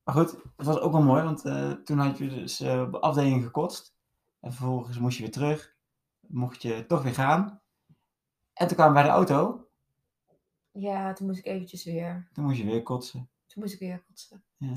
Maar 0.04 0.16
goed, 0.16 0.32
het 0.32 0.66
was 0.66 0.80
ook 0.80 0.92
wel 0.92 1.02
mooi, 1.02 1.24
want 1.24 1.46
eh, 1.46 1.72
toen 1.72 1.98
had 1.98 2.18
je 2.18 2.28
dus 2.28 2.60
eh, 2.60 2.82
op 2.82 2.92
de 2.92 3.00
afdeling 3.00 3.44
gekotst. 3.44 3.96
En 4.40 4.54
vervolgens 4.54 5.00
moest 5.00 5.18
je 5.18 5.24
weer 5.24 5.32
terug. 5.32 5.76
Mocht 6.20 6.62
je 6.62 6.86
toch 6.86 7.04
weer 7.04 7.14
gaan. 7.14 7.62
En 8.54 8.68
toen 8.68 8.76
kwamen 8.76 8.94
we 8.94 9.00
bij 9.02 9.10
de 9.10 9.16
auto. 9.16 9.70
Ja, 10.72 11.14
toen 11.14 11.28
moest 11.28 11.40
ik 11.40 11.46
eventjes 11.46 11.84
weer. 11.84 12.30
Toen 12.34 12.44
moest 12.44 12.58
je 12.58 12.66
weer 12.66 12.84
kotsen. 12.84 13.30
Toen 13.46 13.64
moest 13.64 13.74
ik 13.74 13.80
weer 13.80 14.04
kotsen. 14.08 14.44
Ja. 14.58 14.74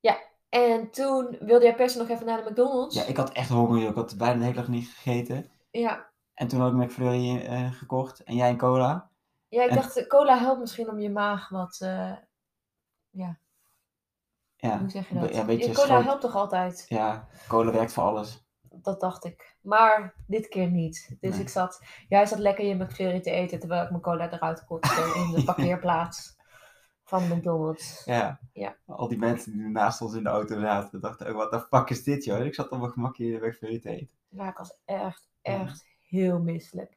Ja, 0.00 0.18
en 0.48 0.90
toen 0.90 1.36
wilde 1.40 1.64
jij 1.64 1.74
per 1.74 1.90
se 1.90 1.98
nog 1.98 2.08
even 2.08 2.26
naar 2.26 2.44
de 2.44 2.50
McDonald's. 2.50 2.94
Ja, 2.94 3.04
ik 3.04 3.16
had 3.16 3.32
echt 3.32 3.48
honger. 3.48 3.88
Ik 3.88 3.94
had 3.94 4.16
bijna 4.16 4.38
de 4.38 4.44
hele 4.44 4.56
dag 4.56 4.68
niet 4.68 4.88
gegeten. 4.88 5.50
ja. 5.70 6.10
En 6.34 6.48
toen 6.48 6.60
had 6.60 6.72
ik 6.72 6.78
McFlurry 6.78 7.36
eh, 7.36 7.72
gekocht. 7.72 8.22
En 8.22 8.36
jij 8.36 8.50
een 8.50 8.56
cola. 8.56 9.10
Ja, 9.52 9.62
ik 9.62 9.68
En- 9.70 9.74
dacht, 9.76 10.06
cola 10.06 10.38
helpt 10.38 10.60
misschien 10.60 10.88
om 10.88 10.98
je 11.00 11.10
maag 11.10 11.48
wat. 11.48 11.78
eh, 11.80 12.12
ja, 13.10 13.38
Ja, 14.56 14.78
hoe 14.78 14.90
zeg 14.90 15.08
je 15.08 15.14
dat? 15.18 15.34
ja, 15.34 15.40
een 15.40 15.46
beetje 15.46 15.68
Ja, 15.68 15.74
cola 15.74 16.02
helpt 16.02 16.20
toch 16.20 16.34
altijd? 16.34 16.84
ja, 16.88 17.28
cola 17.48 17.72
werkt 17.72 17.92
voor 17.92 18.02
alles. 18.02 18.44
Dat 18.70 19.00
dacht 19.00 19.24
ik. 19.24 19.56
Maar 19.60 20.14
dit 20.26 20.48
keer 20.48 20.70
niet. 20.70 21.16
Dus 21.20 21.30
Nee. 21.34 21.40
ik 21.40 21.48
zat, 21.48 21.82
jij 22.08 22.26
zat 22.26 22.38
lekker 22.38 22.64
je 22.64 22.74
McFlurry 22.74 23.20
te 23.20 23.30
eten 23.30 23.58
terwijl 23.58 23.82
ik 23.84 23.90
mijn 23.90 24.02
cola 24.02 24.30
eruit 24.32 24.64
kotste 24.64 25.12
in 25.14 25.30
de 25.34 25.44
parkeerplaats 25.54 26.36
van 27.04 27.28
McDonald's. 27.28 28.04
Ja. 28.04 28.38
Ja. 28.52 28.76
Al 28.86 29.08
die 29.08 29.18
mensen 29.18 29.52
die 29.52 29.68
naast 29.68 30.00
ons 30.00 30.14
in 30.14 30.22
de 30.22 30.28
auto 30.28 30.60
zaten, 30.60 31.00
dachten 31.00 31.26
ook, 31.26 31.36
wat 31.36 31.50
de 31.50 31.60
fuck 31.60 31.90
is 31.90 32.02
dit, 32.04 32.24
joh? 32.24 32.36
En 32.38 32.46
ik 32.46 32.54
zat 32.54 32.70
op 32.70 32.78
mijn 32.78 32.90
gemak 32.92 33.16
hier 33.16 33.40
de 33.40 33.46
McFlurry 33.46 33.80
te 33.80 33.88
eten. 33.90 34.16
Ja, 34.28 34.48
ik 34.48 34.56
was 34.56 34.74
echt, 34.84 35.28
Ja. 35.42 35.52
echt 35.60 35.86
heel 36.08 36.38
misselijk. 36.40 36.94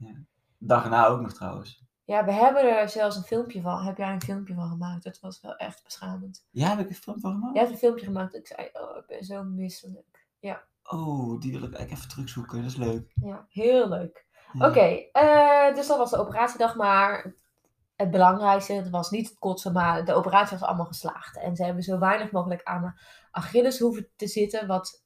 Dag 0.57 0.83
erna 0.83 1.05
ook 1.07 1.21
nog 1.21 1.33
trouwens. 1.33 1.83
Ja, 2.05 2.25
we 2.25 2.31
hebben 2.31 2.77
er 2.79 2.89
zelfs 2.89 3.15
een 3.15 3.23
filmpje 3.23 3.61
van. 3.61 3.85
Heb 3.85 3.97
jij 3.97 4.13
een 4.13 4.21
filmpje 4.21 4.53
van 4.53 4.69
gemaakt? 4.69 5.03
Het 5.03 5.19
was 5.19 5.41
wel 5.41 5.55
echt 5.55 5.83
beschamend. 5.83 6.45
Ja, 6.51 6.69
heb 6.69 6.79
ik 6.79 6.89
een 6.89 6.95
film 6.95 7.19
van 7.19 7.31
gemaakt? 7.31 7.53
Jij 7.53 7.61
hebt 7.61 7.73
een 7.73 7.81
filmpje 7.81 8.05
gemaakt. 8.05 8.35
Ik 8.35 8.47
zei, 8.47 8.69
oh, 8.73 8.97
ik 8.97 9.05
ben 9.07 9.23
zo 9.23 9.43
misselijk. 9.43 10.15
Oh, 10.89 11.39
die 11.39 11.51
wil 11.51 11.63
ik 11.63 11.73
eigenlijk 11.73 11.91
even 11.91 12.09
terugzoeken. 12.09 12.61
Dat 12.61 12.71
is 12.71 12.77
leuk. 12.77 13.11
Ja, 13.21 13.45
heel 13.49 13.89
leuk. 13.89 14.25
Ja. 14.53 14.67
Oké, 14.69 15.09
eh, 15.11 15.75
dus 15.75 15.87
dat 15.87 15.97
was 15.97 16.11
de 16.11 16.17
operatiedag, 16.17 16.75
maar 16.75 17.35
het 17.95 18.11
belangrijkste 18.11 18.73
het 18.73 18.89
was 18.89 19.09
niet 19.09 19.29
het 19.29 19.39
kotsen, 19.39 19.73
maar 19.73 20.05
de 20.05 20.13
operatie 20.13 20.57
was 20.57 20.67
allemaal 20.67 20.85
geslaagd. 20.85 21.37
En 21.37 21.55
ze 21.55 21.63
hebben 21.63 21.83
zo 21.83 21.99
weinig 21.99 22.31
mogelijk 22.31 22.63
aan 22.63 22.81
de 22.81 23.01
Achilles 23.31 23.79
hoeven 23.79 24.09
te 24.15 24.27
zitten, 24.27 24.67
wat 24.67 25.03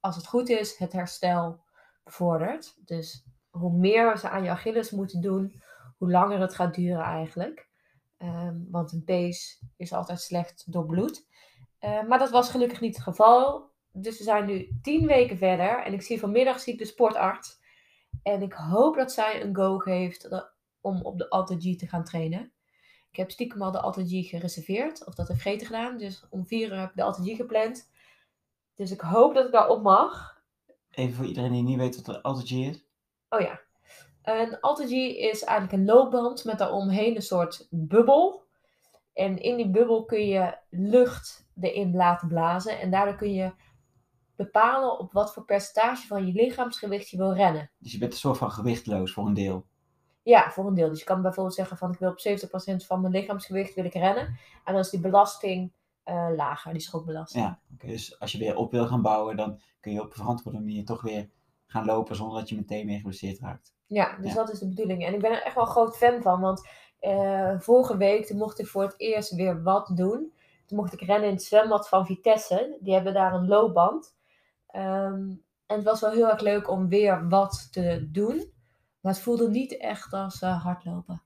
als 0.00 0.16
het 0.16 0.26
goed 0.26 0.48
is, 0.48 0.78
het 0.78 0.92
herstel 0.92 1.64
bevordert. 2.04 2.76
Dus 2.84 3.26
hoe 3.50 3.72
meer 3.72 4.18
ze 4.18 4.28
aan 4.28 4.42
je 4.42 4.50
Achilles 4.50 4.90
moeten 4.90 5.20
doen, 5.20 5.62
hoe 5.98 6.10
langer 6.10 6.40
het 6.40 6.54
gaat 6.54 6.74
duren 6.74 7.02
eigenlijk. 7.02 7.68
Ehm, 8.16 8.60
want 8.70 8.92
een 8.92 9.04
pees 9.04 9.62
is 9.76 9.92
altijd 9.92 10.20
slecht 10.20 10.72
door 10.72 10.86
bloed. 10.86 11.26
Eh, 11.78 12.02
maar 12.02 12.18
dat 12.18 12.30
was 12.30 12.50
gelukkig 12.50 12.80
niet 12.80 12.94
het 12.94 13.04
geval. 13.04 13.70
Dus 13.92 14.18
we 14.18 14.24
zijn 14.24 14.46
nu 14.46 14.78
tien 14.82 15.06
weken 15.06 15.38
verder. 15.38 15.82
En 15.82 15.92
ik 15.92 16.02
zie 16.02 16.18
vanmiddag 16.18 16.60
zie 16.60 16.72
ik 16.72 16.78
de 16.78 16.84
sportarts. 16.84 17.60
En 18.22 18.42
ik 18.42 18.52
hoop 18.52 18.96
dat 18.96 19.12
zij 19.12 19.42
een 19.42 19.56
go 19.56 19.78
geeft 19.78 20.48
om 20.80 21.02
op 21.02 21.18
de 21.18 21.30
AlterG 21.30 21.76
te 21.76 21.86
gaan 21.86 22.04
trainen. 22.04 22.52
Ik 23.10 23.16
heb 23.16 23.30
stiekem 23.30 23.62
al 23.62 23.70
de 23.70 23.80
AlterG 23.80 24.28
gereserveerd. 24.28 25.06
Of 25.06 25.14
dat 25.14 25.28
heb 25.28 25.36
ik 25.36 25.42
vergeten 25.42 25.66
gedaan. 25.66 25.96
Dus 25.96 26.26
om 26.30 26.46
vier 26.46 26.68
uur 26.68 26.78
heb 26.78 26.90
ik 26.90 26.96
de 26.96 27.02
AlterG 27.02 27.36
gepland. 27.36 27.90
Dus 28.74 28.90
ik 28.90 29.00
hoop 29.00 29.34
dat 29.34 29.46
ik 29.46 29.52
daar 29.52 29.68
op 29.68 29.82
mag. 29.82 30.42
Even 30.90 31.14
voor 31.14 31.26
iedereen 31.26 31.52
die 31.52 31.62
niet 31.62 31.78
weet 31.78 31.96
wat 31.96 32.14
een 32.14 32.22
AlterG 32.22 32.50
is. 32.50 32.84
Oh 33.28 33.40
ja. 33.40 33.60
Een 34.24 34.60
AlterG 34.60 34.90
is 35.16 35.42
eigenlijk 35.42 35.72
een 35.72 35.94
loopband 35.94 36.44
met 36.44 36.58
daaromheen 36.58 37.16
een 37.16 37.22
soort 37.22 37.66
bubbel. 37.70 38.42
En 39.12 39.38
in 39.38 39.56
die 39.56 39.70
bubbel 39.70 40.04
kun 40.04 40.26
je 40.26 40.58
lucht 40.70 41.46
erin 41.60 41.94
laten 41.94 42.28
blazen. 42.28 42.80
En 42.80 42.90
daardoor 42.90 43.16
kun 43.16 43.32
je 43.32 43.52
bepalen 44.36 44.98
op 44.98 45.12
wat 45.12 45.32
voor 45.32 45.44
percentage 45.44 46.06
van 46.06 46.26
je 46.26 46.32
lichaamsgewicht 46.32 47.10
je 47.10 47.16
wil 47.16 47.34
rennen. 47.34 47.70
Dus 47.78 47.92
je 47.92 47.98
bent 47.98 48.12
een 48.12 48.18
soort 48.18 48.38
van 48.38 48.50
gewichtloos 48.50 49.12
voor 49.12 49.26
een 49.26 49.34
deel. 49.34 49.66
Ja, 50.22 50.50
voor 50.50 50.66
een 50.66 50.74
deel. 50.74 50.88
Dus 50.88 50.98
je 50.98 51.04
kan 51.04 51.22
bijvoorbeeld 51.22 51.56
zeggen 51.56 51.76
van 51.76 51.92
ik 51.92 51.98
wil 51.98 52.10
op 52.10 52.18
70% 52.82 52.86
van 52.86 53.00
mijn 53.00 53.12
lichaamsgewicht 53.12 53.74
wil 53.74 53.84
ik 53.84 53.94
rennen. 53.94 54.26
En 54.64 54.72
dan 54.72 54.78
is 54.78 54.90
die 54.90 55.00
belasting 55.00 55.72
eh, 56.02 56.28
lager, 56.36 56.72
die 56.72 56.82
schokbelasting. 56.82 57.44
Ja, 57.44 57.60
oké. 57.74 57.86
dus 57.86 58.20
als 58.20 58.32
je 58.32 58.38
weer 58.38 58.56
op 58.56 58.70
wil 58.70 58.86
gaan 58.86 59.02
bouwen, 59.02 59.36
dan 59.36 59.60
kun 59.80 59.92
je 59.92 60.00
op 60.00 60.06
een 60.06 60.16
verantwoorde 60.16 60.58
manier 60.58 60.84
toch 60.84 61.02
weer 61.02 61.30
gaan 61.66 61.84
lopen 61.84 62.16
zonder 62.16 62.38
dat 62.38 62.48
je 62.48 62.56
meteen 62.56 62.86
meer 62.86 62.96
geblesseerd 62.96 63.38
raakt. 63.38 63.73
Ja, 63.86 64.16
dus 64.16 64.28
Ja. 64.30 64.34
dat 64.34 64.50
is 64.52 64.58
de 64.58 64.68
bedoeling. 64.68 65.04
En 65.06 65.14
ik 65.14 65.20
ben 65.20 65.30
er 65.30 65.42
echt 65.42 65.54
wel 65.54 65.64
een 65.64 65.70
groot 65.70 65.96
fan 65.96 66.22
van, 66.22 66.40
want 66.40 66.68
eh, 66.98 67.54
vorige 67.60 67.96
week 67.96 68.26
toen 68.26 68.36
mocht 68.38 68.58
ik 68.58 68.66
voor 68.66 68.82
het 68.82 68.94
eerst 68.96 69.34
weer 69.34 69.62
wat 69.62 69.90
doen. 69.96 70.32
Toen 70.66 70.78
mocht 70.78 70.92
ik 70.92 71.00
rennen 71.00 71.28
in 71.28 71.34
het 71.34 71.42
zwembad 71.42 71.88
van 71.88 72.06
Vitesse. 72.06 72.76
Die 72.80 72.94
hebben 72.94 73.14
daar 73.14 73.34
een 73.34 73.48
loopband. 73.48 74.16
Ehm, 74.66 75.30
en 75.66 75.76
het 75.76 75.84
was 75.84 76.00
wel 76.00 76.10
heel 76.10 76.30
erg 76.30 76.40
leuk 76.40 76.70
om 76.70 76.88
weer 76.88 77.28
wat 77.28 77.68
te 77.72 78.08
doen. 78.10 78.52
Maar 79.00 79.12
het 79.12 79.22
voelde 79.22 79.48
niet 79.48 79.76
echt 79.76 80.12
als 80.12 80.42
eh, 80.42 80.62
hardlopen. 80.64 81.22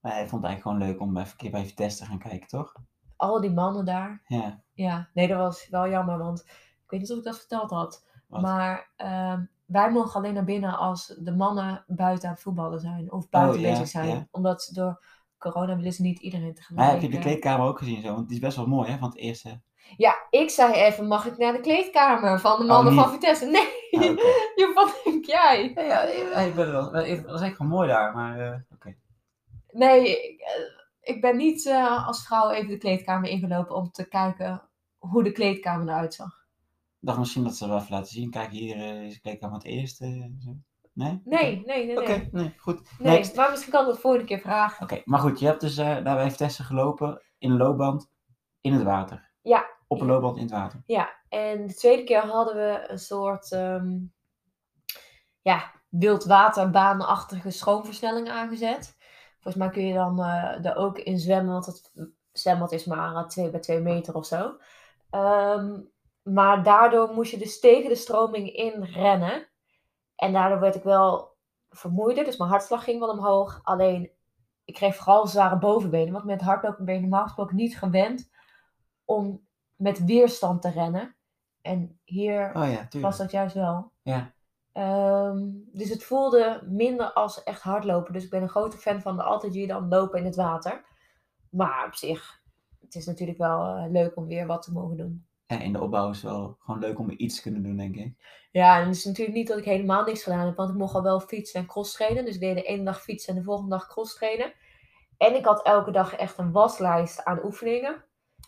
Maar 0.00 0.12
hij 0.12 0.28
vond 0.28 0.42
het 0.42 0.50
eigenlijk 0.50 0.62
gewoon 0.62 0.78
leuk 0.78 1.00
om 1.00 1.16
even 1.16 1.30
een 1.30 1.36
keer 1.36 1.50
bij 1.50 1.64
Vitesse 1.66 1.98
te 1.98 2.04
gaan 2.04 2.18
kijken, 2.18 2.48
toch? 2.48 2.74
al 3.16 3.40
die 3.40 3.50
mannen 3.52 3.84
daar. 3.84 4.22
Ja. 4.26 4.62
Ja, 4.72 5.08
nee, 5.14 5.28
dat 5.28 5.38
was 5.38 5.68
wel 5.68 5.88
jammer, 5.88 6.18
want 6.18 6.40
ik 6.84 6.90
weet 6.90 7.00
niet 7.00 7.12
of 7.12 7.18
ik 7.18 7.24
dat 7.24 7.38
verteld 7.38 7.70
had. 7.70 8.06
Wat? 8.28 8.40
Maar 8.40 8.90
ehm, 8.96 9.44
wij 9.66 9.90
mogen 9.90 10.14
alleen 10.20 10.34
naar 10.34 10.44
binnen 10.44 10.78
als 10.78 11.14
de 11.18 11.32
mannen 11.32 11.84
buiten 11.86 12.28
aan 12.28 12.34
het 12.34 12.42
voetballen 12.42 12.80
zijn 12.80 13.12
of 13.12 13.28
buiten 13.28 13.56
Oh, 13.56 13.60
ja, 13.64 13.70
bezig 13.70 13.88
zijn. 13.88 14.08
ja. 14.08 14.26
Omdat 14.30 14.70
door 14.72 15.04
corona 15.38 15.76
willen 15.76 15.92
ze 15.92 16.02
niet 16.02 16.18
iedereen 16.18 16.44
Maar 16.46 16.54
tegelijk. 16.54 16.90
heb 16.90 17.00
je 17.00 17.08
de 17.08 17.16
eh, 17.16 17.22
kleedkamer 17.22 17.66
ook 17.66 17.78
gezien 17.78 18.02
zo? 18.02 18.14
Want 18.14 18.26
die 18.28 18.36
is 18.36 18.42
best 18.42 18.56
wel 18.56 18.66
mooi, 18.66 18.90
hè? 18.90 18.98
Van 18.98 19.08
het 19.08 19.18
eerste. 19.18 19.60
Ja, 19.96 20.14
ik 20.30 20.50
zei 20.50 20.72
even, 20.72 21.06
mag 21.06 21.26
ik 21.26 21.38
naar 21.38 21.52
de 21.52 21.60
kleedkamer 21.60 22.40
van 22.40 22.56
de 22.56 22.62
Oh, 22.62 22.68
mannen 22.68 22.94
van 22.94 23.10
Vitesse? 23.10 23.44
Nee, 23.46 23.62
je, 24.60 24.72
wat 24.74 25.00
denk 25.04 25.24
jij? 25.24 25.72
Ja, 25.74 26.02
ja, 26.02 26.40
ik 26.40 26.54
ben 26.54 26.70
wel. 26.72 26.92
Het 26.92 27.24
was 27.24 27.40
echt 27.40 27.58
wel 27.58 27.68
mooi 27.68 27.88
daar, 27.88 28.14
maar 28.14 28.40
eh, 28.40 28.58
oké. 28.74 28.96
Nee, 29.70 30.08
ik, 30.10 30.40
eh, 30.40 31.14
ik 31.14 31.20
ben 31.20 31.36
niet 31.36 31.66
als 32.06 32.26
vrouw 32.26 32.50
even 32.50 32.68
de 32.70 32.78
kleedkamer 32.78 33.30
ingelopen 33.30 33.76
om 33.76 33.90
te 33.90 34.08
kijken 34.08 34.62
hoe 34.98 35.22
de 35.22 35.32
kleedkamer 35.32 35.88
eruit 35.88 36.14
zag. 36.14 36.45
Dacht 37.06 37.18
misschien 37.18 37.44
dat 37.44 37.56
ze 37.56 37.68
wel 37.68 37.76
even 37.78 37.92
laten 37.92 38.12
zien. 38.12 38.30
Kijk, 38.30 38.50
hier 38.50 38.76
eh, 38.76 39.02
is 39.02 39.14
de 39.14 39.20
kleedkamer 39.20 39.56
het 39.56 39.64
eerste. 39.66 40.04
eh, 40.04 40.44
zo. 40.44 40.56
Nee? 40.92 41.20
Nee, 41.24 41.62
nee, 41.66 41.86
nee. 41.86 42.00
Oké, 42.00 42.10
Nee, 42.12 42.28
nee, 42.32 42.54
goed. 42.58 42.80
nee. 42.98 43.16
Next. 43.16 43.36
maar 43.36 43.50
misschien 43.50 43.72
kan 43.72 43.80
ik 43.82 43.86
dat 43.88 44.00
volgende 44.00 44.26
keer 44.26 44.38
vragen. 44.40 44.82
Oké, 44.82 45.02
maar 45.04 45.18
goed, 45.20 45.38
je 45.38 45.46
hebt 45.46 45.60
dus 45.60 45.76
eh, 45.76 45.86
daar 45.86 46.16
bij 46.16 46.30
Vitesse 46.30 46.62
gelopen 46.62 47.22
in 47.38 47.50
een 47.50 47.56
loopband 47.56 48.10
in 48.60 48.72
het 48.72 48.82
water. 48.82 49.30
Ja. 49.42 49.66
Op 49.86 50.00
een 50.00 50.06
loopband 50.06 50.36
in 50.36 50.42
het 50.42 50.50
water. 50.52 50.82
Ja, 50.86 51.10
en 51.28 51.66
de 51.66 51.74
tweede 51.74 52.04
keer 52.04 52.20
hadden 52.26 52.54
we 52.56 52.84
een 52.88 52.98
soort 52.98 53.52
ehm 53.52 53.98
ja, 55.42 55.72
wildwaterbaanachtige 55.88 57.50
stroomversnelling 57.50 58.28
aangezet. 58.30 58.96
Volgens 59.40 59.64
mij 59.64 59.70
kun 59.72 59.86
je 59.86 59.94
dan 59.94 60.22
eh, 60.22 60.64
er 60.64 60.76
ook 60.76 60.98
in 60.98 61.18
zwemmen, 61.18 61.52
want 61.52 61.66
het 61.66 61.90
zwembad 62.32 62.72
is 62.72 62.84
maar 62.84 63.28
2 63.28 63.50
bij 63.50 63.60
2 63.60 63.80
meter 63.80 64.14
of 64.14 64.26
zo. 64.26 64.56
Ehm, 65.10 65.80
maar 66.32 66.62
daardoor 66.62 67.12
moest 67.14 67.30
je 67.30 67.38
dus 67.38 67.60
tegen 67.60 67.88
de 67.88 67.94
stroming 67.94 68.52
in 68.52 68.82
rennen. 68.82 69.48
En 70.16 70.32
daardoor 70.32 70.60
werd 70.60 70.74
ik 70.74 70.82
wel 70.82 71.36
vermoeider, 71.70 72.24
dus 72.24 72.36
mijn 72.36 72.50
hartslag 72.50 72.84
ging 72.84 73.00
wel 73.00 73.08
omhoog. 73.08 73.60
Alleen, 73.62 74.10
ik 74.64 74.74
kreeg 74.74 74.96
vooral 74.96 75.26
zware 75.26 75.58
bovenbenen, 75.58 76.12
want 76.12 76.24
met 76.24 76.40
hardlopen 76.40 76.84
ben 76.84 76.94
je 76.94 77.00
normaal 77.00 77.24
gesproken 77.24 77.56
niet 77.56 77.78
gewend 77.78 78.30
om 79.04 79.46
met 79.76 80.04
weerstand 80.04 80.62
te 80.62 80.70
rennen. 80.70 81.16
En 81.62 82.00
hier 82.04 82.50
Oh 82.54 82.70
ja, 82.70 83.00
was 83.00 83.16
dat 83.16 83.30
juist 83.30 83.54
wel. 83.54 83.92
Ja. 84.02 84.34
Ehm, 84.72 85.48
dus 85.72 85.88
het 85.88 86.04
voelde 86.04 86.62
minder 86.68 87.12
als 87.12 87.42
echt 87.42 87.62
hardlopen. 87.62 88.12
Dus 88.12 88.24
ik 88.24 88.30
ben 88.30 88.42
een 88.42 88.48
grote 88.48 88.78
fan 88.78 89.00
van 89.00 89.16
de 89.16 89.22
altijd 89.22 89.54
hier 89.54 89.68
dan 89.68 89.88
lopen 89.88 90.18
in 90.18 90.24
het 90.24 90.36
water. 90.36 90.84
Maar 91.50 91.86
op 91.86 91.94
zich, 91.94 92.42
het 92.80 92.94
is 92.94 93.06
natuurlijk 93.06 93.38
wel 93.38 93.76
eh, 93.76 93.90
leuk 93.90 94.16
om 94.16 94.26
weer 94.26 94.46
wat 94.46 94.62
te 94.62 94.72
mogen 94.72 94.96
doen. 94.96 95.25
Ja, 95.46 95.60
in 95.60 95.72
de 95.72 95.80
opbouw 95.80 96.10
is 96.10 96.22
wel 96.22 96.56
gewoon 96.58 96.80
leuk 96.80 96.98
om 96.98 97.14
iets 97.16 97.36
te 97.36 97.42
kunnen 97.42 97.62
doen, 97.62 97.76
denk 97.76 97.96
ik. 97.96 98.14
Ja, 98.50 98.80
en 98.80 98.86
het 98.86 98.96
is 98.96 99.04
natuurlijk 99.04 99.36
niet 99.36 99.48
dat 99.48 99.58
ik 99.58 99.64
helemaal 99.64 100.04
niks 100.04 100.22
gedaan 100.22 100.46
heb. 100.46 100.56
Want 100.56 100.70
ik 100.70 100.76
mocht 100.76 100.94
al 100.94 101.02
wel 101.02 101.20
fietsen 101.20 101.60
en 101.60 101.66
cross 101.66 101.92
trainen. 101.92 102.24
Dus 102.24 102.34
ik 102.34 102.40
deed 102.40 102.54
de 102.54 102.62
ene 102.62 102.84
dag 102.84 103.02
fietsen 103.02 103.32
en 103.32 103.38
de 103.38 103.44
volgende 103.44 103.70
dag 103.70 103.88
cross 103.88 104.14
trainen. 104.14 104.52
En 105.16 105.34
ik 105.34 105.44
had 105.44 105.66
elke 105.66 105.90
dag 105.90 106.14
echt 106.14 106.38
een 106.38 106.52
waslijst 106.52 107.24
aan 107.24 107.44
oefeningen. 107.44 108.04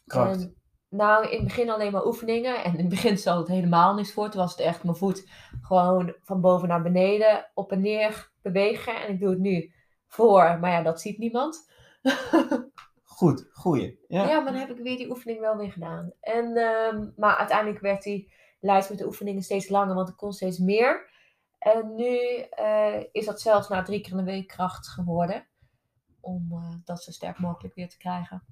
Kracht. 0.06 0.40
En, 0.40 0.56
nou, 0.88 1.28
in 1.28 1.36
het 1.36 1.46
begin 1.46 1.70
alleen 1.70 1.92
maar 1.92 2.06
oefeningen. 2.06 2.64
En 2.64 2.72
in 2.72 2.78
het 2.78 2.88
begin 2.88 3.18
stelde 3.18 3.40
het 3.40 3.48
helemaal 3.48 3.94
niks 3.94 4.12
voor. 4.12 4.30
Toen 4.30 4.40
was 4.40 4.50
het 4.50 4.60
echt 4.60 4.84
mijn 4.84 4.96
voet 4.96 5.30
gewoon 5.60 6.14
van 6.22 6.40
boven 6.40 6.68
naar 6.68 6.82
beneden 6.82 7.50
op 7.54 7.72
en 7.72 7.80
neer 7.80 8.30
bewegen. 8.42 9.02
En 9.02 9.12
ik 9.12 9.20
doe 9.20 9.30
het 9.30 9.38
nu 9.38 9.72
voor, 10.06 10.58
maar 10.60 10.70
ja, 10.70 10.82
dat 10.82 11.00
ziet 11.00 11.18
niemand. 11.18 11.70
Goed, 13.18 13.48
goeie. 13.52 13.98
Ja. 14.08 14.24
Maar 14.24 14.44
dan 14.44 14.60
heb 14.60 14.70
ik 14.70 14.76
weer 14.76 14.96
die 14.96 15.10
oefening 15.10 15.40
wel 15.40 15.56
weer 15.56 15.72
gedaan. 15.72 16.12
En, 16.20 16.56
ehm, 16.56 17.08
maar 17.16 17.36
uiteindelijk 17.36 17.80
werd 17.80 18.02
die 18.02 18.32
lijst 18.60 18.88
met 18.88 18.98
de 18.98 19.06
oefeningen 19.06 19.42
steeds 19.42 19.68
langer, 19.68 19.94
want 19.94 20.08
ik 20.08 20.16
kon 20.16 20.32
steeds 20.32 20.58
meer. 20.58 21.10
En 21.58 21.94
nu 21.94 22.16
eh, 22.50 23.04
is 23.12 23.24
dat 23.24 23.40
zelfs 23.40 23.68
na 23.68 23.82
drie 23.82 24.00
keer 24.00 24.10
in 24.10 24.16
de 24.16 24.22
week 24.24 24.48
kracht 24.48 24.88
geworden. 24.88 25.46
Om 26.20 26.48
eh, 26.52 26.74
dat 26.84 27.02
zo 27.02 27.10
sterk 27.10 27.38
mogelijk 27.38 27.74
weer 27.74 27.88
te 27.88 27.96
krijgen. 27.98 28.44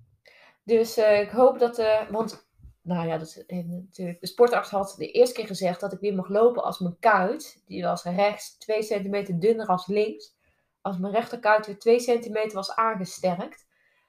Dus 0.64 0.96
eh, 0.96 1.20
ik 1.20 1.30
hoop 1.30 1.58
dat, 1.58 1.82
want, 2.10 2.48
nou 2.82 3.08
ja, 3.08 3.18
dat 3.18 3.44
natuurlijk, 3.48 4.20
de 4.20 4.26
sportarts 4.26 4.70
had 4.70 4.94
de 4.98 5.10
eerste 5.10 5.34
keer 5.34 5.46
gezegd 5.46 5.80
dat 5.80 5.92
ik 5.92 6.00
weer 6.00 6.14
mag 6.14 6.28
lopen 6.28 6.64
als 6.64 6.78
mijn 6.78 6.98
kuit, 6.98 7.62
die 7.66 7.82
was 7.82 8.04
rechts 8.04 8.58
2 8.58 8.82
centimeter 8.82 9.40
dunner 9.40 9.66
als 9.66 9.86
links, 9.86 10.36
als 10.80 10.98
mijn 10.98 11.12
rechterkuit 11.12 11.66
weer 11.66 11.78
2 11.78 12.00
centimeter 12.00 12.54
was 12.54 12.74
aangesterkt. 12.74 13.65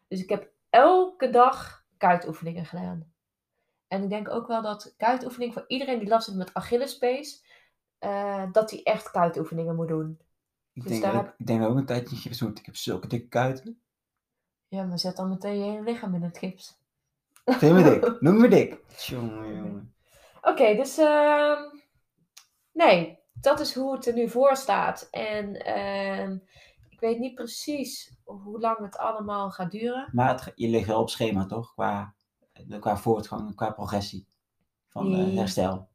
Dus 0.08 0.22
ik 0.22 0.30
heb 0.30 0.52
elke 0.70 1.30
dag 1.30 1.86
kuitoefeningen 1.98 2.66
gedaan. 2.66 3.14
En 3.88 4.04
ik 4.04 4.10
denk 4.10 4.30
ook 4.30 4.48
wel 4.48 4.62
dat 4.62 4.94
kuitoefening 4.98 5.54
voor 5.54 5.66
iedereen 5.68 6.00
die 6.00 6.08
last 6.08 6.26
heeft 6.28 6.38
met 6.38 6.54
Achillespees, 6.54 7.46
eh 8.00 8.44
dat 8.52 8.72
hij 8.72 8.84
echt 8.84 9.12
kuitoefeningen 9.12 9.76
moet 9.76 9.88
doen. 9.88 10.20
Ik, 10.74 10.84
Dus 10.84 10.92
denk 10.92 11.04
daar 11.04 11.36
ik 11.38 11.46
denk 11.48 11.64
ook 11.64 11.78
een 11.78 11.86
tijdje 11.86 12.16
niet 12.16 12.24
gezoet. 12.24 12.60
Ik 12.60 12.66
heb 12.66 12.76
zulke 12.76 13.08
dikke 13.08 13.28
kuiten. 13.28 13.82
Ja, 14.68 14.84
maar 14.84 15.00
zet 15.00 15.16
dan 15.16 15.30
meteen 15.30 15.58
je 15.58 15.64
hele 15.64 15.84
lichaam 15.84 16.16
in 16.16 16.24
het 16.24 16.38
gips. 16.38 16.80
Vind 17.46 17.76
me 17.76 17.84
dik. 17.84 18.16
Noem 18.22 18.40
me 18.40 18.48
dik. 18.48 18.80
Jongen, 18.98 19.56
jongen. 19.56 19.94
Oké, 20.42 20.76
dus 20.76 20.98
ehm, 20.98 21.62
nee, 22.72 23.20
dat 23.34 23.60
is 23.60 23.74
hoe 23.74 23.96
het 23.96 24.08
er 24.08 24.14
nu 24.14 24.30
voor 24.30 24.56
staat. 24.56 25.08
En 25.12 25.66
ehm, 25.66 26.38
ik 26.98 27.04
weet 27.04 27.20
niet 27.20 27.36
precies 27.36 28.18
hoe 28.24 28.60
lang 28.60 28.78
het 28.80 28.98
allemaal 28.98 29.52
gaat 29.52 29.72
duren. 29.72 30.10
Maar 30.12 30.30
het, 30.30 30.52
je 30.56 30.68
ligt 30.68 30.88
wel 30.88 31.02
op 31.02 31.10
schema, 31.10 31.46
toch? 31.46 31.74
Qua, 31.74 32.16
qua 32.80 32.98
voortgang, 32.98 33.56
qua 33.56 33.72
progressie 33.72 34.28
van 34.88 35.14
eh, 35.14 35.34
Ja. 35.34 35.40
herstel. 35.40 35.90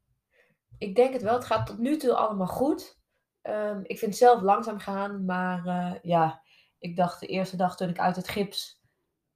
Ik 0.77 0.95
denk 0.95 1.13
het 1.13 1.21
wel. 1.21 1.33
Het 1.33 1.45
gaat 1.45 1.65
tot 1.65 1.77
nu 1.77 1.97
toe 1.97 2.13
allemaal 2.13 2.47
goed. 2.47 2.99
Ehm, 3.41 3.79
ik 3.83 3.97
vind 3.99 4.11
het 4.11 4.19
zelf 4.19 4.41
langzaam 4.41 4.79
gaan, 4.79 5.25
maar 5.25 5.65
eh, 5.65 5.93
ja, 6.01 6.41
ik 6.79 6.95
dacht 6.95 7.19
de 7.19 7.27
eerste 7.27 7.55
dag 7.57 7.75
toen 7.75 7.89
ik 7.89 7.99
uit 7.99 8.15
het 8.15 8.27
gips 8.27 8.81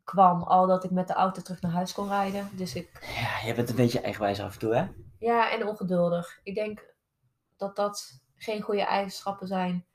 kwam 0.03 0.43
al 0.43 0.67
dat 0.67 0.84
ik 0.84 0.91
met 0.91 1.08
de 1.08 1.13
auto 1.13 1.41
terug 1.41 1.62
naar 1.62 1.71
huis 1.71 1.93
kon 1.93 2.08
rijden. 2.08 2.49
Dus 2.58 2.75
ik, 2.75 3.08
Ja, 3.15 3.47
je 3.47 3.53
bent 3.56 3.69
een 3.69 3.75
beetje 3.75 4.01
eigenwijs 4.01 4.39
af 4.39 4.53
en 4.53 4.60
toe, 4.60 4.75
hè? 4.75 4.88
ja, 5.19 5.51
en 5.51 5.67
ongeduldig. 5.67 6.39
Ik 6.43 6.56
denk 6.56 6.95
dat 7.58 7.75
dat 7.75 8.21
geen 8.36 8.62
goede 8.62 8.82
eigenschappen 8.86 9.47
zijn, 9.47 9.86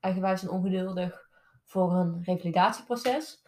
eigenwijs 0.00 0.42
en 0.42 0.50
ongeduldig, 0.50 1.28
voor 1.64 1.92
een 1.92 2.22
revalidatieproces. 2.24 3.44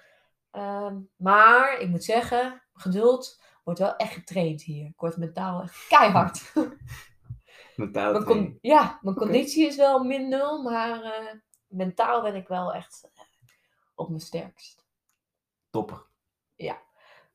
Ehm, 0.51 0.97
maar 1.17 1.79
ik 1.79 1.88
moet 1.88 2.05
zeggen, 2.05 2.62
geduld 2.75 3.43
wordt 3.65 3.81
wel 3.81 3.97
echt 3.97 4.12
getraind 4.12 4.62
hier. 4.62 4.87
Ik 4.87 5.01
word 5.01 5.17
mentaal 5.17 5.62
echt 5.62 5.87
keihard. 5.88 6.53
Mentaal 7.77 8.12
Mijn 8.12 8.25
con- 8.25 8.59
ja, 8.61 8.99
mijn 9.03 9.17
conditie 9.17 9.67
is 9.67 9.77
wel 9.77 10.05
min 10.05 10.29
nul, 10.29 10.62
maar 10.62 11.03
eh, 11.03 11.35
mentaal 11.67 12.23
ben 12.23 12.35
ik 12.35 12.49
wel 12.49 12.75
echt 12.75 13.11
eh, 13.15 13.23
op 13.95 14.09
mijn 14.09 14.21
sterkst. 14.21 14.85
Topper. 15.71 16.11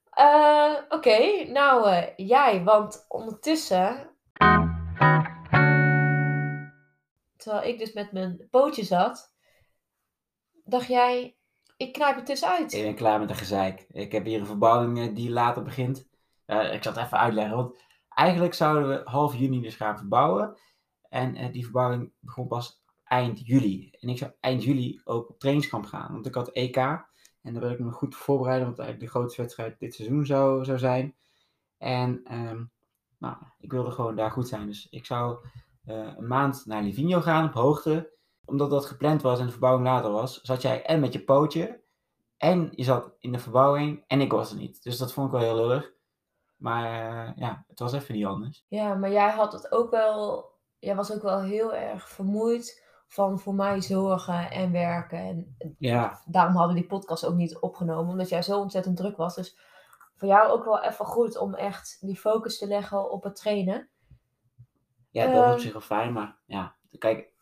Eh, 0.09 0.73
Oké, 0.89 1.43
nou 1.43 2.05
jij, 2.15 2.63
want 2.63 3.05
ondertussen, 3.07 4.09
terwijl 7.47 7.73
ik 7.73 7.79
dus 7.79 7.93
met 7.93 8.11
mijn 8.11 8.47
pootje 8.49 8.83
zat, 8.83 9.33
dacht 10.63 10.87
jij, 10.87 11.37
ik 11.77 11.93
knijp 11.93 12.15
het 12.15 12.25
tussenuit. 12.25 12.73
Ik 12.73 12.83
ben 12.83 12.95
klaar 12.95 13.19
met 13.19 13.27
de 13.27 13.33
gezeik. 13.33 13.85
Ik 13.89 14.11
heb 14.11 14.25
hier 14.25 14.39
een 14.39 14.45
verbouwing 14.45 14.99
eh, 14.99 15.15
die 15.15 15.29
later 15.29 15.63
begint. 15.63 16.07
Eh, 16.45 16.73
ik 16.73 16.83
zal 16.83 16.93
het 16.93 17.03
even 17.03 17.17
uitleggen. 17.17 17.55
Want 17.55 17.77
eigenlijk 18.09 18.53
zouden 18.53 18.89
we 18.89 19.09
half 19.09 19.35
juni 19.35 19.61
dus 19.61 19.75
gaan 19.75 19.97
verbouwen. 19.97 20.59
En 21.09 21.35
eh, 21.35 21.51
die 21.51 21.63
verbouwing 21.63 22.11
begon 22.19 22.47
pas 22.47 22.81
eind 23.03 23.47
juli. 23.47 23.89
En 23.99 24.09
ik 24.09 24.17
zou 24.17 24.31
eind 24.39 24.63
juli 24.63 25.01
ook 25.03 25.29
op 25.29 25.39
trainingskamp 25.39 25.85
gaan. 25.85 26.11
Want 26.11 26.25
ik 26.25 26.35
had 26.35 26.49
EK. 26.49 26.77
En 26.77 27.53
daar 27.53 27.61
wil 27.61 27.71
ik 27.71 27.79
me 27.79 27.91
goed 27.91 28.15
voor 28.15 28.25
voorbereiden. 28.25 28.67
Want 28.67 28.79
eigenlijk 28.79 29.11
de 29.11 29.19
grootste 29.19 29.41
wedstrijd 29.41 29.79
dit 29.79 29.95
seizoen 29.95 30.25
zou, 30.25 30.65
zou 30.65 30.77
zijn. 30.77 31.15
En 31.77 32.21
ehm, 32.23 32.63
nou, 33.17 33.35
ik 33.59 33.71
wilde 33.71 33.91
gewoon 33.91 34.15
daar 34.15 34.31
goed 34.31 34.47
zijn. 34.47 34.65
Dus 34.65 34.87
ik 34.89 35.05
zou 35.05 35.45
een 35.87 36.27
maand 36.27 36.65
naar 36.65 36.83
Livigno 36.83 37.21
gaan 37.21 37.47
op 37.47 37.53
hoogte. 37.53 38.11
Omdat 38.45 38.69
dat 38.69 38.85
gepland 38.85 39.21
was 39.21 39.39
en 39.39 39.45
de 39.45 39.51
verbouwing 39.51 39.87
later 39.87 40.11
was. 40.11 40.41
Zat 40.41 40.61
jij 40.61 40.85
en 40.85 40.99
met 40.99 41.13
je 41.13 41.23
pootje. 41.23 41.81
En 42.37 42.69
je 42.71 42.83
zat 42.83 43.11
in 43.19 43.31
de 43.31 43.39
verbouwing. 43.39 44.03
En 44.07 44.21
ik 44.21 44.31
was 44.31 44.51
er 44.51 44.57
niet. 44.57 44.83
Dus 44.83 44.97
dat 44.97 45.13
vond 45.13 45.27
ik 45.27 45.33
wel 45.33 45.41
heel 45.41 45.55
lullig. 45.67 45.91
Maar 46.57 46.85
eh, 46.85 47.31
ja, 47.35 47.65
het 47.67 47.79
was 47.79 47.93
even 47.93 48.15
niet 48.15 48.25
anders. 48.25 48.65
Ja, 48.67 48.93
maar 48.93 49.11
jij 49.11 49.29
had 49.29 49.53
het 49.53 49.71
ook 49.71 49.91
wel, 49.91 50.45
jij 50.79 50.95
was 50.95 51.13
ook 51.13 51.21
wel 51.21 51.41
heel 51.41 51.73
erg 51.73 52.09
vermoeid 52.09 52.85
van 53.07 53.39
voor 53.39 53.55
mij 53.55 53.81
zorgen 53.81 54.51
en 54.51 54.71
werken. 54.71 55.19
En 55.19 55.55
Ja, 55.79 56.21
daarom 56.25 56.55
hadden 56.55 56.75
we 56.75 56.79
die 56.81 56.89
podcast 56.89 57.25
ook 57.25 57.35
niet 57.35 57.57
opgenomen, 57.57 58.11
omdat 58.11 58.29
jij 58.29 58.41
zo 58.41 58.59
ontzettend 58.59 58.97
druk 58.97 59.17
was. 59.17 59.35
Dus 59.35 59.57
voor 60.15 60.27
jou 60.27 60.51
ook 60.51 60.63
wel 60.63 60.83
even 60.83 61.05
goed 61.05 61.37
om 61.37 61.53
echt 61.53 61.97
die 62.01 62.17
focus 62.17 62.57
te 62.57 62.67
leggen 62.67 63.11
op 63.11 63.23
het 63.23 63.35
trainen. 63.35 63.89
Ja 65.09 65.25
dat 65.25 65.43
was 65.43 65.53
op 65.53 65.59
zich 65.59 65.71
wel 65.71 65.81
fijn. 65.81 66.13
Maar 66.13 66.37
ja, 66.45 66.75
kijk. 66.99 67.35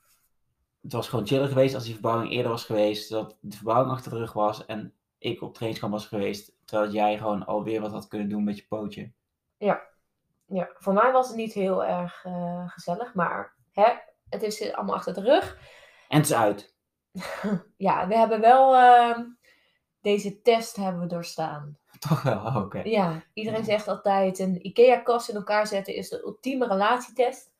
Het 0.82 0.93
was 0.93 1.10
gewoon 1.10 1.28
chiller 1.28 1.47
geweest 1.47 1.75
als 1.75 1.84
die 1.84 1.93
verbouwing 1.93 2.32
eerder 2.32 2.51
was 2.51 2.65
geweest. 2.65 3.10
Dat 3.10 3.38
de 3.41 3.56
verbouwing 3.56 3.91
achter 3.91 4.12
de 4.12 4.17
rug 4.17 4.34
was. 4.34 4.65
En 4.65 4.93
ik 5.17 5.41
op 5.41 5.54
trainingskamp 5.54 5.93
was 5.93 6.08
geweest, 6.08 6.51
terwijl 6.65 6.91
jij 6.91 7.17
gewoon 7.17 7.45
alweer 7.45 7.82
wat 7.82 7.91
had 7.91 8.08
kunnen 8.08 8.30
doen 8.30 8.43
met 8.43 8.58
je 8.58 8.65
pootje. 8.67 9.12
Ja, 10.47 10.69
voor 10.73 10.93
mij 10.93 11.12
was 11.12 11.28
het 11.28 11.36
niet 11.36 11.54
heel 11.54 11.86
erg 11.86 12.25
eh, 12.25 12.69
gezellig, 12.69 13.13
maar 13.13 13.56
hè, 13.71 13.93
het 14.30 14.43
is 14.43 14.73
allemaal 14.73 14.95
achter 14.95 15.13
de 15.13 15.21
rug. 15.21 15.58
En 16.10 16.17
het 16.17 16.25
is 16.25 16.34
uit. 16.34 16.75
Ja, 17.78 18.08
we 18.08 18.17
hebben 18.17 18.41
wel 18.41 18.75
ehm, 18.75 19.23
deze 20.01 20.41
test 20.41 20.75
hebben 20.75 21.01
we 21.01 21.08
doorstaan. 21.08 21.78
Toch 21.99 22.21
wel, 22.21 22.36
oh, 22.45 22.56
oké. 22.56 22.80
Ja, 22.84 23.23
iedereen 23.34 23.60
Ja. 23.60 23.65
zegt 23.65 23.88
altijd 23.88 24.39
een 24.39 24.65
IKEA-kast 24.65 25.30
in 25.30 25.36
elkaar 25.36 25.67
zetten 25.67 25.95
is 25.95 26.10
de 26.10 26.21
ultieme 26.21 26.67
relatietest. 26.67 27.54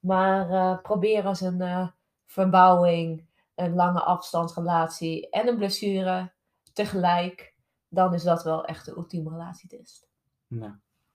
Maar 0.00 0.50
eh, 0.50 0.82
probeer 0.82 1.26
eens 1.26 1.40
een 1.40 1.60
eh, 1.60 1.88
verbouwing, 2.26 3.28
een 3.54 3.74
lange 3.74 4.00
afstandsrelatie 4.00 5.30
en 5.30 5.48
een 5.48 5.56
blessure 5.56 6.32
tegelijk. 6.72 7.54
Dan 7.88 8.14
is 8.14 8.22
dat 8.22 8.42
wel 8.42 8.64
echt 8.64 8.84
de 8.84 8.96
ultieme 8.96 9.30
relatietest. 9.30 10.08
Nou, 10.46 10.72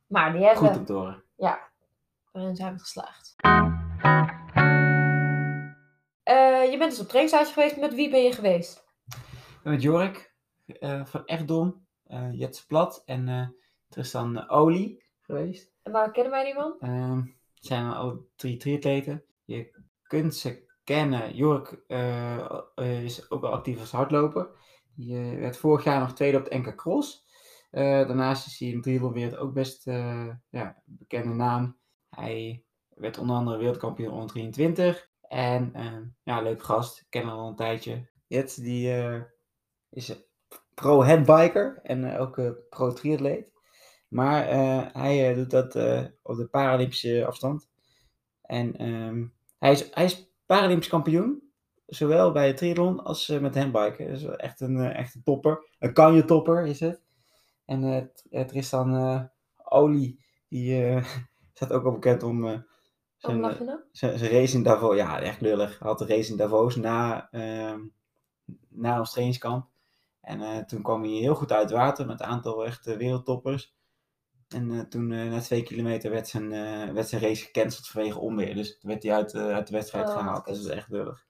Maar 0.07 0.31
die 0.31 0.43
hebben 0.43 0.67
goed 0.67 0.77
om 0.77 0.85
te 0.85 0.93
horen. 0.93 1.23
Ja, 1.35 1.69
daarin 2.31 2.55
zijn 2.55 2.73
we 2.73 2.79
geslaagd. 2.79 3.35
Eh, 6.23 6.71
je 6.71 6.75
bent 6.77 6.91
dus 6.91 6.99
op 6.99 7.07
trainingstage 7.07 7.53
geweest. 7.53 7.77
Met 7.77 7.93
wie 7.93 8.09
ben 8.09 8.23
je 8.23 8.31
geweest? 8.31 8.85
Met 9.63 9.81
Jorik 9.81 10.35
van 11.03 11.25
Echtdom, 11.25 11.87
Jets 12.31 12.65
Plat 12.65 13.01
en 13.05 13.55
Tristan 13.89 14.49
Oli 14.49 15.03
geweest. 15.21 15.71
En 15.81 15.91
waar 15.91 16.11
kennen 16.11 16.31
wij 16.31 16.43
die 16.43 16.53
man? 16.53 16.75
Zijn 17.65 17.91
al 17.91 18.27
drie 18.35 18.57
triatleten. 18.57 19.23
Je 19.45 19.71
kunt 20.03 20.35
ze 20.35 20.65
kennen. 20.83 21.35
Jorik 21.35 21.83
eh, 21.87 22.61
eh, 22.75 23.03
is 23.03 23.31
ook 23.31 23.41
wel 23.41 23.51
actief 23.51 23.79
als 23.79 23.91
hardloper. 23.91 24.49
Eh, 24.97 25.39
werd 25.39 25.57
vorig 25.57 25.83
jaar 25.83 25.99
nog 25.99 26.13
tweede 26.13 26.37
op 26.37 26.45
de 26.45 26.57
NK 26.57 26.75
Cross. 26.75 27.25
Eh, 27.71 27.83
daarnaast 27.83 28.47
is 28.47 28.59
hij 28.59 28.67
in 28.67 28.81
triathlonwereld 28.81 29.35
ook 29.35 29.53
best 29.53 29.85
ja, 30.49 30.81
bekende 30.85 31.33
naam. 31.33 31.77
Hij 32.09 32.63
werd 32.87 33.17
onder 33.17 33.35
andere 33.35 33.57
wereldkampioen 33.57 34.11
onder 34.11 34.27
23. 34.29 35.09
En 35.21 35.71
ja, 36.23 36.41
leuk 36.41 36.63
gast. 36.63 37.05
Ken 37.09 37.21
hem 37.21 37.37
al 37.37 37.47
een 37.47 37.55
tijdje. 37.55 38.09
Jet 38.27 38.63
die 38.63 38.93
is 39.89 40.27
pro-handbiker 40.73 41.79
en 41.83 42.17
ook 42.17 42.69
pro-triatleet. 42.69 43.52
Maar 44.13 44.47
eh, 44.47 44.85
hij 44.93 45.29
eh, 45.29 45.35
doet 45.35 45.49
dat 45.49 45.75
eh, 45.75 46.03
op 46.21 46.35
de 46.35 46.47
Paralympische 46.47 47.25
afstand. 47.25 47.69
En 48.41 48.77
ehm, 48.77 49.25
hij, 49.59 49.71
is, 49.71 49.93
hij 49.93 50.03
is 50.03 50.31
Paralympisch 50.45 50.87
kampioen. 50.87 51.51
Zowel 51.85 52.31
bij 52.31 52.47
het 52.47 52.57
triathlon 52.57 53.03
als 53.03 53.27
met 53.27 53.55
handbiken. 53.55 54.07
Dus 54.07 54.23
echt 54.23 54.61
een, 54.61 54.79
echt 54.79 55.15
een 55.15 55.23
topper. 55.23 55.67
Een 55.79 55.93
kanje 55.93 56.25
topper 56.25 56.65
is 56.65 56.79
het. 56.79 57.01
En 57.65 58.11
Tristan 58.47 59.29
Oli, 59.63 60.19
die 60.47 60.99
staat 61.53 61.71
ook 61.71 61.85
al 61.85 61.91
bekend 61.91 62.23
om 62.23 62.65
zijn, 63.17 63.35
je 63.35 63.63
nou? 63.63 63.79
zijn, 63.91 64.17
race 64.17 64.55
in 64.55 64.63
Davos. 64.63 64.95
Ja, 64.95 65.21
echt 65.21 65.41
lullig. 65.41 65.79
Hij 65.79 65.89
had 65.89 65.99
de 65.99 66.05
race 66.05 66.31
in 66.31 66.37
Davos 66.37 66.75
na, 66.75 67.27
ehm, 67.31 67.79
na 68.69 68.99
ons 68.99 69.11
trainingskamp. 69.11 69.67
En 70.21 70.67
toen 70.67 70.81
kwam 70.81 71.01
hij 71.01 71.11
heel 71.11 71.35
goed 71.35 71.51
uit 71.51 71.69
het 71.69 71.71
water 71.71 72.05
met 72.05 72.19
een 72.19 72.25
aantal 72.25 72.65
echte 72.65 72.97
wereldtoppers. 72.97 73.73
En 74.53 74.71
eh, 74.71 74.79
toen, 74.79 75.11
eh, 75.11 75.29
na 75.31 75.39
twee 75.39 75.63
kilometer, 75.63 76.11
werd 76.11 76.27
zijn, 76.27 76.51
eh, 76.51 76.93
werd 76.93 77.07
zijn 77.07 77.21
race 77.21 77.45
gecanceld 77.45 77.87
vanwege 77.87 78.19
onweer. 78.19 78.55
Dus 78.55 78.77
werd 78.81 79.03
hij 79.03 79.13
uit, 79.13 79.35
uit 79.35 79.67
de 79.67 79.73
wedstrijd 79.73 80.07
Oh, 80.09 80.17
gehaald. 80.17 80.45
dat 80.45 80.57
is 80.57 80.65
echt 80.65 80.89
lullig. 80.89 81.25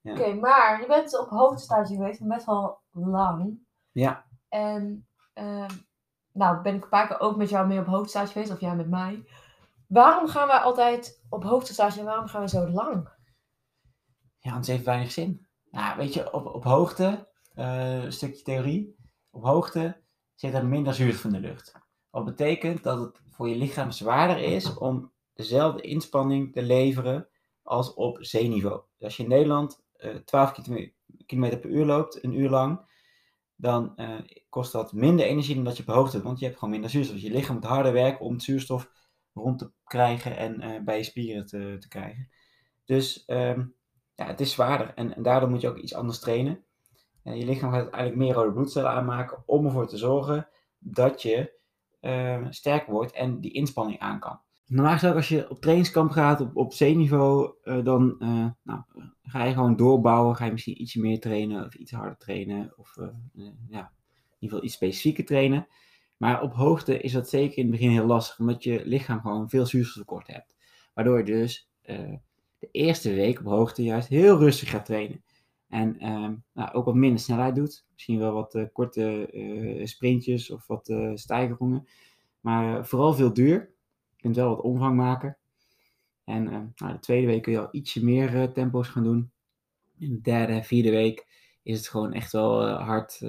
Ja. 0.00 0.12
Oké, 0.12 0.34
maar 0.34 0.80
je 0.80 0.86
bent 0.86 1.18
op 1.18 1.28
hoogtestage 1.28 1.94
geweest. 1.94 2.26
Best 2.28 2.46
wel 2.46 2.80
lang. 2.92 3.58
Ja, 3.92 4.24
En 4.48 5.08
ehm, 5.32 5.70
nou 6.32 6.62
ben 6.62 6.74
ik 6.74 6.82
een 6.82 6.88
paar 6.88 7.06
keer 7.06 7.20
ook 7.20 7.36
met 7.36 7.48
jou 7.48 7.66
mee 7.66 7.78
op 7.78 7.86
hoogtestage 7.86 8.32
geweest. 8.32 8.52
Of 8.52 8.60
jij 8.60 8.76
met 8.76 8.88
mij. 8.88 9.24
Waarom 9.86 10.28
gaan 10.28 10.46
wij 10.46 10.58
altijd 10.58 11.22
op 11.28 11.44
hoogtestage 11.44 11.98
en 11.98 12.04
waarom 12.04 12.26
gaan 12.26 12.40
we 12.40 12.48
zo 12.48 12.68
lang? 12.68 13.12
ja 14.38 14.50
anders 14.50 14.68
heeft 14.68 14.84
weinig 14.84 15.12
zin. 15.12 15.46
Nou, 15.70 15.96
weet 15.96 16.14
je, 16.14 16.32
op, 16.32 16.46
op 16.46 16.64
hoogte, 16.64 17.28
een 17.54 18.12
stukje 18.12 18.42
theorie. 18.42 18.96
Op 19.30 19.44
hoogte 19.44 20.02
zit 20.34 20.54
er 20.54 20.66
minder 20.66 20.94
zuurstof 20.94 21.24
in 21.24 21.40
de 21.40 21.48
lucht. 21.48 21.72
Wat 22.14 22.24
betekent 22.24 22.82
dat 22.82 23.00
het 23.00 23.20
voor 23.30 23.48
je 23.48 23.56
lichaam 23.56 23.90
zwaarder 23.90 24.38
is 24.38 24.74
om 24.74 25.12
dezelfde 25.32 25.80
inspanning 25.80 26.52
te 26.52 26.62
leveren 26.62 27.28
als 27.62 27.94
op 27.94 28.18
zeeniveau. 28.20 28.80
Dus 28.96 29.04
als 29.04 29.16
je 29.16 29.22
in 29.22 29.28
Nederland 29.28 29.82
eh 29.96 30.14
12 30.14 30.52
km 31.26 31.58
per 31.60 31.70
uur 31.70 31.84
loopt, 31.84 32.24
een 32.24 32.38
uur 32.38 32.50
lang, 32.50 32.80
dan 33.56 33.96
eh, 33.96 34.08
kost 34.48 34.72
dat 34.72 34.92
minder 34.92 35.26
energie 35.26 35.54
dan 35.54 35.64
dat 35.64 35.76
je 35.76 35.82
op 35.86 35.94
hoogte 35.94 36.16
doet, 36.16 36.26
want 36.26 36.38
je 36.38 36.44
hebt 36.44 36.58
gewoon 36.58 36.72
minder 36.74 36.90
zuurstof. 36.90 37.14
Dus 37.14 37.24
je 37.24 37.30
lichaam 37.30 37.54
moet 37.54 37.64
harder 37.64 37.92
werken 37.92 38.24
om 38.24 38.40
zuurstof 38.40 38.90
rond 39.32 39.58
te 39.58 39.70
krijgen 39.84 40.36
en 40.36 40.60
eh, 40.60 40.80
bij 40.82 40.96
je 40.96 41.04
spieren 41.04 41.46
te, 41.46 41.76
te 41.80 41.88
krijgen. 41.88 42.30
Dus 42.84 43.24
ehm, 43.24 43.64
ja, 44.14 44.26
het 44.26 44.40
is 44.40 44.52
zwaarder 44.52 44.92
en, 44.94 45.16
en 45.16 45.22
daardoor 45.22 45.50
moet 45.50 45.60
je 45.60 45.68
ook 45.68 45.78
iets 45.78 45.94
anders 45.94 46.18
trainen. 46.18 46.64
Eh, 47.22 47.38
je 47.38 47.44
lichaam 47.44 47.72
gaat 47.72 47.90
eigenlijk 47.90 48.16
meer 48.16 48.34
rode 48.34 48.52
bloedcellen 48.52 48.90
aanmaken 48.90 49.42
om 49.46 49.64
ervoor 49.64 49.86
te 49.88 49.96
zorgen 49.96 50.48
dat 50.78 51.22
je 51.22 51.62
eh, 52.04 52.46
sterk 52.50 52.86
wordt 52.86 53.12
en 53.12 53.40
die 53.40 53.52
inspanning 53.52 53.98
aan 53.98 54.20
kan. 54.20 54.40
Normaal 54.66 54.92
gesproken 54.92 55.16
als 55.16 55.28
je 55.28 55.50
op 55.50 55.60
trainingskamp 55.60 56.10
gaat 56.10 56.40
op, 56.40 56.56
op 56.56 56.70
C-niveau, 56.70 57.52
eh, 57.62 57.84
dan 57.84 58.16
eh, 58.18 58.46
nou, 58.62 58.80
ga 59.22 59.44
je 59.44 59.52
gewoon 59.52 59.76
doorbouwen. 59.76 60.36
Ga 60.36 60.44
je 60.44 60.52
misschien 60.52 60.82
ietsje 60.82 61.00
meer 61.00 61.20
trainen 61.20 61.64
of 61.64 61.74
iets 61.74 61.92
harder 61.92 62.16
trainen 62.16 62.72
of 62.76 62.96
eh, 62.96 63.06
ja, 63.68 63.80
in 63.80 64.36
ieder 64.38 64.56
geval 64.56 64.64
iets 64.64 64.74
specifieker 64.74 65.24
trainen. 65.24 65.66
Maar 66.16 66.42
op 66.42 66.54
hoogte 66.54 67.00
is 67.00 67.12
dat 67.12 67.28
zeker 67.28 67.58
in 67.58 67.62
het 67.62 67.72
begin 67.72 67.90
heel 67.90 68.06
lastig, 68.06 68.38
omdat 68.38 68.64
je 68.64 68.82
lichaam 68.84 69.20
gewoon 69.20 69.48
veel 69.50 69.66
zuurstoftekort 69.66 70.26
hebt. 70.26 70.56
Waardoor 70.94 71.18
je 71.18 71.24
dus 71.24 71.68
de 72.58 72.68
eerste 72.70 73.14
week 73.14 73.38
op 73.38 73.44
hoogte 73.44 73.82
juist 73.82 74.08
heel 74.08 74.38
rustig 74.38 74.70
gaat 74.70 74.84
trainen. 74.84 75.24
En 75.68 75.98
ehm, 75.98 76.34
nou, 76.52 76.72
ook 76.72 76.84
wat 76.84 76.94
minder 76.94 77.20
snelheid 77.20 77.54
doet. 77.54 77.86
Misschien 77.92 78.18
wel 78.18 78.32
wat 78.32 78.54
eh, 78.54 78.64
korte 78.72 79.30
eh, 79.30 79.86
sprintjes 79.86 80.50
of 80.50 80.66
wat 80.66 80.94
stijgerungen. 81.14 81.88
Maar 82.40 82.86
vooral 82.86 83.14
veel 83.14 83.32
duur. 83.32 83.72
Je 84.16 84.22
kunt 84.22 84.36
wel 84.36 84.48
wat 84.48 84.60
omvang 84.60 84.96
maken. 84.96 85.36
En 86.24 86.44
nou, 86.76 86.92
de 86.92 86.98
tweede 86.98 87.26
week 87.26 87.42
kun 87.42 87.52
je 87.52 87.58
al 87.58 87.68
ietsje 87.70 88.04
meer 88.04 88.52
tempo's 88.52 88.88
gaan 88.88 89.02
doen. 89.02 89.30
In 89.98 90.10
de 90.10 90.20
derde, 90.20 90.62
vierde 90.62 90.90
week 90.90 91.26
is 91.62 91.76
het 91.76 91.88
gewoon 91.88 92.12
echt 92.12 92.32
wel 92.32 92.68
hard, 92.68 93.20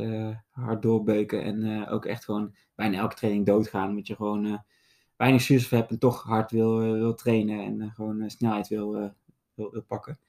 hard 0.49 0.81
doorbeuken. 0.81 1.43
En 1.43 1.87
ook 1.87 2.05
echt 2.05 2.23
gewoon 2.23 2.55
bijna 2.75 2.97
elke 2.97 3.15
training 3.15 3.45
doodgaan. 3.45 3.89
Omdat 3.89 4.07
je 4.07 4.15
gewoon 4.15 4.63
weinig 5.17 5.41
zuurstof 5.41 5.79
hebt 5.79 5.91
en 5.91 5.99
toch 5.99 6.23
hard 6.23 6.51
wil, 6.51 6.79
wil 6.79 7.13
trainen. 7.13 7.65
En 7.65 7.91
gewoon 7.91 8.29
snelheid 8.29 8.67
wil, 8.67 9.11
wil 9.55 9.83
pakken. 9.87 10.19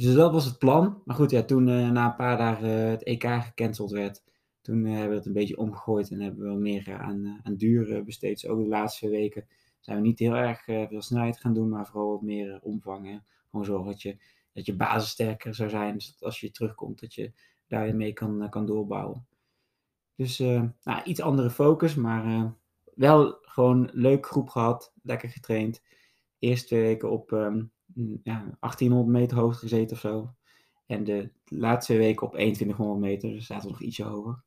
Dus 0.00 0.14
dat 0.14 0.32
was 0.32 0.44
het 0.44 0.58
plan. 0.58 1.02
Maar 1.04 1.16
goed, 1.16 1.30
ja, 1.30 1.42
toen 1.42 1.68
eh, 1.68 1.90
na 1.90 2.06
een 2.06 2.16
paar 2.16 2.36
dagen 2.36 2.84
eh, 2.84 2.90
het 2.90 3.02
EK 3.02 3.24
gecanceld 3.24 3.90
werd, 3.90 4.22
toen 4.62 4.86
eh, 4.86 4.92
hebben 4.92 5.10
we 5.10 5.16
het 5.16 5.26
een 5.26 5.32
beetje 5.32 5.56
omgegooid 5.56 6.10
en 6.10 6.20
hebben 6.20 6.40
we 6.40 6.46
wel 6.46 6.58
meer 6.58 6.98
aan, 6.98 7.40
aan 7.42 7.56
duur 7.56 7.96
eh, 7.96 8.02
besteed. 8.02 8.40
Dus 8.40 8.50
ook 8.50 8.58
de 8.58 8.68
laatste 8.68 9.08
weken 9.08 9.46
zijn 9.80 9.96
we 9.96 10.02
niet 10.02 10.18
heel 10.18 10.34
erg 10.34 10.64
veel 10.64 11.02
snelheid 11.02 11.40
gaan 11.40 11.54
doen, 11.54 11.68
maar 11.68 11.86
vooral 11.86 12.10
wat 12.10 12.22
meer 12.22 12.60
omvang. 12.62 13.22
Gewoon 13.50 13.64
zorgen 13.64 13.86
dat 13.86 14.02
je, 14.02 14.16
dat 14.52 14.66
je 14.66 14.76
basis 14.76 15.10
sterker 15.10 15.54
zou 15.54 15.68
zijn, 15.70 15.94
dus 15.94 16.06
dat 16.06 16.22
als 16.22 16.40
je 16.40 16.50
terugkomt, 16.50 17.00
dat 17.00 17.14
je 17.14 17.32
daarmee 17.66 18.12
kan, 18.12 18.42
eh, 18.42 18.50
kan 18.50 18.66
doorbouwen. 18.66 19.26
Dus 20.16 20.38
nou, 20.38 21.02
iets 21.04 21.20
andere 21.20 21.50
focus, 21.50 21.94
maar 21.94 22.54
wel 22.94 23.38
gewoon 23.42 23.90
leuk 23.92 24.26
groep 24.26 24.48
gehad, 24.48 24.92
lekker 25.02 25.28
getraind. 25.28 25.82
Eerst 26.38 26.66
twee 26.66 26.82
weken 26.82 27.10
op 27.10 27.32
ehm, 27.32 27.64
ja, 28.22 28.56
1800 28.60 29.06
meter 29.06 29.38
hoogte 29.38 29.58
gezeten 29.58 29.96
of 29.96 30.00
zo. 30.02 30.34
En 30.86 31.04
de 31.04 31.32
laatste 31.44 31.92
twee 31.92 32.06
weken 32.06 32.26
op 32.26 32.32
2100 32.32 33.00
meter, 33.00 33.30
dus 33.30 33.46
zaten 33.46 33.64
we 33.66 33.72
nog 33.72 33.82
ietsje 33.82 34.04
hoger. 34.04 34.42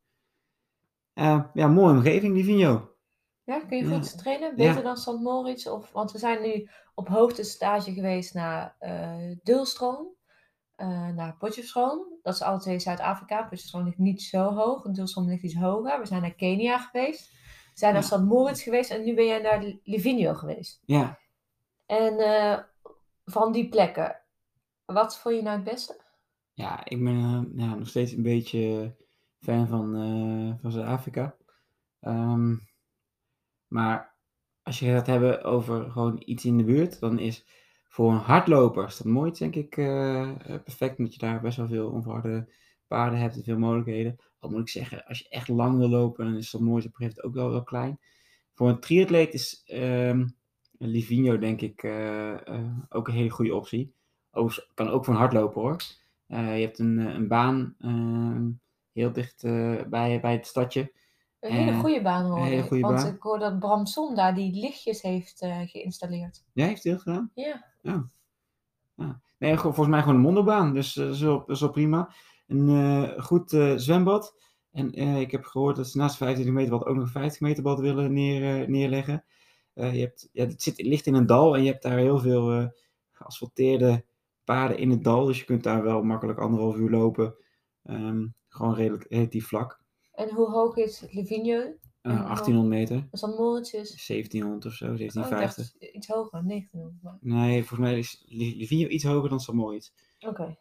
Eh, 1.14 1.44
ja, 1.54 1.68
mooie 1.68 1.94
omgeving, 1.94 2.34
Livigno. 2.36 2.90
Ja, 3.44 3.60
kun 3.60 3.78
je 3.78 3.88
Ja. 3.88 3.96
goed 3.96 4.18
trainen? 4.18 4.56
Beter 4.56 4.76
Ja. 4.76 4.82
dan 4.82 4.98
St. 4.98 5.20
Moritz? 5.22 5.66
Of, 5.68 5.92
want 5.92 6.12
we 6.12 6.18
zijn 6.18 6.42
nu 6.42 6.70
op 6.96 7.08
hoogtestage 7.08 7.94
geweest 7.94 8.34
naar 8.34 8.76
Dulstroom. 9.44 10.14
eh, 10.76 11.08
naar 11.10 11.36
Potchefstroom. 11.38 12.06
Dat 12.22 12.34
is 12.34 12.42
alle 12.42 12.60
twee 12.60 12.80
Zuid-Afrika. 12.80 13.42
Potchefstroom 13.42 13.84
ligt 13.86 13.98
niet 13.98 14.22
zo 14.22 14.54
hoog. 14.54 14.82
Dulstroom 14.92 15.28
ligt 15.28 15.44
iets 15.44 15.56
hoger. 15.56 16.00
We 16.00 16.06
zijn 16.06 16.22
naar 16.22 16.34
Kenia 16.36 16.78
geweest. 16.80 17.32
We 17.32 17.72
zijn 17.74 17.94
naar 17.94 18.02
Ja. 18.02 18.08
St. 18.18 18.24
Moritz 18.24 18.64
geweest. 18.64 18.92
En 18.92 19.04
nu 19.04 19.14
ben 19.16 19.26
jij 19.26 19.42
naar 19.42 19.74
Livigno 19.84 20.34
geweest. 20.34 20.82
Ja, 20.86 21.20
En 21.86 22.14
van 23.26 23.52
die 23.52 23.70
plekken, 23.70 24.22
wat 24.86 25.20
vond 25.20 25.36
je 25.36 25.42
nou 25.42 25.56
het 25.56 25.66
beste? 25.66 26.04
ja 26.56 26.86
ik 26.86 27.04
ben 27.04 27.52
eh, 27.58 27.74
nog 27.74 27.88
steeds 27.88 28.12
een 28.12 28.24
beetje 28.24 28.96
fan 29.40 29.68
van, 29.68 29.96
eh, 29.96 30.62
van 30.62 30.72
Zuid-Afrika. 30.72 31.36
Ehm, 32.00 32.56
maar 33.68 34.16
als 34.64 34.80
je 34.80 34.86
gaat 34.92 35.08
hebben 35.08 35.44
over 35.44 35.92
gewoon 35.92 36.22
iets 36.26 36.46
in 36.46 36.58
de 36.58 36.64
buurt, 36.64 37.00
dan 37.00 37.20
is 37.20 37.46
voor 37.88 38.12
een 38.12 38.18
hardloper 38.18 38.86
is 38.86 38.98
dat 38.98 39.08
mooi, 39.08 39.32
denk 39.32 39.56
ik, 39.56 39.78
eh, 39.78 40.32
perfect. 40.64 40.98
Omdat 40.98 41.14
je 41.14 41.20
daar 41.20 41.42
best 41.42 41.58
wel 41.58 41.68
veel 41.68 41.90
onverharde 41.90 42.54
paarden 42.88 43.20
hebt 43.20 43.36
en 43.36 43.44
veel 43.44 43.58
mogelijkheden. 43.58 44.16
Al 44.40 44.50
moet 44.50 44.60
ik 44.60 44.70
zeggen, 44.70 45.06
als 45.06 45.20
je 45.20 45.30
echt 45.30 45.48
lang 45.48 45.78
wil 45.78 45.90
lopen, 45.90 46.26
dan 46.26 46.36
is 46.36 46.52
dat 46.52 46.62
mooiste 46.62 46.90
op 46.90 47.02
een 47.02 47.24
ook 47.24 47.34
wel, 47.34 47.50
wel 47.50 47.64
klein. 47.64 48.00
Voor 48.54 48.70
een 48.70 48.80
triatleet 48.80 49.34
is 49.34 49.64
ehm 49.66 50.28
Livigno 50.88 51.38
denk 51.38 51.62
ik 51.62 51.84
eh, 51.84 52.48
eh, 52.48 52.66
ook 52.90 53.08
een 53.08 53.14
hele 53.14 53.30
goede 53.30 53.56
optie. 53.56 53.94
Overigens 54.32 54.72
kan 54.74 54.90
ook 54.90 55.06
voor 55.06 55.14
een 55.14 55.20
hardloper 55.20 55.62
hoor. 55.62 55.78
Eh, 56.28 56.58
je 56.60 56.66
hebt 56.66 56.80
een, 56.80 56.98
een 56.98 57.28
baan 57.28 57.76
ehm, 57.80 58.50
heel 58.94 59.12
dicht 59.12 59.42
bij, 59.90 60.20
bij 60.22 60.34
het 60.34 60.48
stadje. 60.48 60.94
Een 61.40 61.52
hele 61.52 61.74
goede 61.80 62.02
baan 62.02 62.26
hoor. 62.26 62.46
hele 62.46 62.62
goede 62.64 62.82
Want 62.82 62.96
baan. 62.96 63.14
ik 63.14 63.22
hoor 63.22 63.40
dat 63.40 63.60
Bramson 63.60 64.16
daar 64.16 64.36
die 64.36 64.60
lichtjes 64.60 65.02
heeft 65.02 65.46
geïnstalleerd. 65.66 66.44
Ja, 66.54 66.66
heeft 66.66 66.84
hij 66.84 66.94
dat 66.94 67.02
gedaan? 67.02 67.32
Ja. 67.34 68.10
Nee, 69.38 69.58
gewoon- 69.58 69.74
volgens 69.74 69.88
mij 69.88 70.00
gewoon 70.00 70.16
een 70.16 70.22
mondelbaan. 70.22 70.74
Dus 70.74 70.94
dat, 70.94 71.14
is 71.14 71.22
wel, 71.22 71.40
dat 71.40 71.50
is 71.50 71.60
wel 71.62 71.70
prima. 71.70 72.10
Een 72.48 73.24
goed 73.24 73.50
zwembad. 73.76 74.36
En 74.72 74.94
ik 74.94 75.32
heb 75.32 75.44
gehoord 75.44 75.76
dat 75.76 75.88
ze 75.88 75.98
naast 75.98 76.18
25 76.18 76.56
meter 76.56 76.72
bad 76.78 76.86
ook 76.88 76.96
nog 76.96 77.04
een 77.04 77.10
50 77.12 77.42
meter 77.42 77.64
bad 77.64 77.80
willen 77.80 78.14
neer, 78.14 78.70
neerleggen. 78.70 79.24
Eh, 79.76 79.94
je 79.94 80.00
hebt, 80.00 80.30
ja, 80.32 80.46
het, 80.46 80.62
zit, 80.62 80.78
het 80.78 80.86
ligt 80.86 81.06
in 81.06 81.14
een 81.14 81.26
dal 81.26 81.56
en 81.56 81.64
je 81.64 81.72
hebt 81.72 81.84
daar 81.84 81.98
heel 81.98 82.20
veel 82.20 82.52
eh, 82.52 82.68
geasfalteerde 83.12 84.06
paden 84.44 84.78
in 84.78 84.90
het 84.90 85.04
dal. 85.04 85.26
Dus 85.26 85.40
je 85.40 85.46
kunt 85.46 85.64
daar 85.64 85.84
wel 85.84 86.04
makkelijk 86.04 86.40
anderhalf 86.40 86.76
uur 86.76 86.90
lopen. 86.90 87.36
Ehm, 87.84 88.26
gewoon 88.48 88.74
redelijk, 88.76 89.06
relatief 89.10 89.48
vlak. 89.48 89.84
En 90.14 90.34
hoe 90.34 90.50
hoog 90.50 90.76
is 90.78 91.06
Livigno? 91.12 91.60
Eh, 92.02 92.12
Ja, 92.12 92.24
1800 92.24 92.68
meter. 92.68 93.08
Als 93.12 93.22
dat 93.22 93.38
Moritz 93.38 93.74
is? 93.74 94.06
1700 94.08 94.66
of 94.66 94.74
zo, 94.74 94.86
Oh, 94.86 94.92
ik 94.92 94.98
1750. 94.98 95.80
dacht 95.80 95.96
iets 95.96 96.08
hoger, 96.08 96.44
1900. 96.48 97.02
maar- 97.04 97.18
Nee, 97.22 97.64
volgens 97.66 97.90
mij 97.90 97.98
is 97.98 98.24
Li- 98.28 98.58
Livigno 98.58 98.88
iets 98.88 99.04
hoger 99.04 99.30
dan 99.30 99.40
San 99.40 99.56
Moritz. 99.56 99.92
Oké. 100.20 100.58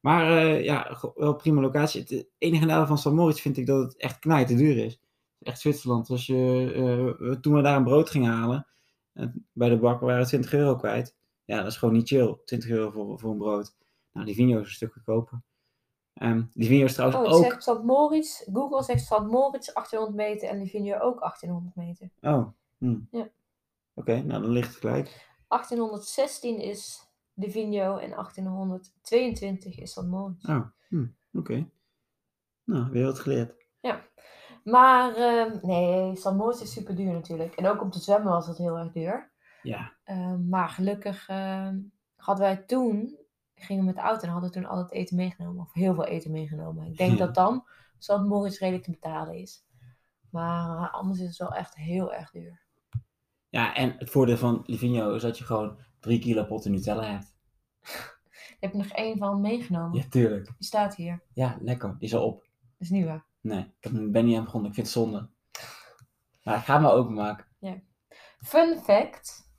Maar 0.00 0.36
eh, 0.38 0.64
ja, 0.64 0.98
wel 1.14 1.34
prima 1.34 1.60
locatie. 1.60 2.00
Het 2.00 2.26
enige 2.38 2.64
nadeel 2.64 2.86
van 2.86 2.98
San 2.98 3.14
Moritz 3.14 3.40
vind 3.40 3.56
ik 3.56 3.66
dat 3.66 3.82
het 3.82 3.96
echt 3.96 4.18
knijt 4.18 4.46
te 4.48 4.54
duur 4.54 4.76
is. 4.84 5.00
Echt 5.42 5.60
Zwitserland. 5.60 6.10
Als 6.10 6.26
je, 6.26 6.72
eh, 6.74 6.82
we- 7.28 7.38
toen 7.40 7.54
we 7.54 7.62
daar 7.62 7.76
een 7.76 7.84
brood 7.84 8.10
gingen 8.10 8.32
halen, 8.32 8.66
eh, 9.12 9.26
bij 9.52 9.68
de 9.68 9.78
bakker 9.78 10.06
waren 10.06 10.22
we 10.22 10.26
20 10.28 10.52
euro 10.52 10.76
kwijt. 10.76 11.16
Ja, 11.44 11.56
dat 11.58 11.66
is 11.66 11.76
gewoon 11.76 11.94
niet 11.94 12.08
chill. 12.08 12.38
20 12.44 12.70
euro 12.70 12.90
voor, 12.90 13.18
voor 13.18 13.30
een 13.30 13.38
brood. 13.38 13.76
Nou, 14.12 14.26
die 14.26 14.34
Vigno 14.34 14.58
is 14.60 14.66
een 14.66 14.72
stuk 14.72 14.92
goedkoper. 14.92 15.42
Ehm 16.14 16.42
die 16.52 16.68
Vigno 16.68 16.84
is 16.84 16.94
trouwens 16.94 17.20
Oh, 17.28 17.34
ook... 17.36 17.42
zegt 17.44 17.62
St. 17.62 17.82
Moritz. 17.82 18.42
Google 18.52 18.82
zegt 18.82 19.04
St. 19.04 19.26
Moritz 19.26 19.72
1800 19.72 20.14
meter 20.14 20.48
en 20.48 20.58
Livigno 20.58 20.98
ook 20.98 21.20
1800 21.20 21.76
meter. 21.76 22.10
Oh, 22.20 22.46
hm. 22.78 22.98
Ja. 23.10 23.28
Oké, 23.94 24.22
nou 24.22 24.42
dan 24.42 24.50
ligt 24.50 24.68
het 24.68 24.76
gelijk. 24.78 25.30
1816 25.48 26.58
is 26.58 27.08
Livigno 27.34 27.96
en 27.96 28.12
1822 28.14 29.78
is 29.78 29.90
St. 29.92 30.02
Moritz. 30.06 30.48
Oh, 30.48 30.66
hm. 30.88 31.06
oké. 31.32 31.68
Nou, 32.64 32.90
weer 32.90 33.04
wat 33.04 33.18
geleerd. 33.18 33.54
Maar 34.64 35.14
ehm, 35.14 35.58
nee. 35.62 36.18
Moritz 36.36 36.60
is 36.62 36.72
super 36.72 36.96
duur 36.96 37.12
natuurlijk. 37.12 37.54
En 37.54 37.66
ook 37.66 37.82
om 37.82 37.90
te 37.90 38.00
zwemmen 38.00 38.32
was 38.32 38.46
het 38.46 38.58
heel 38.58 38.78
erg 38.78 38.92
duur. 38.92 39.30
Ja, 39.62 39.92
Ehm, 40.04 40.48
maar 40.48 40.68
gelukkig 40.68 41.28
ehm, 41.28 41.78
hadden 42.16 42.44
wij 42.44 42.56
toen, 42.56 43.18
gingen 43.54 43.82
we 43.82 43.86
met 43.86 43.96
de 43.96 44.02
auto 44.02 44.26
en 44.26 44.32
hadden 44.32 44.50
toen 44.50 44.64
al 44.64 44.78
het 44.78 44.92
eten 44.92 45.16
meegenomen. 45.16 45.62
Of 45.62 45.72
heel 45.72 45.94
veel 45.94 46.04
eten 46.04 46.30
meegenomen. 46.30 46.86
Ik 46.86 46.96
denk 46.96 47.18
dat 47.24 47.34
dan 47.34 47.64
St. 47.98 48.18
Moritz 48.18 48.58
redelijk 48.58 48.84
te 48.84 48.90
betalen 48.90 49.34
is. 49.34 49.64
Maar 50.30 50.76
eh, 50.78 50.94
anders 50.94 51.20
is 51.20 51.28
het 51.28 51.36
wel 51.36 51.54
echt 51.54 51.74
heel 51.74 52.12
erg 52.14 52.30
duur. 52.30 52.60
ja 53.48 53.74
en 53.74 53.94
het 53.98 54.10
voordeel 54.10 54.36
van 54.36 54.62
Livigno 54.66 55.14
is 55.14 55.22
dat 55.22 55.38
je 55.38 55.44
gewoon 55.44 55.78
3 56.00 56.18
kilo 56.18 56.44
potten 56.44 56.70
Nutella 56.70 57.04
hebt. 57.04 57.34
Ik 58.60 58.68
heb 58.68 58.72
nog 58.72 58.86
één 58.86 59.18
van 59.18 59.40
meegenomen. 59.40 59.98
Ja, 59.98 60.04
tuurlijk. 60.08 60.44
Die 60.44 60.66
staat 60.66 60.94
hier. 60.94 61.22
Ja, 61.34 61.56
lekker. 61.60 61.96
Die 61.98 62.08
is 62.08 62.14
al 62.14 62.26
op. 62.26 62.40
Dat 62.40 62.50
is 62.78 62.90
niet 62.90 63.04
waar. 63.04 63.26
Nee, 63.42 63.72
ik 63.80 64.12
ben 64.12 64.24
niet 64.24 64.36
aan 64.36 64.44
begonnen. 64.44 64.68
Ik 64.68 64.74
vind 64.74 64.86
het 64.86 64.96
zonde. 64.96 65.28
Maar 66.42 66.56
ik 66.56 66.64
ga 66.64 66.74
hem 66.74 66.86
openmaken. 66.86 67.46
Fun 68.40 68.78
fact. 68.78 69.50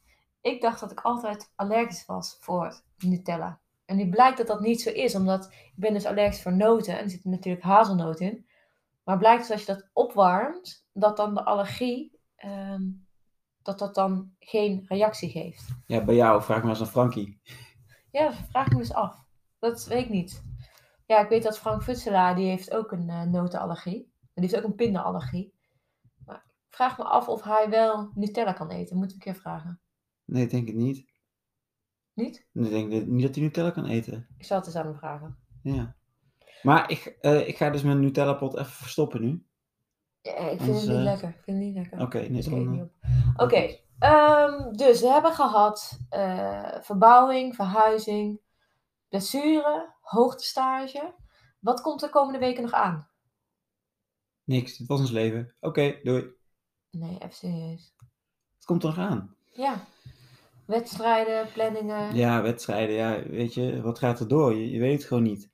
Ik 0.41 0.61
dacht 0.61 0.79
dat 0.79 0.91
ik 0.91 1.01
altijd 1.01 1.51
allergisch 1.55 2.05
was 2.05 2.37
voor 2.39 2.81
Nutella. 2.97 3.59
En 3.85 3.95
nu 3.95 4.09
blijkt 4.09 4.37
dat 4.37 4.47
dat 4.47 4.61
niet 4.61 4.81
zo 4.81 4.89
is, 4.89 5.15
omdat 5.15 5.45
ik 5.45 5.73
ben 5.75 5.93
dus 5.93 6.05
allergisch 6.05 6.41
voor 6.41 6.55
noten. 6.55 6.97
En 6.97 7.03
er 7.03 7.09
zit 7.09 7.25
natuurlijk 7.25 7.63
hazelnoot 7.63 8.19
in. 8.19 8.45
Maar 9.03 9.17
blijkt 9.17 9.41
dus 9.41 9.51
als 9.51 9.65
je 9.65 9.73
dat 9.73 9.89
opwarmt, 9.93 10.87
dat 10.93 11.17
dan 11.17 11.33
de 11.33 11.45
allergie, 11.45 12.19
ehm, 12.35 12.81
dat 13.61 13.79
dat 13.79 13.95
dan 13.95 14.31
geen 14.39 14.85
reactie 14.87 15.29
geeft. 15.29 15.67
Ja, 15.87 16.03
bij 16.03 16.15
jou 16.15 16.43
vraag 16.43 16.61
maar 16.61 16.69
eens 16.69 16.81
aan 16.81 16.87
Frankie. 16.87 17.41
Ja, 18.11 18.33
vraag 18.33 18.69
me 18.69 18.77
dus 18.77 18.93
af. 18.93 19.25
Dat 19.59 19.85
weet 19.85 20.03
ik 20.03 20.09
niet. 20.09 20.43
Ja, 21.05 21.19
ik 21.19 21.29
weet 21.29 21.43
dat 21.43 21.59
Frank 21.59 21.83
Futselaar, 21.83 22.35
die 22.35 22.47
heeft 22.47 22.73
ook 22.73 22.91
een 22.91 23.09
eh, 23.09 23.23
notenallergie. 23.23 24.11
En 24.33 24.41
die 24.41 24.49
heeft 24.49 24.55
ook 24.55 24.69
een 24.69 24.75
pindaallergie. 24.75 25.53
Maar 26.25 26.43
ik 26.45 26.75
vraag 26.75 26.97
me 26.97 27.03
af 27.03 27.27
of 27.27 27.43
hij 27.43 27.69
wel 27.69 28.11
Nutella 28.15 28.53
kan 28.53 28.69
eten. 28.69 28.97
Moet 28.97 29.09
ik 29.09 29.13
een 29.13 29.19
keer 29.19 29.35
vragen. 29.35 29.79
Nee, 30.25 30.43
ik 30.43 30.49
denk 30.49 30.67
het 30.67 30.75
niet. 30.75 31.11
Niet? 32.13 32.47
Ik 32.53 32.69
denk 32.69 33.05
niet 33.07 33.21
dat 33.21 33.35
hij 33.35 33.43
Nutella 33.43 33.69
kan 33.69 33.85
eten. 33.85 34.27
Ik 34.37 34.45
zal 34.45 34.57
het 34.57 34.65
eens 34.65 34.75
aan 34.75 34.85
hem 34.85 34.95
vragen. 34.95 35.37
Ja. 35.63 35.95
Maar 36.61 36.89
ik, 36.89 37.17
eh, 37.21 37.47
ik 37.47 37.57
ga 37.57 37.69
dus 37.69 37.83
mijn 37.83 37.99
Nutella 37.99 38.33
pot 38.33 38.57
even 38.57 38.71
verstoppen 38.71 39.21
nu. 39.21 39.45
Ja, 40.21 40.37
ik 40.37 40.61
vind 40.61 40.61
Anders, 40.61 40.81
het 40.81 40.89
niet 40.89 40.97
eh, 40.97 41.03
lekker. 41.03 41.29
Ik 41.29 41.43
vind 41.43 41.57
het 41.57 41.65
niet 41.65 41.75
lekker. 41.75 42.01
Oké, 42.01 42.17
nee, 42.17 42.31
Dus 42.31 42.45
ik 42.45 42.51
dan... 42.51 42.71
niet 42.71 42.81
op. 42.81 42.91
Oké, 43.35 43.77
ehm, 43.99 44.71
dus 44.71 45.01
we 45.01 45.07
hebben 45.07 45.31
gehad 45.31 45.99
eh, 46.09 46.81
verbouwing, 46.81 47.55
verhuizing, 47.55 48.39
blessure, 49.13 49.93
hoogtestage. 50.01 51.13
Wat 51.59 51.81
komt 51.81 52.03
er 52.03 52.09
komende 52.09 52.39
weken 52.39 52.63
nog 52.63 52.71
aan? 52.71 53.07
Niks, 54.43 54.77
dit 54.77 54.87
was 54.87 54.99
ons 54.99 55.11
leven. 55.11 55.55
Oké, 55.59 55.99
doei. 56.03 56.27
Nee, 56.91 57.17
even 57.17 57.35
serieus. 57.35 57.93
Het 58.55 58.65
komt 58.65 58.83
er 58.83 58.89
nog 58.89 58.97
aan. 58.97 59.35
Ja, 59.51 59.85
wedstrijden, 60.65 61.51
planningen. 61.51 62.15
Ja, 62.15 62.41
wedstrijden, 62.41 62.95
ja, 62.95 63.23
weet 63.29 63.53
je, 63.53 63.81
wat 63.81 63.99
gaat 63.99 64.19
er 64.19 64.27
door? 64.27 64.55
Je, 64.55 64.69
je 64.69 64.79
weet 64.79 64.97
het 64.97 65.07
gewoon 65.07 65.23
niet. 65.23 65.49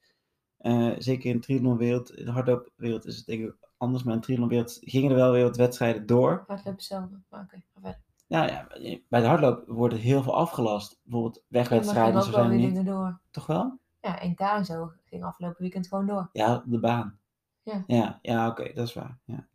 Eh, 0.58 0.92
zeker 0.98 1.30
in 1.30 1.36
de 1.36 1.42
triathlonwereld, 1.42 2.16
in 2.16 2.26
de 2.26 2.32
hardloopwereld 2.32 3.06
is 3.06 3.16
het 3.16 3.26
denk 3.26 3.44
ik 3.44 3.56
anders, 3.78 4.04
maar 4.04 4.14
in 4.14 4.20
de 4.20 4.26
triathlonwereld 4.26 4.78
gingen 4.82 5.10
er 5.10 5.16
wel 5.16 5.32
weer 5.32 5.44
wat 5.44 5.58
wedstrijden 5.58 6.06
door. 6.06 6.44
Hardlopen 6.48 6.72
hetzelfde. 6.72 7.22
Maar 7.30 7.42
oké, 7.42 7.56
ga 7.56 7.82
verder. 7.82 8.00
Nou 8.30 8.48
ja, 8.48 8.68
bij 9.10 9.22
de 9.22 9.28
hardloop 9.28 9.64
wordt 9.68 9.94
er 9.94 10.00
heel 10.00 10.24
veel 10.24 10.36
afgelast. 10.36 11.00
Bijvoorbeeld 11.04 11.36
Ja, 11.36 11.42
wegwedstrijden, 11.48 12.14
gaan 12.14 12.24
zo 12.24 12.32
zijn 12.32 12.50
weer 12.50 12.72
niet. 12.72 12.86
door. 12.86 13.20
Toch 13.32 13.46
wel? 13.46 13.80
Ja, 14.02 14.20
NK 14.26 14.40
en 14.40 14.66
zo 14.66 14.92
ging 15.06 15.24
afgelopen 15.24 15.62
weekend 15.62 15.88
gewoon 15.88 16.06
door. 16.06 16.30
Ja, 16.32 16.56
op 16.56 16.64
de 16.66 16.80
baan. 16.80 17.20
Ja. 17.64 17.84
Ja, 17.88 18.20
ja 18.22 18.48
oké, 18.48 18.74
dat 18.74 18.88
is 18.88 18.94
waar. 18.94 19.18
Ja. 19.24 19.48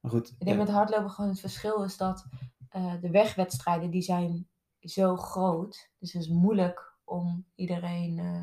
Maar 0.00 0.10
goed. 0.10 0.28
Ik 0.28 0.44
denk 0.44 0.56
ja. 0.58 0.62
met 0.64 0.72
hardlopen 0.72 1.10
gewoon 1.10 1.30
het 1.30 1.40
verschil 1.40 1.84
is 1.84 1.96
dat 1.96 2.26
eh, 2.68 2.94
de 3.00 3.10
wegwedstrijden 3.10 3.90
die 3.90 4.02
zijn 4.02 4.48
zo 4.80 5.16
groot. 5.16 5.90
Dus 5.98 6.12
het 6.12 6.22
is 6.22 6.28
moeilijk 6.28 6.94
om 7.04 7.44
iedereen 7.54 8.18
eh, 8.18 8.42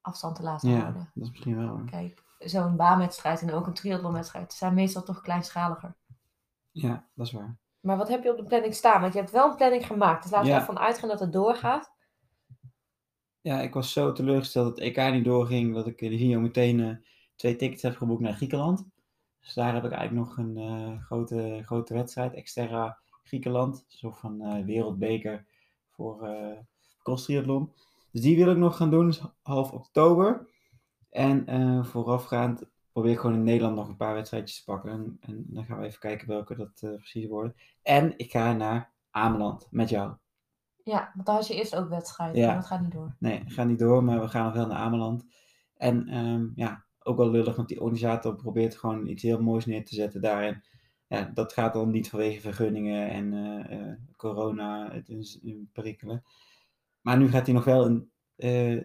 afstand 0.00 0.36
te 0.36 0.42
laten 0.42 0.70
ja, 0.70 0.78
houden. 0.80 1.10
dat 1.14 1.22
is 1.24 1.30
misschien 1.30 1.56
wel. 1.56 1.76
hè. 1.76 1.84
Kijk, 1.84 2.22
zo'n 2.38 2.76
baanwedstrijd 2.76 3.42
en 3.42 3.52
ook 3.52 3.66
een 3.66 3.74
triathlonwedstrijd 3.74 4.52
zijn 4.52 4.74
meestal 4.74 5.02
toch 5.02 5.20
kleinschaliger. 5.20 5.96
Ja, 6.70 7.08
dat 7.14 7.26
is 7.26 7.32
waar. 7.32 7.58
Maar 7.80 7.96
wat 7.96 8.08
heb 8.08 8.22
je 8.22 8.30
op 8.30 8.36
de 8.36 8.44
planning 8.44 8.74
staan? 8.74 9.00
Want 9.00 9.12
je 9.12 9.18
hebt 9.18 9.30
wel 9.30 9.50
een 9.50 9.56
planning 9.56 9.86
gemaakt. 9.86 10.22
Dus 10.22 10.30
laten 10.30 10.46
we 10.46 10.54
Ja. 10.54 10.60
ervan 10.60 10.78
uitgaan 10.78 11.08
dat 11.08 11.20
het 11.20 11.32
doorgaat. 11.32 11.92
Ja, 13.40 13.60
ik 13.60 13.74
was 13.74 13.92
zo 13.92 14.12
teleurgesteld 14.12 14.66
dat 14.66 14.84
het 14.84 14.96
EK 14.96 15.12
niet 15.12 15.24
doorging, 15.24 15.74
dat 15.74 15.86
ik 15.86 16.00
in 16.00 16.10
video 16.10 16.40
meteen 16.40 16.80
eh, 16.80 16.96
twee 17.36 17.56
tickets 17.56 17.82
heb 17.82 17.96
geboekt 17.96 18.20
naar 18.20 18.32
Griekenland. 18.32 18.86
Dus 19.40 19.54
daar 19.54 19.74
heb 19.74 19.84
ik 19.84 19.92
eigenlijk 19.92 20.28
nog 20.28 20.38
een 20.38 20.56
eh, 20.56 21.02
grote, 21.04 21.60
grote 21.64 21.94
wedstrijd, 21.94 22.34
Exterra 22.34 22.98
Griekenland. 23.22 23.84
Soort 23.88 24.18
van 24.18 24.40
eh, 24.42 24.64
wereldbeker 24.64 25.46
voor 25.90 26.28
triathlon. 27.02 27.72
Dus 28.12 28.20
die 28.20 28.36
wil 28.36 28.50
ik 28.50 28.56
nog 28.56 28.76
gaan 28.76 28.90
doen, 28.90 29.06
dus 29.06 29.22
half 29.42 29.72
oktober. 29.72 30.48
En 31.10 31.84
voorafgaand 31.86 32.62
probeer 32.92 33.12
ik 33.12 33.18
gewoon 33.18 33.36
in 33.36 33.42
Nederland 33.42 33.76
nog 33.76 33.88
een 33.88 33.96
paar 33.96 34.14
wedstrijdjes 34.14 34.58
te 34.58 34.64
pakken. 34.64 34.90
En, 34.90 35.16
en 35.20 35.44
dan 35.48 35.64
gaan 35.64 35.78
we 35.78 35.86
even 35.86 35.98
kijken 35.98 36.28
welke 36.28 36.56
dat 36.56 36.80
eh, 36.80 36.94
precies 36.94 37.26
worden. 37.26 37.54
En 37.82 38.18
ik 38.18 38.30
ga 38.30 38.52
naar 38.52 38.92
Ameland 39.10 39.68
met 39.70 39.88
jou. 39.88 40.14
Ja, 40.84 41.10
want 41.14 41.26
daar 41.26 41.34
had 41.34 41.46
je 41.46 41.54
eerst 41.54 41.76
ook 41.76 41.88
wedstrijden. 41.88 42.40
Ja. 42.40 42.46
Maar 42.46 42.56
dat 42.56 42.66
gaat 42.66 42.80
niet 42.80 42.92
door. 42.92 43.16
Nee, 43.18 43.42
gaat 43.46 43.66
niet 43.66 43.78
door, 43.78 44.04
maar 44.04 44.20
we 44.20 44.28
gaan 44.28 44.44
nog 44.44 44.54
wel 44.54 44.66
naar 44.66 44.78
Ameland. 44.78 45.24
En 45.76 46.08
ehm, 46.08 46.46
ja, 46.54 46.84
ook 46.98 47.16
wel 47.16 47.30
lullig, 47.30 47.56
want 47.56 47.68
die 47.68 47.80
organisator 47.80 48.34
probeert 48.34 48.76
gewoon 48.76 49.06
iets 49.06 49.22
heel 49.22 49.42
moois 49.42 49.66
neer 49.66 49.84
te 49.84 49.94
zetten 49.94 50.20
daar. 50.20 50.42
En 50.42 50.64
ja, 51.06 51.30
dat 51.34 51.52
gaat 51.52 51.72
dan 51.72 51.90
niet 51.90 52.08
vanwege 52.08 52.40
vergunningen 52.40 53.10
en 53.10 53.32
eh, 53.32 53.78
eh, 53.78 53.96
corona, 54.16 54.92
het 54.92 55.08
is 55.08 55.38
een 55.42 55.68
perikelen. 55.72 56.22
Maar 57.00 57.18
nu 57.18 57.28
gaat 57.28 57.46
hij 57.46 57.54
nog 57.54 57.64
wel 57.64 57.86
een 57.86 58.10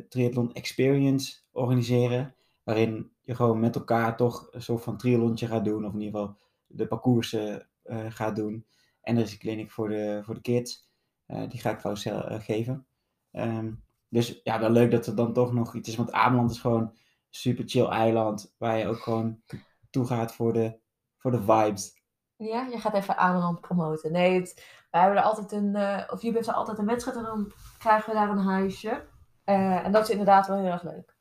triathlon 0.10 0.54
experience 0.54 1.40
organiseren, 1.52 2.36
waarin 2.66 3.12
je 3.22 3.36
gewoon 3.36 3.60
met 3.60 3.76
elkaar 3.76 4.18
toch 4.18 4.48
een 4.52 4.62
soort 4.62 4.84
van 4.84 4.98
triathlontje 4.98 5.48
gaat 5.48 5.66
doen, 5.66 5.86
of 5.86 5.94
in 5.94 6.02
ieder 6.02 6.20
geval 6.20 6.38
de 6.68 6.88
parcoursen 6.88 7.68
eh, 7.84 8.06
gaat 8.10 8.36
doen. 8.36 8.66
En 9.02 9.18
er 9.18 9.24
is 9.24 9.32
een 9.32 9.38
clinic 9.40 9.72
voor 9.72 9.90
de, 9.90 10.22
voor 10.24 10.34
de 10.34 10.42
kids, 10.42 10.84
Eh, 11.26 11.50
die 11.50 11.60
ga 11.60 11.70
ik 11.70 11.78
trouwens 11.78 12.06
eh, 12.06 12.40
geven. 12.40 12.88
Ehm, 13.32 13.74
dus 14.10 14.40
ja, 14.44 14.60
wel 14.60 14.70
leuk 14.70 14.92
dat 14.92 15.06
er 15.06 15.16
dan 15.16 15.34
toch 15.34 15.54
nog 15.54 15.76
iets 15.76 15.90
is. 15.90 15.96
Want 15.96 16.12
Ameland 16.12 16.52
is 16.52 16.60
gewoon 16.60 16.96
super 17.30 17.64
chill 17.68 17.86
eiland 17.86 18.54
waar 18.58 18.78
je 18.78 18.88
ook 18.88 19.00
gewoon 19.00 19.42
toe 19.90 20.06
gaat 20.06 20.36
voor 20.36 20.54
de, 20.54 20.80
voor 21.18 21.32
de 21.32 21.42
vibes. 21.42 22.04
Ja, 22.36 22.68
je 22.68 22.78
gaat 22.78 22.94
even 22.94 23.18
Ameland 23.18 23.62
promoten. 23.62 24.12
Nee, 24.12 24.40
het, 24.40 24.66
wij 24.92 25.02
hebben 25.02 25.20
er 25.20 25.26
altijd 25.26 25.52
een, 25.52 25.76
of 26.12 26.22
heeft 26.22 26.48
er 26.48 26.54
altijd 26.54 26.78
een 26.78 26.86
wedstrijd 26.86 27.18
en 27.18 27.24
dan 27.24 27.52
krijgen 27.78 28.10
we 28.10 28.16
daar 28.16 28.30
een 28.30 28.38
huisje. 28.38 29.08
En 29.44 29.92
dat 29.92 30.04
is 30.04 30.10
inderdaad 30.10 30.48
wel 30.48 30.58
heel 30.58 30.72
erg 30.72 30.84
leuk. 30.84 31.16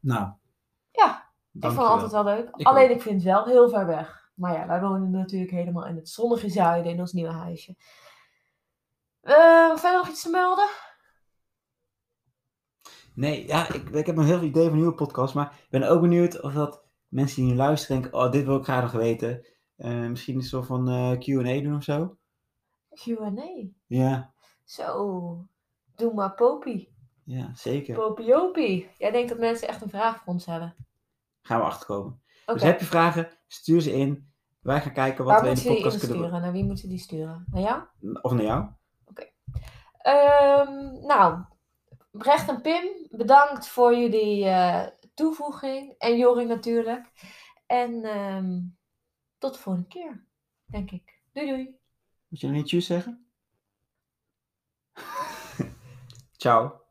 Nou, 0.00 0.32
Ja, 0.92 1.30
ik 1.52 1.62
vond 1.62 1.76
het 1.76 1.86
altijd 1.86 2.10
wel 2.12 2.24
leuk. 2.24 2.48
Ik 2.56 2.66
Alleen 2.66 2.90
ook. 2.90 2.96
ik 2.96 3.02
vind 3.02 3.14
het 3.14 3.24
wel 3.24 3.44
heel 3.44 3.68
ver 3.68 3.86
weg. 3.86 4.30
Maar 4.34 4.52
ja, 4.52 4.66
wij 4.66 4.80
wonen 4.80 5.10
natuurlijk 5.10 5.50
helemaal 5.50 5.86
in 5.86 5.96
het 5.96 6.08
zonnige 6.08 6.48
zuiden 6.48 6.92
in 6.92 7.00
ons 7.00 7.12
nieuwe 7.12 7.32
huisje. 7.32 7.76
Eh, 9.20 9.76
verder 9.76 9.98
nog 9.98 10.08
iets 10.08 10.22
te 10.22 10.30
melden? 10.30 10.68
Nee, 13.14 13.46
ja, 13.46 13.72
ik, 13.72 13.88
ik 13.88 14.06
heb 14.06 14.16
nog 14.16 14.24
heel 14.24 14.38
veel 14.38 14.48
ideeën 14.48 14.68
voor 14.68 14.76
nieuwe 14.76 14.94
podcasts, 14.94 15.34
maar 15.34 15.52
ik 15.64 15.70
ben 15.70 15.88
ook 15.88 16.00
benieuwd 16.00 16.40
of 16.42 16.52
dat 16.52 16.84
mensen 17.08 17.42
die 17.42 17.50
nu 17.50 17.56
luisteren 17.56 18.00
denken, 18.02 18.20
oh, 18.20 18.30
dit 18.30 18.44
wil 18.44 18.56
ik 18.56 18.64
graag 18.64 18.82
nog 18.82 18.92
weten. 18.92 19.46
Eh, 19.76 20.06
misschien 20.06 20.36
een 20.36 20.42
soort 20.42 20.66
van 20.66 20.88
eh, 20.88 21.18
Q&A 21.18 21.62
doen 21.62 21.76
of 21.76 21.82
zo. 21.82 22.16
Q&A. 22.94 23.66
Ja, 23.86 24.34
Zo, 24.64 25.46
doe 25.96 26.14
maar 26.14 26.34
Popie. 26.34 26.94
Ja, 27.24 27.50
zeker. 27.54 27.94
Popiopie. 27.94 28.90
Jij 28.98 29.10
denkt 29.10 29.28
dat 29.28 29.38
mensen 29.38 29.68
echt 29.68 29.82
een 29.82 29.90
vraag 29.90 30.16
voor 30.16 30.32
ons 30.32 30.46
hebben. 30.46 30.74
Gaan 31.42 31.58
we 31.58 31.64
achterkomen. 31.64 32.22
Oké, 32.42 32.52
Dus 32.52 32.62
heb 32.62 32.80
je 32.80 32.86
vragen, 32.86 33.28
stuur 33.46 33.80
ze 33.80 33.92
in. 33.92 34.32
Wij 34.60 34.80
gaan 34.80 34.92
kijken 34.92 35.24
wat 35.24 35.34
waar 35.34 35.42
we 35.42 35.48
in 35.48 35.54
de 35.54 35.62
podcast 35.62 35.98
kunnen 35.98 36.16
insturen? 36.16 36.40
Naar 36.40 36.52
wie 36.52 36.64
moeten 36.64 36.88
die 36.88 36.98
sturen? 36.98 37.44
Naar 37.50 37.62
jou? 37.62 37.82
doen. 38.00 38.22
Of 38.22 38.32
naar 38.32 38.44
jou. 38.44 38.68
Ehm, 39.98 41.06
nou, 41.06 41.44
Brecht 42.10 42.48
en 42.48 42.60
Pim, 42.60 43.06
bedankt 43.10 43.68
voor 43.68 43.96
jullie 43.96 44.44
eh, 44.44 44.86
toevoeging. 45.14 45.94
En 45.98 46.16
Joring 46.16 46.48
natuurlijk. 46.48 47.10
En 47.66 48.04
ehm, 48.04 48.60
tot 49.38 49.54
de 49.54 49.60
volgende 49.60 49.88
keer, 49.88 50.24
denk 50.64 50.90
ik. 50.90 51.20
Doei 51.32 51.46
doei. 51.46 51.76
Moet 52.28 52.40
je 52.40 52.46
nog 52.46 52.56
niet 52.56 52.66
tjus 52.66 52.86
zeggen? 52.86 53.26
Ciao. 56.36 56.81